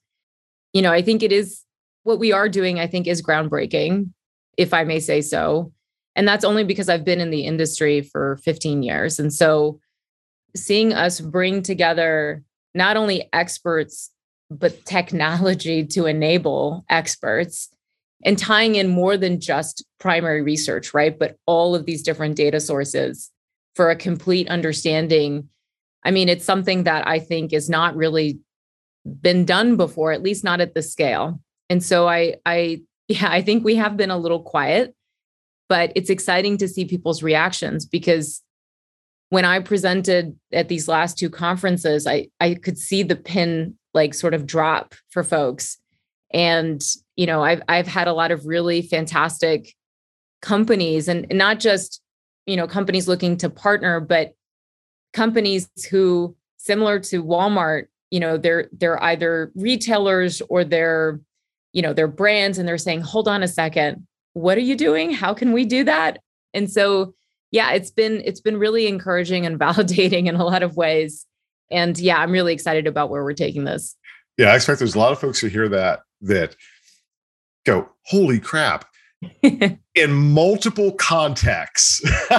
You 0.73 0.81
know, 0.81 0.91
I 0.91 1.01
think 1.01 1.23
it 1.23 1.31
is 1.31 1.63
what 2.03 2.19
we 2.19 2.31
are 2.31 2.49
doing, 2.49 2.79
I 2.79 2.87
think 2.87 3.07
is 3.07 3.21
groundbreaking, 3.21 4.11
if 4.57 4.73
I 4.73 4.83
may 4.83 4.99
say 4.99 5.21
so. 5.21 5.71
And 6.15 6.27
that's 6.27 6.45
only 6.45 6.63
because 6.63 6.89
I've 6.89 7.05
been 7.05 7.21
in 7.21 7.29
the 7.29 7.45
industry 7.45 8.01
for 8.01 8.37
15 8.43 8.83
years. 8.83 9.19
And 9.19 9.33
so 9.33 9.79
seeing 10.55 10.93
us 10.93 11.19
bring 11.19 11.61
together 11.61 12.43
not 12.73 12.97
only 12.97 13.29
experts, 13.31 14.11
but 14.49 14.85
technology 14.85 15.85
to 15.95 16.05
enable 16.05 16.83
experts 16.89 17.69
and 18.25 18.37
tying 18.37 18.75
in 18.75 18.89
more 18.89 19.15
than 19.15 19.39
just 19.39 19.85
primary 19.99 20.41
research, 20.41 20.93
right? 20.93 21.17
But 21.17 21.37
all 21.45 21.73
of 21.73 21.85
these 21.85 22.03
different 22.03 22.35
data 22.35 22.59
sources 22.59 23.31
for 23.75 23.89
a 23.89 23.95
complete 23.95 24.49
understanding 24.49 25.47
I 26.03 26.11
mean, 26.11 26.29
it's 26.29 26.45
something 26.45 26.83
that 26.83 27.07
I 27.07 27.19
think 27.19 27.53
is 27.53 27.69
not 27.69 27.95
really 27.95 28.39
been 29.21 29.45
done 29.45 29.75
before, 29.75 30.11
at 30.11 30.23
least 30.23 30.43
not 30.43 30.61
at 30.61 30.73
the 30.73 30.81
scale. 30.81 31.41
And 31.69 31.83
so 31.83 32.07
I, 32.07 32.35
I, 32.45 32.81
yeah, 33.07 33.29
I 33.29 33.41
think 33.41 33.63
we 33.63 33.75
have 33.75 33.97
been 33.97 34.11
a 34.11 34.17
little 34.17 34.41
quiet, 34.41 34.95
but 35.67 35.91
it's 35.95 36.09
exciting 36.09 36.57
to 36.57 36.67
see 36.67 36.85
people's 36.85 37.23
reactions 37.23 37.85
because 37.85 38.41
when 39.29 39.45
I 39.45 39.59
presented 39.59 40.37
at 40.51 40.69
these 40.69 40.87
last 40.87 41.17
two 41.17 41.29
conferences, 41.29 42.07
I, 42.07 42.29
I 42.39 42.55
could 42.55 42.77
see 42.77 43.03
the 43.03 43.15
pin 43.15 43.75
like 43.93 44.13
sort 44.13 44.33
of 44.33 44.45
drop 44.45 44.95
for 45.09 45.23
folks. 45.23 45.77
And, 46.31 46.81
you 47.15 47.25
know, 47.25 47.43
I've, 47.43 47.61
I've 47.67 47.87
had 47.87 48.07
a 48.07 48.13
lot 48.13 48.31
of 48.31 48.45
really 48.45 48.81
fantastic 48.81 49.73
companies 50.41 51.07
and 51.07 51.27
not 51.31 51.59
just, 51.59 52.01
you 52.45 52.55
know, 52.55 52.67
companies 52.67 53.07
looking 53.07 53.37
to 53.37 53.49
partner, 53.49 53.99
but 53.99 54.33
companies 55.13 55.69
who 55.89 56.35
similar 56.57 56.99
to 56.99 57.23
Walmart, 57.23 57.87
you 58.11 58.19
know, 58.19 58.37
they're 58.37 58.69
they're 58.71 59.01
either 59.03 59.51
retailers 59.55 60.41
or 60.49 60.63
they're, 60.63 61.19
you 61.73 61.81
know, 61.81 61.93
they're 61.93 62.07
brands 62.07 62.57
and 62.57 62.67
they're 62.67 62.77
saying, 62.77 63.01
"Hold 63.01 63.27
on 63.27 63.43
a 63.43 63.47
second. 63.47 64.05
What 64.33 64.57
are 64.57 64.61
you 64.61 64.75
doing? 64.75 65.11
How 65.11 65.33
can 65.33 65.51
we 65.51 65.65
do 65.65 65.83
that?" 65.83 66.19
And 66.53 66.69
so, 66.69 67.13
yeah, 67.51 67.71
it's 67.71 67.91
been 67.91 68.21
it's 68.25 68.41
been 68.41 68.57
really 68.57 68.87
encouraging 68.87 69.45
and 69.45 69.59
validating 69.65 70.27
in 70.27 70.35
a 70.35 70.45
lot 70.45 70.63
of 70.63 70.75
ways. 70.75 71.25
And 71.71 71.97
yeah, 71.99 72.17
I'm 72.17 72.31
really 72.31 72.53
excited 72.53 72.87
about 72.87 73.09
where 73.09 73.23
we're 73.23 73.33
taking 73.33 73.63
this. 73.63 73.95
Yeah, 74.37 74.47
I 74.47 74.55
expect 74.55 74.79
there's 74.79 74.95
a 74.95 74.99
lot 74.99 75.11
of 75.11 75.19
folks 75.19 75.39
who 75.39 75.47
hear 75.47 75.69
that 75.69 76.01
that 76.21 76.55
go, 77.65 77.89
"Holy 78.05 78.39
crap, 78.39 78.85
in 79.95 80.11
multiple 80.11 80.93
contexts. 80.93 82.01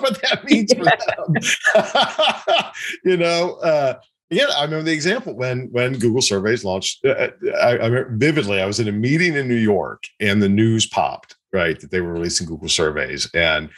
What 0.00 0.20
that 0.22 0.44
means 0.44 0.72
for 0.72 0.84
them. 0.84 2.72
You 3.04 3.16
know 3.16 3.54
uh, 3.56 4.00
yeah 4.30 4.46
i 4.56 4.64
remember 4.64 4.84
the 4.84 4.92
example 4.92 5.34
when 5.34 5.68
when 5.72 5.94
google 5.94 6.22
surveys 6.22 6.64
launched 6.64 7.04
uh, 7.04 7.10
uh, 7.10 7.30
I, 7.60 7.70
I 7.70 7.86
remember 7.86 8.16
vividly 8.16 8.60
i 8.60 8.66
was 8.66 8.80
in 8.80 8.88
a 8.88 8.92
meeting 8.92 9.34
in 9.34 9.48
new 9.48 9.54
york 9.54 10.04
and 10.20 10.42
the 10.42 10.48
news 10.48 10.86
popped 10.86 11.36
right 11.52 11.78
that 11.80 11.90
they 11.90 12.00
were 12.00 12.12
releasing 12.12 12.46
google 12.46 12.68
surveys. 12.68 13.28
And 13.34 13.70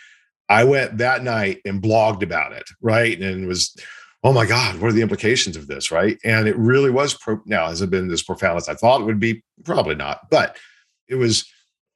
i 0.49 0.63
went 0.65 0.99
that 0.99 1.25
night 1.25 1.61
and 1.65 1.83
blogged 1.83 2.23
about 2.23 2.53
it 2.53 2.69
right? 2.81 3.19
And 3.19 3.45
it 3.45 3.47
was 3.47 3.77
oh 4.25 4.33
my 4.33 4.47
god 4.47 4.79
what 4.81 4.89
are 4.89 4.95
the 4.95 5.03
implications 5.03 5.57
of 5.57 5.67
this? 5.67 5.91
Right? 5.91 6.19
And 6.25 6.47
it 6.47 6.57
really 6.57 6.91
was 6.91 7.15
pro- 7.15 7.43
now 7.47 7.69
has 7.69 7.83
it 7.83 7.91
been 7.91 8.11
as 8.11 8.23
profound 8.23 8.59
as 8.59 8.69
i 8.69 8.75
thought 8.75 9.01
it 9.01 9.05
would 9.05 9.21
be? 9.21 9.43
Probably 9.65 9.95
not. 9.95 10.31
But 10.31 10.57
it 11.09 11.17
was 11.17 11.51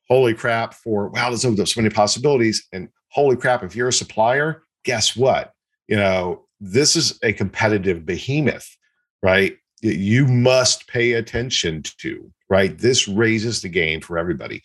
holy 0.08 0.34
crap 0.34 0.74
for 0.74 1.08
wow 1.08 1.28
there's 1.28 1.42
so 1.42 1.80
many 1.80 1.92
possibilities 1.92 2.66
and 2.72 2.88
holy 3.08 3.36
crap 3.36 3.62
if 3.62 3.74
you're 3.74 3.88
a 3.88 3.92
supplier 3.92 4.62
guess 4.84 5.16
what? 5.16 5.52
You 5.88 5.96
know 5.96 6.44
this 6.60 6.96
is 6.96 7.18
a 7.22 7.32
competitive 7.32 8.06
behemoth 8.06 8.76
right 9.22 9.56
that 9.82 9.96
you 9.96 10.26
must 10.26 10.88
pay 10.88 11.12
attention 11.12 11.82
to 11.98 12.32
right? 12.48 12.78
This 12.78 13.08
raises 13.08 13.60
the 13.60 13.68
game 13.68 14.00
for 14.00 14.18
everybody. 14.18 14.62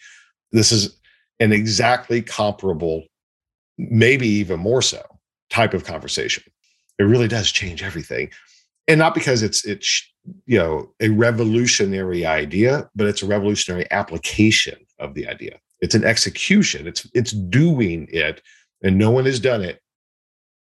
This 0.52 0.72
is 0.72 1.00
an 1.40 1.52
exactly 1.52 2.22
comparable 2.22 3.06
maybe 3.78 4.28
even 4.28 4.60
more 4.60 4.82
so 4.82 5.02
type 5.50 5.74
of 5.74 5.84
conversation. 5.84 6.44
It 7.00 7.04
really 7.04 7.28
does 7.28 7.52
change 7.52 7.82
everything. 7.82 8.30
And 8.88 9.00
not 9.00 9.16
because 9.16 9.42
it's 9.42 9.66
it's 9.66 10.08
you 10.46 10.58
know 10.58 10.94
a 11.00 11.10
revolutionary 11.10 12.28
idea 12.28 12.88
but 12.96 13.08
it's 13.08 13.24
a 13.24 13.26
revolutionary 13.26 13.90
application 13.90 14.78
of 15.02 15.14
the 15.14 15.28
idea. 15.28 15.60
It's 15.82 15.96
an 15.96 16.06
execution. 16.06 16.88
It's 16.88 17.10
it's 17.14 17.32
doing 17.32 18.08
it, 18.12 18.42
and 18.84 18.98
no 18.98 19.12
one 19.12 19.26
has 19.26 19.40
done 19.40 19.62
it 19.62 19.82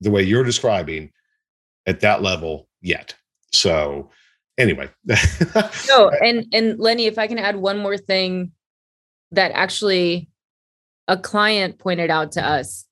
the 0.00 0.10
way 0.10 0.22
you're 0.22 0.44
describing 0.44 1.10
at 1.86 2.00
that 2.00 2.22
level 2.22 2.68
yet. 2.80 3.14
So 3.52 4.10
anyway. 4.58 4.90
no, 5.88 6.10
and 6.22 6.46
and 6.52 6.78
Lenny, 6.78 7.06
if 7.06 7.18
I 7.18 7.26
can 7.26 7.38
add 7.38 7.56
one 7.56 7.78
more 7.78 7.96
thing 7.96 8.52
that 9.32 9.52
actually 9.52 10.28
a 11.06 11.16
client 11.16 11.78
pointed 11.78 12.10
out 12.10 12.32
to 12.32 12.46
us, 12.46 12.86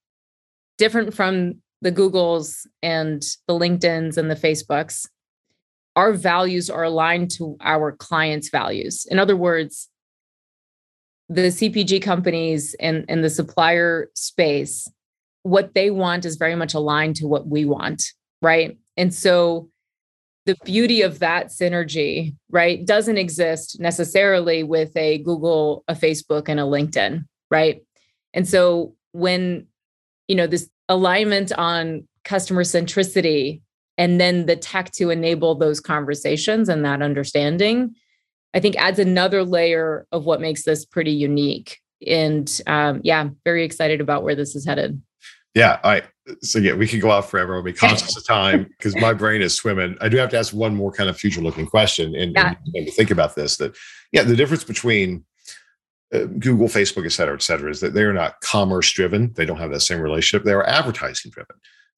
different 0.79 1.15
from 1.15 1.57
the 1.83 1.93
Googles 1.93 2.67
and 2.83 3.23
the 3.47 3.55
LinkedIn's 3.55 4.17
and 4.17 4.31
the 4.31 4.35
Facebooks, 4.35 5.07
our 5.95 6.13
values 6.13 6.71
are 6.71 6.85
aligned 6.85 7.31
to 7.33 7.57
our 7.61 7.93
clients' 7.93 8.51
values. 8.51 9.07
In 9.11 9.19
other 9.19 9.37
words, 9.37 9.89
the 11.29 11.43
CPG 11.43 12.03
companies 12.03 12.75
and, 12.81 13.05
and 13.09 13.25
the 13.25 13.31
supplier 13.31 14.11
space, 14.15 14.91
what 15.43 15.75
they 15.75 15.91
want 15.91 16.25
is 16.25 16.37
very 16.37 16.57
much 16.57 16.75
aligned 16.75 17.17
to 17.17 17.27
what 17.27 17.49
we 17.49 17.65
want, 17.65 18.03
right? 18.43 18.79
And 18.97 19.13
so 19.13 19.69
the 20.47 20.57
beauty 20.65 21.03
of 21.03 21.19
that 21.19 21.49
synergy, 21.49 22.35
right, 22.51 22.85
doesn't 22.87 23.19
exist 23.19 23.81
necessarily 23.81 24.63
with 24.63 24.97
a 24.97 25.19
Google, 25.19 25.85
a 25.89 25.95
Facebook, 25.95 26.49
and 26.49 26.61
a 26.61 26.65
LinkedIn, 26.65 27.25
right? 27.51 27.83
And 28.33 28.47
so 28.49 28.95
when, 29.13 29.67
you 30.29 30.37
know, 30.37 30.47
this 30.47 30.71
alignment 30.89 31.53
on 31.53 32.07
customer 32.25 32.63
centricity 32.63 33.61
and 33.99 34.21
then 34.21 34.47
the 34.47 34.57
tech 34.57 34.93
to 34.93 35.11
enable 35.11 35.57
those 35.57 35.81
conversations 35.81 36.69
and 36.69 36.85
that 36.85 37.03
understanding, 37.03 37.95
I 38.55 38.61
think 38.61 38.77
adds 38.77 38.99
another 38.99 39.45
layer 39.45 40.07
of 40.13 40.25
what 40.25 40.41
makes 40.41 40.65
this 40.65 40.85
pretty 40.85 41.13
unique. 41.13 41.81
And 42.07 42.51
um, 42.67 43.01
yeah, 43.05 43.29
very 43.45 43.65
excited 43.65 44.01
about 44.01 44.23
where 44.23 44.35
this 44.35 44.55
is 44.55 44.67
headed. 44.67 45.01
Yeah, 45.55 45.81
I 45.83 46.03
so 46.43 46.59
yeah, 46.59 46.75
we 46.75 46.87
could 46.87 47.01
go 47.01 47.11
out 47.11 47.31
forever. 47.31 47.55
I'll 47.55 47.63
be 47.63 47.73
conscious 47.73 48.17
of 48.17 48.27
time 48.27 48.65
because 48.65 48.95
my 48.97 49.15
brain 49.15 49.41
is 49.41 49.55
swimming. 49.55 49.97
I 50.01 50.09
do 50.09 50.19
have 50.19 50.31
to 50.31 50.39
ask 50.39 50.53
one 50.53 50.75
more 50.75 50.93
kind 50.93 51.09
of 51.09 51.17
future 51.17 51.41
looking 51.41 51.67
question 51.67 52.15
and, 52.15 52.33
yeah. 52.35 52.55
and, 52.75 52.89
think 52.91 53.11
about 53.11 53.35
this. 53.37 53.57
That 53.57 53.75
yeah, 54.13 54.23
the 54.23 54.37
difference 54.37 54.65
between 54.65 55.25
uh, 56.13 56.25
Google, 56.25 56.69
Facebook, 56.69 57.07
et 57.07 57.13
cetera, 57.13 57.35
et 57.35 57.43
cetera, 57.43 57.71
is 57.71 57.81
that 57.81 57.95
they 57.95 58.03
are 58.03 58.13
not 58.13 58.41
commerce 58.43 58.93
driven. 58.93 59.33
They 59.35 59.47
don't 59.47 59.59
have 59.59 59.71
that 59.71 59.81
same 59.81 60.01
relationship. 60.01 60.45
They 60.45 60.53
are 60.53 60.67
advertising 60.67 61.31
driven. 61.31 61.57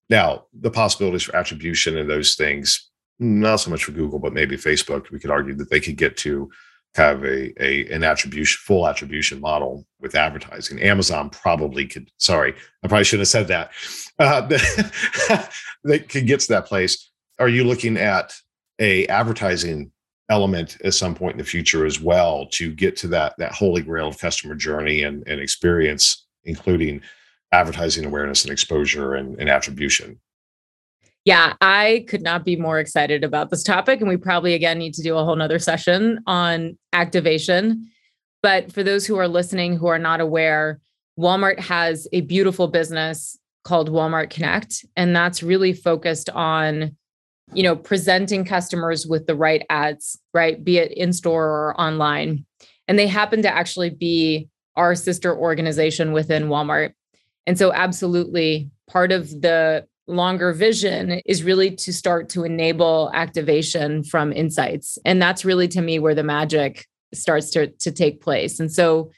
Now, 0.08 0.46
the 0.58 0.70
possibilities 0.70 1.24
for 1.24 1.36
attribution 1.36 1.96
and 1.98 2.08
those 2.08 2.34
things, 2.34 2.87
not 3.18 3.56
so 3.56 3.70
much 3.70 3.84
for 3.84 3.92
Google, 3.92 4.18
but 4.18 4.32
maybe 4.32 4.56
Facebook. 4.56 5.10
We 5.10 5.18
could 5.18 5.30
argue 5.30 5.54
that 5.54 5.70
they 5.70 5.80
could 5.80 5.96
get 5.96 6.16
to 6.18 6.50
have 6.94 7.22
a, 7.24 7.52
a 7.62 7.86
an 7.92 8.02
attribution 8.02 8.58
full 8.64 8.86
attribution 8.88 9.40
model 9.40 9.86
with 10.00 10.14
advertising. 10.14 10.80
Amazon 10.80 11.30
probably 11.30 11.86
could. 11.86 12.10
Sorry, 12.18 12.54
I 12.82 12.88
probably 12.88 13.04
shouldn't 13.04 13.28
have 13.28 13.28
said 13.28 13.48
that. 13.48 13.70
Uh, 14.20 14.48
they 15.84 16.00
could 16.00 16.26
get 16.26 16.40
to 16.40 16.48
that 16.48 16.66
place. 16.66 17.12
Are 17.38 17.48
you 17.48 17.62
looking 17.62 17.96
at 17.96 18.34
a 18.80 19.06
advertising 19.06 19.92
element 20.28 20.76
at 20.82 20.94
some 20.94 21.14
point 21.14 21.34
in 21.34 21.38
the 21.38 21.44
future 21.44 21.86
as 21.86 22.00
well 22.00 22.48
to 22.54 22.74
get 22.74 22.96
to 22.96 23.06
that 23.06 23.34
that 23.38 23.52
holy 23.52 23.80
grail 23.80 24.08
of 24.08 24.18
customer 24.18 24.56
journey 24.56 25.04
and, 25.04 25.22
and 25.28 25.40
experience, 25.40 26.26
including 26.42 27.00
advertising 27.52 28.04
awareness 28.06 28.42
and 28.42 28.50
exposure 28.50 29.14
and, 29.14 29.38
and 29.38 29.48
attribution? 29.48 30.18
Yeah, 31.28 31.56
I 31.60 32.06
could 32.08 32.22
not 32.22 32.46
be 32.46 32.56
more 32.56 32.78
excited 32.78 33.22
about 33.22 33.50
this 33.50 33.62
topic. 33.62 34.00
And 34.00 34.08
we 34.08 34.16
probably, 34.16 34.54
again, 34.54 34.78
need 34.78 34.94
to 34.94 35.02
do 35.02 35.14
a 35.18 35.22
whole 35.22 35.36
nother 35.36 35.58
session 35.58 36.20
on 36.26 36.78
activation. 36.94 37.86
But 38.42 38.72
for 38.72 38.82
those 38.82 39.06
who 39.06 39.18
are 39.18 39.28
listening 39.28 39.76
who 39.76 39.88
are 39.88 39.98
not 39.98 40.22
aware, 40.22 40.80
Walmart 41.20 41.60
has 41.60 42.08
a 42.14 42.22
beautiful 42.22 42.66
business 42.66 43.38
called 43.62 43.90
Walmart 43.90 44.30
Connect. 44.30 44.86
And 44.96 45.14
that's 45.14 45.42
really 45.42 45.74
focused 45.74 46.30
on, 46.30 46.96
you 47.52 47.62
know, 47.62 47.76
presenting 47.76 48.46
customers 48.46 49.06
with 49.06 49.26
the 49.26 49.36
right 49.36 49.66
ads, 49.68 50.18
right? 50.32 50.64
Be 50.64 50.78
it 50.78 50.92
in 50.92 51.12
store 51.12 51.44
or 51.44 51.78
online. 51.78 52.46
And 52.86 52.98
they 52.98 53.06
happen 53.06 53.42
to 53.42 53.54
actually 53.54 53.90
be 53.90 54.48
our 54.76 54.94
sister 54.94 55.36
organization 55.36 56.12
within 56.12 56.44
Walmart. 56.44 56.94
And 57.46 57.58
so, 57.58 57.70
absolutely, 57.70 58.70
part 58.88 59.12
of 59.12 59.28
the 59.28 59.86
longer 60.08 60.52
vision 60.52 61.20
is 61.26 61.44
really 61.44 61.70
to 61.70 61.92
start 61.92 62.28
to 62.30 62.44
enable 62.44 63.10
activation 63.14 64.02
from 64.02 64.32
insights. 64.32 64.98
And 65.04 65.20
that's 65.20 65.44
really 65.44 65.68
to 65.68 65.80
me 65.80 65.98
where 65.98 66.14
the 66.14 66.24
magic 66.24 66.86
starts 67.14 67.50
to, 67.50 67.68
to 67.68 67.92
take 67.92 68.20
place. 68.20 68.58
And 68.58 68.72
so 68.72 69.10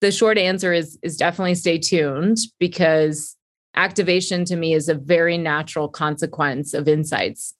the 0.00 0.12
short 0.12 0.36
answer 0.36 0.72
is 0.72 0.98
is 1.02 1.16
definitely 1.16 1.54
stay 1.54 1.78
tuned 1.78 2.38
because 2.58 3.36
activation 3.74 4.44
to 4.46 4.56
me 4.56 4.74
is 4.74 4.88
a 4.88 4.94
very 4.94 5.38
natural 5.38 5.88
consequence 5.88 6.74
of 6.74 6.88
insights. 6.88 7.54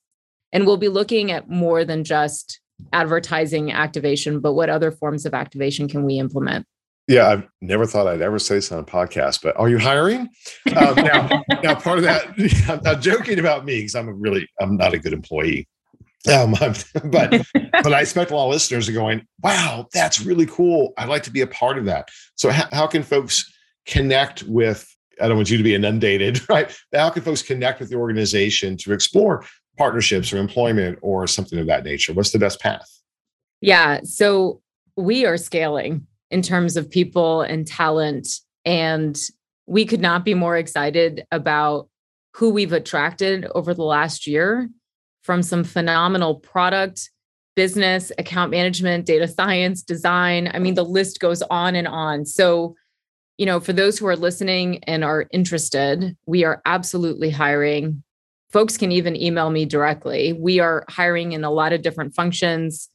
And 0.53 0.67
we'll 0.67 0.77
be 0.77 0.89
looking 0.89 1.31
at 1.31 1.49
more 1.49 1.85
than 1.85 2.05
just 2.05 2.61
advertising 2.93 3.73
activation, 3.73 4.41
but 4.41 4.53
what 4.55 4.69
other 4.69 4.91
forms 4.91 5.25
of 5.25 5.35
activation 5.35 5.89
can 5.89 6.05
we 6.05 6.19
implement? 6.19 6.67
Yeah, 7.09 7.29
I've 7.29 7.49
never 7.61 7.85
thought 7.85 8.07
I'd 8.07 8.23
ever 8.23 8.39
say 8.39 8.57
this 8.57 8.71
on 8.71 8.79
a 8.79 8.85
podcast, 8.85 9.43
but 9.43 9.57
are 9.59 9.69
you 9.69 9.79
hiring? 9.79 10.29
Um, 10.77 10.95
now, 10.95 11.43
now, 11.63 11.75
part 11.75 11.99
of 11.99 12.05
that, 12.05 12.29
I'm 12.69 12.83
not 12.83 13.01
joking 13.01 13.39
about 13.39 13.65
me 13.65 13.79
because 13.79 13.95
I'm 13.95 14.09
a 14.09 14.13
really, 14.13 14.49
I'm 14.61 14.77
not 14.77 14.95
a 14.95 14.99
good 14.99 15.13
employee. 15.13 15.69
Um, 16.33 16.53
but 17.05 17.43
but 17.53 17.93
I 17.93 18.01
expect 18.01 18.31
a 18.31 18.37
lot 18.37 18.47
of 18.47 18.53
listeners 18.53 18.89
are 18.89 18.93
going, 18.93 19.27
wow, 19.43 19.89
that's 19.93 20.21
really 20.21 20.47
cool. 20.47 20.93
I'd 20.97 21.09
like 21.09 21.25
to 21.25 21.33
be 21.33 21.41
a 21.41 21.47
part 21.47 21.77
of 21.77 21.87
that. 21.87 22.09
So 22.37 22.51
how, 22.51 22.69
how 22.73 22.87
can 22.87 23.03
folks 23.03 23.53
connect 23.87 24.45
with? 24.45 24.89
I 25.21 25.27
don't 25.27 25.37
want 25.37 25.51
you 25.51 25.59
to 25.59 25.65
be 25.65 25.75
inundated, 25.75 26.49
right? 26.49 26.75
How 26.93 27.11
can 27.11 27.23
folks 27.23 27.43
connect 27.43 27.81
with 27.81 27.91
the 27.91 27.97
organization 27.97 28.77
to 28.79 28.93
explore 28.93 29.45
partnerships 29.77 30.33
or 30.33 30.39
employment 30.39 30.99
or 31.03 31.27
something 31.27 31.59
of 31.59 31.67
that 31.67 31.85
nature? 31.85 32.13
What's 32.13 32.31
the 32.31 32.39
best 32.39 32.61
path? 32.61 32.89
Yeah, 33.61 34.01
so 34.05 34.63
we 34.97 35.25
are 35.27 35.37
scaling 35.37 36.07
in 36.33 36.43
terms 36.43 36.76
of 36.76 36.91
people 36.91 37.43
and 37.43 37.66
talent. 37.66 38.26
And 38.64 39.20
we 39.66 39.85
could 39.85 40.01
not 40.01 40.24
be 40.24 40.35
more 40.35 40.57
excited 40.57 41.24
about 41.30 41.89
who 42.35 42.51
we've 42.51 42.72
attracted 42.72 43.47
over 43.55 43.74
the 43.74 43.85
last 43.85 44.26
year 44.26 44.68
from 45.22 45.43
some 45.43 45.62
phenomenal 45.62 46.37
product, 46.37 47.11
business, 47.55 48.11
account 48.18 48.51
management, 48.51 49.05
data 49.05 49.28
science, 49.28 49.83
design. 49.83 50.51
I 50.53 50.59
mean, 50.59 50.74
the 50.74 50.85
list 50.85 51.20
goes 51.20 51.43
on 51.43 51.76
and 51.76 51.87
on. 51.87 52.24
So, 52.24 52.74
you 53.37 53.45
know, 53.45 53.61
for 53.61 53.74
those 53.74 53.99
who 53.99 54.07
are 54.07 54.16
listening 54.16 54.83
and 54.85 55.05
are 55.05 55.26
interested, 55.33 56.16
we 56.26 56.45
are 56.45 56.62
absolutely 56.64 57.30
hiring. 57.30 58.03
Folks 58.51 58.78
can 58.78 58.91
even 58.91 59.16
email 59.16 59.51
me 59.51 59.66
directly. 59.66 60.33
We 60.33 60.61
are 60.61 60.85
hiring 60.89 61.33
in 61.33 61.45
a 61.45 61.51
lot 61.51 61.72
of 61.72 61.83
different 61.83 62.14
functions. 62.14 62.89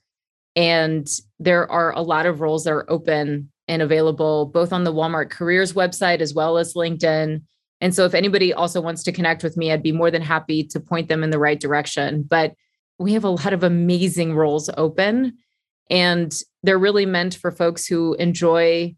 And 0.57 1.07
there 1.39 1.71
are 1.71 1.93
a 1.93 2.01
lot 2.01 2.25
of 2.25 2.41
roles 2.41 2.63
that 2.63 2.73
are 2.73 2.89
open 2.89 3.51
and 3.67 3.81
available 3.83 4.47
both 4.47 4.73
on 4.73 4.83
the 4.83 4.93
Walmart 4.93 5.29
careers 5.29 5.73
website 5.73 6.19
as 6.19 6.33
well 6.33 6.57
as 6.57 6.73
LinkedIn. 6.73 7.43
And 7.79 7.93
so 7.93 8.05
if 8.05 8.15
anybody 8.15 8.53
also 8.53 8.81
wants 8.81 9.03
to 9.03 9.11
connect 9.11 9.43
with 9.43 9.55
me, 9.55 9.71
I'd 9.71 9.83
be 9.83 9.91
more 9.91 10.09
than 10.09 10.23
happy 10.23 10.63
to 10.63 10.79
point 10.79 11.09
them 11.09 11.23
in 11.23 11.29
the 11.29 11.37
right 11.37 11.59
direction. 11.59 12.23
But 12.27 12.55
we 12.97 13.13
have 13.13 13.23
a 13.23 13.29
lot 13.29 13.53
of 13.53 13.61
amazing 13.61 14.33
roles 14.33 14.67
open 14.77 15.37
and 15.91 16.33
they're 16.63 16.79
really 16.79 17.05
meant 17.05 17.35
for 17.35 17.51
folks 17.51 17.85
who 17.85 18.15
enjoy 18.15 18.95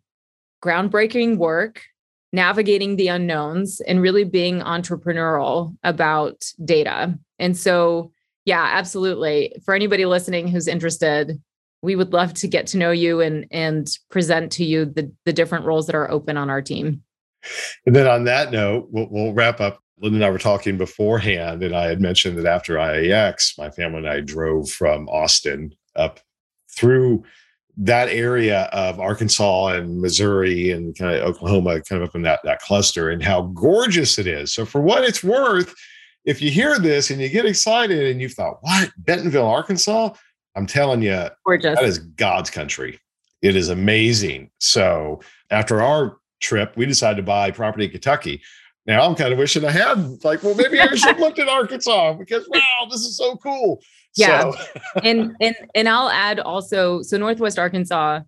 groundbreaking 0.64 1.38
work, 1.38 1.84
navigating 2.32 2.96
the 2.96 3.10
unknowns, 3.10 3.82
and 3.82 4.02
really 4.02 4.24
being 4.24 4.62
entrepreneurial 4.62 5.76
about 5.84 6.46
data. 6.64 7.20
And 7.38 7.58
so, 7.58 8.14
yeah, 8.46 8.72
absolutely. 8.74 9.56
For 9.66 9.74
anybody 9.74 10.06
listening 10.06 10.48
who's 10.48 10.68
interested, 10.70 11.40
we 11.82 11.96
would 11.96 12.14
love 12.14 12.34
to 12.36 12.48
get 12.48 12.68
to 12.68 12.78
know 12.78 12.92
you 12.92 13.22
and 13.22 13.46
and 13.52 13.90
present 14.10 14.52
to 14.54 14.66
you 14.66 14.86
the 14.86 15.12
the 15.26 15.34
different 15.34 15.66
roles 15.66 15.88
that 15.88 15.96
are 15.96 16.10
open 16.12 16.38
on 16.38 16.50
our 16.50 16.62
team. 16.62 17.04
And 17.86 17.96
then 17.96 18.08
on 18.08 18.26
that 18.26 18.52
note, 18.52 18.90
we'll, 18.92 19.08
we'll 19.10 19.34
wrap 19.34 19.62
up. 19.62 19.80
Linda 20.02 20.18
and 20.18 20.26
I 20.26 20.30
were 20.30 20.40
talking 20.40 20.78
beforehand, 20.78 21.62
and 21.62 21.76
I 21.76 21.88
had 21.88 22.02
mentioned 22.02 22.38
that 22.38 22.46
after 22.46 22.76
IIEX, 22.76 23.58
my 23.58 23.70
family 23.70 24.00
and 24.00 24.10
I 24.10 24.22
drove 24.22 24.70
from 24.70 25.10
Austin 25.10 25.74
up 25.96 26.22
through 26.74 27.24
that 27.76 28.10
area 28.10 28.64
of 28.74 29.00
Arkansas 29.00 29.68
and 29.68 30.02
Missouri 30.02 30.72
and 30.72 30.98
kind 30.98 31.16
of 31.16 31.24
Oklahoma, 31.24 31.82
kind 31.82 32.02
of 32.02 32.10
up 32.10 32.16
in 32.16 32.22
that, 32.24 32.40
that 32.44 32.60
cluster, 32.60 33.10
and 33.10 33.24
how 33.24 33.44
gorgeous 33.44 34.18
it 34.18 34.28
is. 34.28 34.54
So, 34.54 34.66
for 34.66 34.82
what 34.82 35.04
it's 35.04 35.24
worth, 35.24 35.74
if 36.26 36.42
you 36.42 36.52
hear 36.52 36.78
this 36.80 37.10
and 37.10 37.22
you 37.22 37.30
get 37.30 37.46
excited 37.46 38.08
and 38.08 38.22
you 38.22 38.30
thought, 38.30 38.58
what, 38.62 38.92
Bentonville, 38.98 39.48
Arkansas? 39.48 40.14
I'm 40.56 40.66
telling 40.66 41.02
you, 41.02 41.28
Gorgeous. 41.46 41.76
that 41.80 41.86
is 41.86 42.00
God's 42.00 42.50
country. 42.50 43.00
It 43.42 43.56
is 43.56 43.70
amazing. 43.70 44.50
So 44.60 45.22
after 45.50 45.82
our 45.82 46.18
trip, 46.42 46.76
we 46.76 46.86
decided 46.86 47.18
to 47.18 47.24
buy 47.24 47.52
property 47.52 47.86
in 47.86 47.92
Kentucky. 47.92 48.42
Now 48.86 49.06
I'm 49.06 49.16
kind 49.16 49.32
of 49.32 49.40
wishing 49.40 49.64
I 49.66 49.72
had 49.72 50.24
like, 50.24 50.44
well, 50.44 50.56
maybe 50.56 50.80
I 50.80 50.88
should 50.96 51.10
have 51.10 51.20
looked 51.20 51.40
at 51.40 51.48
Arkansas 51.48 52.14
because 52.14 52.48
wow, 52.50 52.88
this 52.90 53.02
is 53.02 53.18
so 53.18 53.36
cool. 53.38 53.82
Yeah. 54.16 54.52
So. 54.52 54.82
and 55.04 55.36
and 55.40 55.56
and 55.76 55.88
I'll 55.88 56.10
add 56.10 56.40
also, 56.40 57.02
so 57.02 57.18
Northwest 57.18 57.60
Arkansas, 57.60 58.22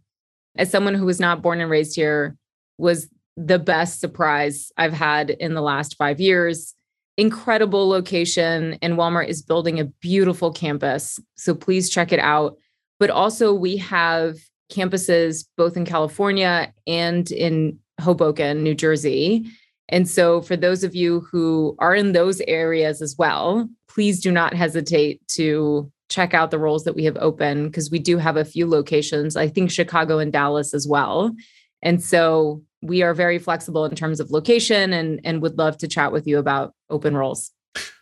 as 0.56 0.70
someone 0.70 0.94
who 0.94 1.06
was 1.06 1.20
not 1.20 1.42
born 1.42 1.62
and 1.62 1.70
raised 1.70 1.96
here, 1.96 2.38
was 2.78 3.10
the 3.38 3.60
best 3.60 4.00
surprise 4.00 4.72
I've 4.78 4.94
had 4.94 5.30
in 5.30 5.54
the 5.54 5.62
last 5.62 5.98
five 5.98 6.20
years 6.20 6.76
incredible 7.18 7.88
location 7.88 8.78
and 8.82 8.96
Walmart 8.96 9.28
is 9.28 9.42
building 9.42 9.80
a 9.80 9.86
beautiful 9.86 10.52
campus. 10.52 11.20
So 11.36 11.54
please 11.54 11.90
check 11.90 12.12
it 12.12 12.20
out. 12.20 12.58
But 13.00 13.10
also, 13.10 13.54
we 13.54 13.78
have 13.78 14.38
campuses 14.72 15.46
both 15.58 15.76
in 15.76 15.86
California 15.86 16.72
and 16.88 17.30
in 17.32 17.80
Hoboken, 18.00 18.64
New 18.64 18.76
Jersey. 18.76 19.46
And 19.90 20.08
so, 20.08 20.42
for 20.42 20.56
those 20.56 20.84
of 20.84 20.96
you 20.96 21.22
who 21.32 21.76
are 21.80 21.96
in 21.96 22.14
those 22.14 22.42
areas 22.42 23.02
as 23.02 23.18
well, 23.18 23.68
please 23.90 24.22
do 24.22 24.32
not 24.32 24.54
hesitate 24.54 25.28
to 25.30 25.92
check 26.10 26.34
out 26.34 26.52
the 26.52 26.60
roles 26.60 26.84
that 26.84 26.96
we 26.96 27.04
have 27.06 27.18
open 27.18 27.68
because 27.68 27.90
we 27.90 28.00
do 28.00 28.18
have 28.18 28.38
a 28.38 28.46
few 28.46 28.68
locations, 28.68 29.36
I 29.36 29.48
think 29.48 29.72
Chicago 29.72 30.20
and 30.20 30.32
Dallas 30.32 30.74
as 30.74 30.88
well. 30.88 31.36
And 31.82 32.04
so, 32.04 32.62
we 32.82 33.04
are 33.04 33.14
very 33.14 33.40
flexible 33.40 33.86
in 33.86 33.96
terms 33.96 34.20
of 34.20 34.32
location 34.32 34.94
and, 34.94 35.20
and 35.24 35.42
would 35.42 35.58
love 35.58 35.78
to 35.80 35.88
chat 35.88 36.12
with 36.12 36.28
you 36.28 36.40
about 36.40 36.74
open 36.90 37.16
roles. 37.16 37.52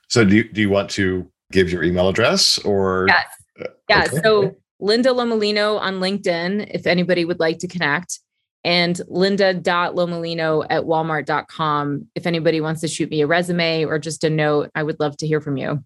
So 0.08 0.26
do 0.26 0.38
you, 0.38 0.44
do 0.44 0.62
you 0.62 0.70
want 0.70 0.90
to 0.92 1.30
give 1.52 1.72
your 1.72 1.84
email 1.84 2.10
address 2.10 2.58
or? 2.60 3.06
Yes. 3.08 3.26
Uh, 3.60 3.66
yeah. 3.90 4.04
Okay. 4.06 4.18
So 4.24 4.56
Linda 4.80 5.10
Lomelino 5.10 5.80
on 5.80 5.96
LinkedIn, 5.96 6.72
if 6.74 6.88
anybody 6.88 7.26
would 7.26 7.40
like 7.40 7.60
to 7.60 7.68
connect 7.68 8.20
and 8.64 9.00
linda.lomelino 9.08 10.66
at 10.70 10.84
walmart.com. 10.84 12.08
If 12.16 12.26
anybody 12.26 12.62
wants 12.62 12.82
to 12.82 12.88
shoot 12.88 13.10
me 13.10 13.22
a 13.22 13.28
resume 13.28 13.86
or 13.86 14.00
just 14.00 14.24
a 14.24 14.30
note, 14.30 14.70
I 14.76 14.84
would 14.84 15.00
love 15.00 15.18
to 15.18 15.28
hear 15.28 15.42
from 15.42 15.58
you. 15.58 15.84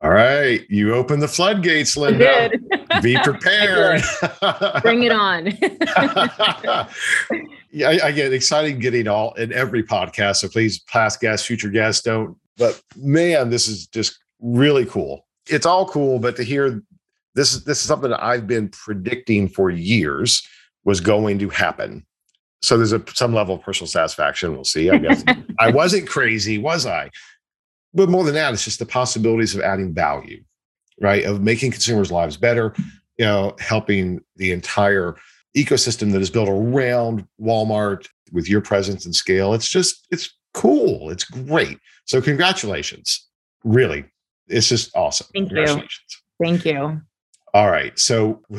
All 0.00 0.10
right, 0.10 0.68
you 0.68 0.94
open 0.94 1.20
the 1.20 1.28
floodgates, 1.28 1.96
Linda. 1.96 2.50
Be 3.00 3.16
prepared. 3.24 4.02
Bring 4.82 5.02
it 5.02 5.12
on. 5.12 5.46
yeah, 7.74 7.88
I, 7.90 8.06
I, 8.06 8.12
get 8.12 8.32
excited 8.32 8.80
getting 8.80 9.08
all 9.08 9.32
in 9.34 9.52
every 9.52 9.82
podcast. 9.82 10.36
So 10.36 10.48
please, 10.48 10.80
past 10.80 11.20
guests, 11.20 11.46
future 11.46 11.68
guests, 11.68 12.02
don't. 12.02 12.36
But 12.56 12.80
man, 12.96 13.50
this 13.50 13.66
is 13.66 13.86
just 13.88 14.18
really 14.40 14.86
cool. 14.86 15.26
It's 15.48 15.66
all 15.66 15.86
cool, 15.88 16.18
but 16.18 16.36
to 16.36 16.44
hear 16.44 16.82
this 17.34 17.52
is 17.52 17.64
this 17.64 17.80
is 17.80 17.84
something 17.84 18.10
that 18.10 18.22
I've 18.22 18.46
been 18.46 18.68
predicting 18.68 19.48
for 19.48 19.70
years 19.70 20.46
was 20.84 21.00
going 21.00 21.38
to 21.40 21.48
happen. 21.48 22.06
So 22.62 22.76
there's 22.76 22.92
a 22.92 23.02
some 23.12 23.34
level 23.34 23.56
of 23.56 23.62
personal 23.62 23.88
satisfaction. 23.88 24.52
We'll 24.54 24.64
see. 24.64 24.88
I 24.88 24.98
guess 24.98 25.24
I 25.58 25.70
wasn't 25.70 26.08
crazy, 26.08 26.58
was 26.58 26.86
I? 26.86 27.10
but 27.94 28.08
more 28.08 28.24
than 28.24 28.34
that, 28.34 28.52
it's 28.52 28.64
just 28.64 28.80
the 28.80 28.86
possibilities 28.86 29.54
of 29.54 29.60
adding 29.62 29.94
value, 29.94 30.42
right? 31.00 31.24
Of 31.24 31.40
making 31.40 31.70
consumers' 31.70 32.10
lives 32.10 32.36
better, 32.36 32.74
you 33.18 33.24
know, 33.24 33.54
helping 33.60 34.20
the 34.36 34.50
entire 34.50 35.14
ecosystem 35.56 36.12
that 36.12 36.20
is 36.20 36.30
built 36.30 36.48
around 36.48 37.26
Walmart 37.40 38.08
with 38.32 38.48
your 38.48 38.60
presence 38.60 39.04
and 39.04 39.14
scale. 39.14 39.54
It's 39.54 39.68
just, 39.68 40.06
it's 40.10 40.34
cool. 40.52 41.10
It's 41.10 41.24
great. 41.24 41.78
So 42.06 42.20
congratulations. 42.20 43.28
Really. 43.64 44.04
It's 44.48 44.68
just 44.68 44.94
awesome. 44.94 45.28
Thank 45.32 45.48
congratulations. 45.48 46.22
you. 46.40 46.46
Thank 46.46 46.64
you. 46.64 47.00
All 47.54 47.70
right. 47.70 47.96
So 47.98 48.42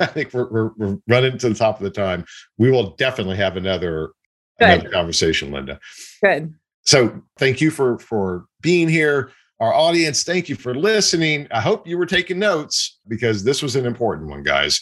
I 0.00 0.06
think 0.06 0.34
we're, 0.34 0.50
we're, 0.50 0.70
we're, 0.76 0.98
running 1.06 1.38
to 1.38 1.48
the 1.48 1.54
top 1.54 1.78
of 1.78 1.84
the 1.84 1.90
time. 1.90 2.24
We 2.58 2.70
will 2.70 2.96
definitely 2.96 3.36
have 3.36 3.56
another, 3.56 4.10
another 4.58 4.90
conversation, 4.90 5.52
Linda. 5.52 5.78
Good. 6.22 6.52
So 6.82 7.22
thank 7.38 7.60
you 7.60 7.70
for 7.70 7.98
for 7.98 8.46
being 8.60 8.88
here. 8.88 9.30
Our 9.60 9.74
audience, 9.74 10.24
thank 10.24 10.48
you 10.48 10.56
for 10.56 10.74
listening. 10.74 11.46
I 11.50 11.60
hope 11.60 11.86
you 11.86 11.98
were 11.98 12.06
taking 12.06 12.38
notes 12.38 12.98
because 13.06 13.44
this 13.44 13.62
was 13.62 13.76
an 13.76 13.84
important 13.84 14.28
one, 14.28 14.42
guys. 14.42 14.80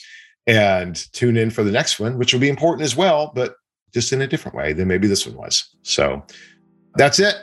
And 0.48 0.96
tune 1.12 1.36
in 1.36 1.50
for 1.50 1.62
the 1.62 1.70
next 1.70 2.00
one, 2.00 2.18
which 2.18 2.32
will 2.32 2.40
be 2.40 2.48
important 2.48 2.82
as 2.82 2.96
well, 2.96 3.30
but 3.34 3.54
just 3.92 4.12
in 4.12 4.22
a 4.22 4.26
different 4.26 4.56
way 4.56 4.72
than 4.72 4.88
maybe 4.88 5.06
this 5.06 5.26
one 5.26 5.36
was. 5.36 5.76
So 5.82 6.24
that's 6.94 7.20
it. 7.20 7.36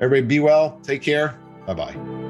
Everybody 0.00 0.26
be 0.26 0.40
well. 0.40 0.78
Take 0.82 1.02
care. 1.02 1.38
Bye 1.66 1.74
bye. 1.74 2.29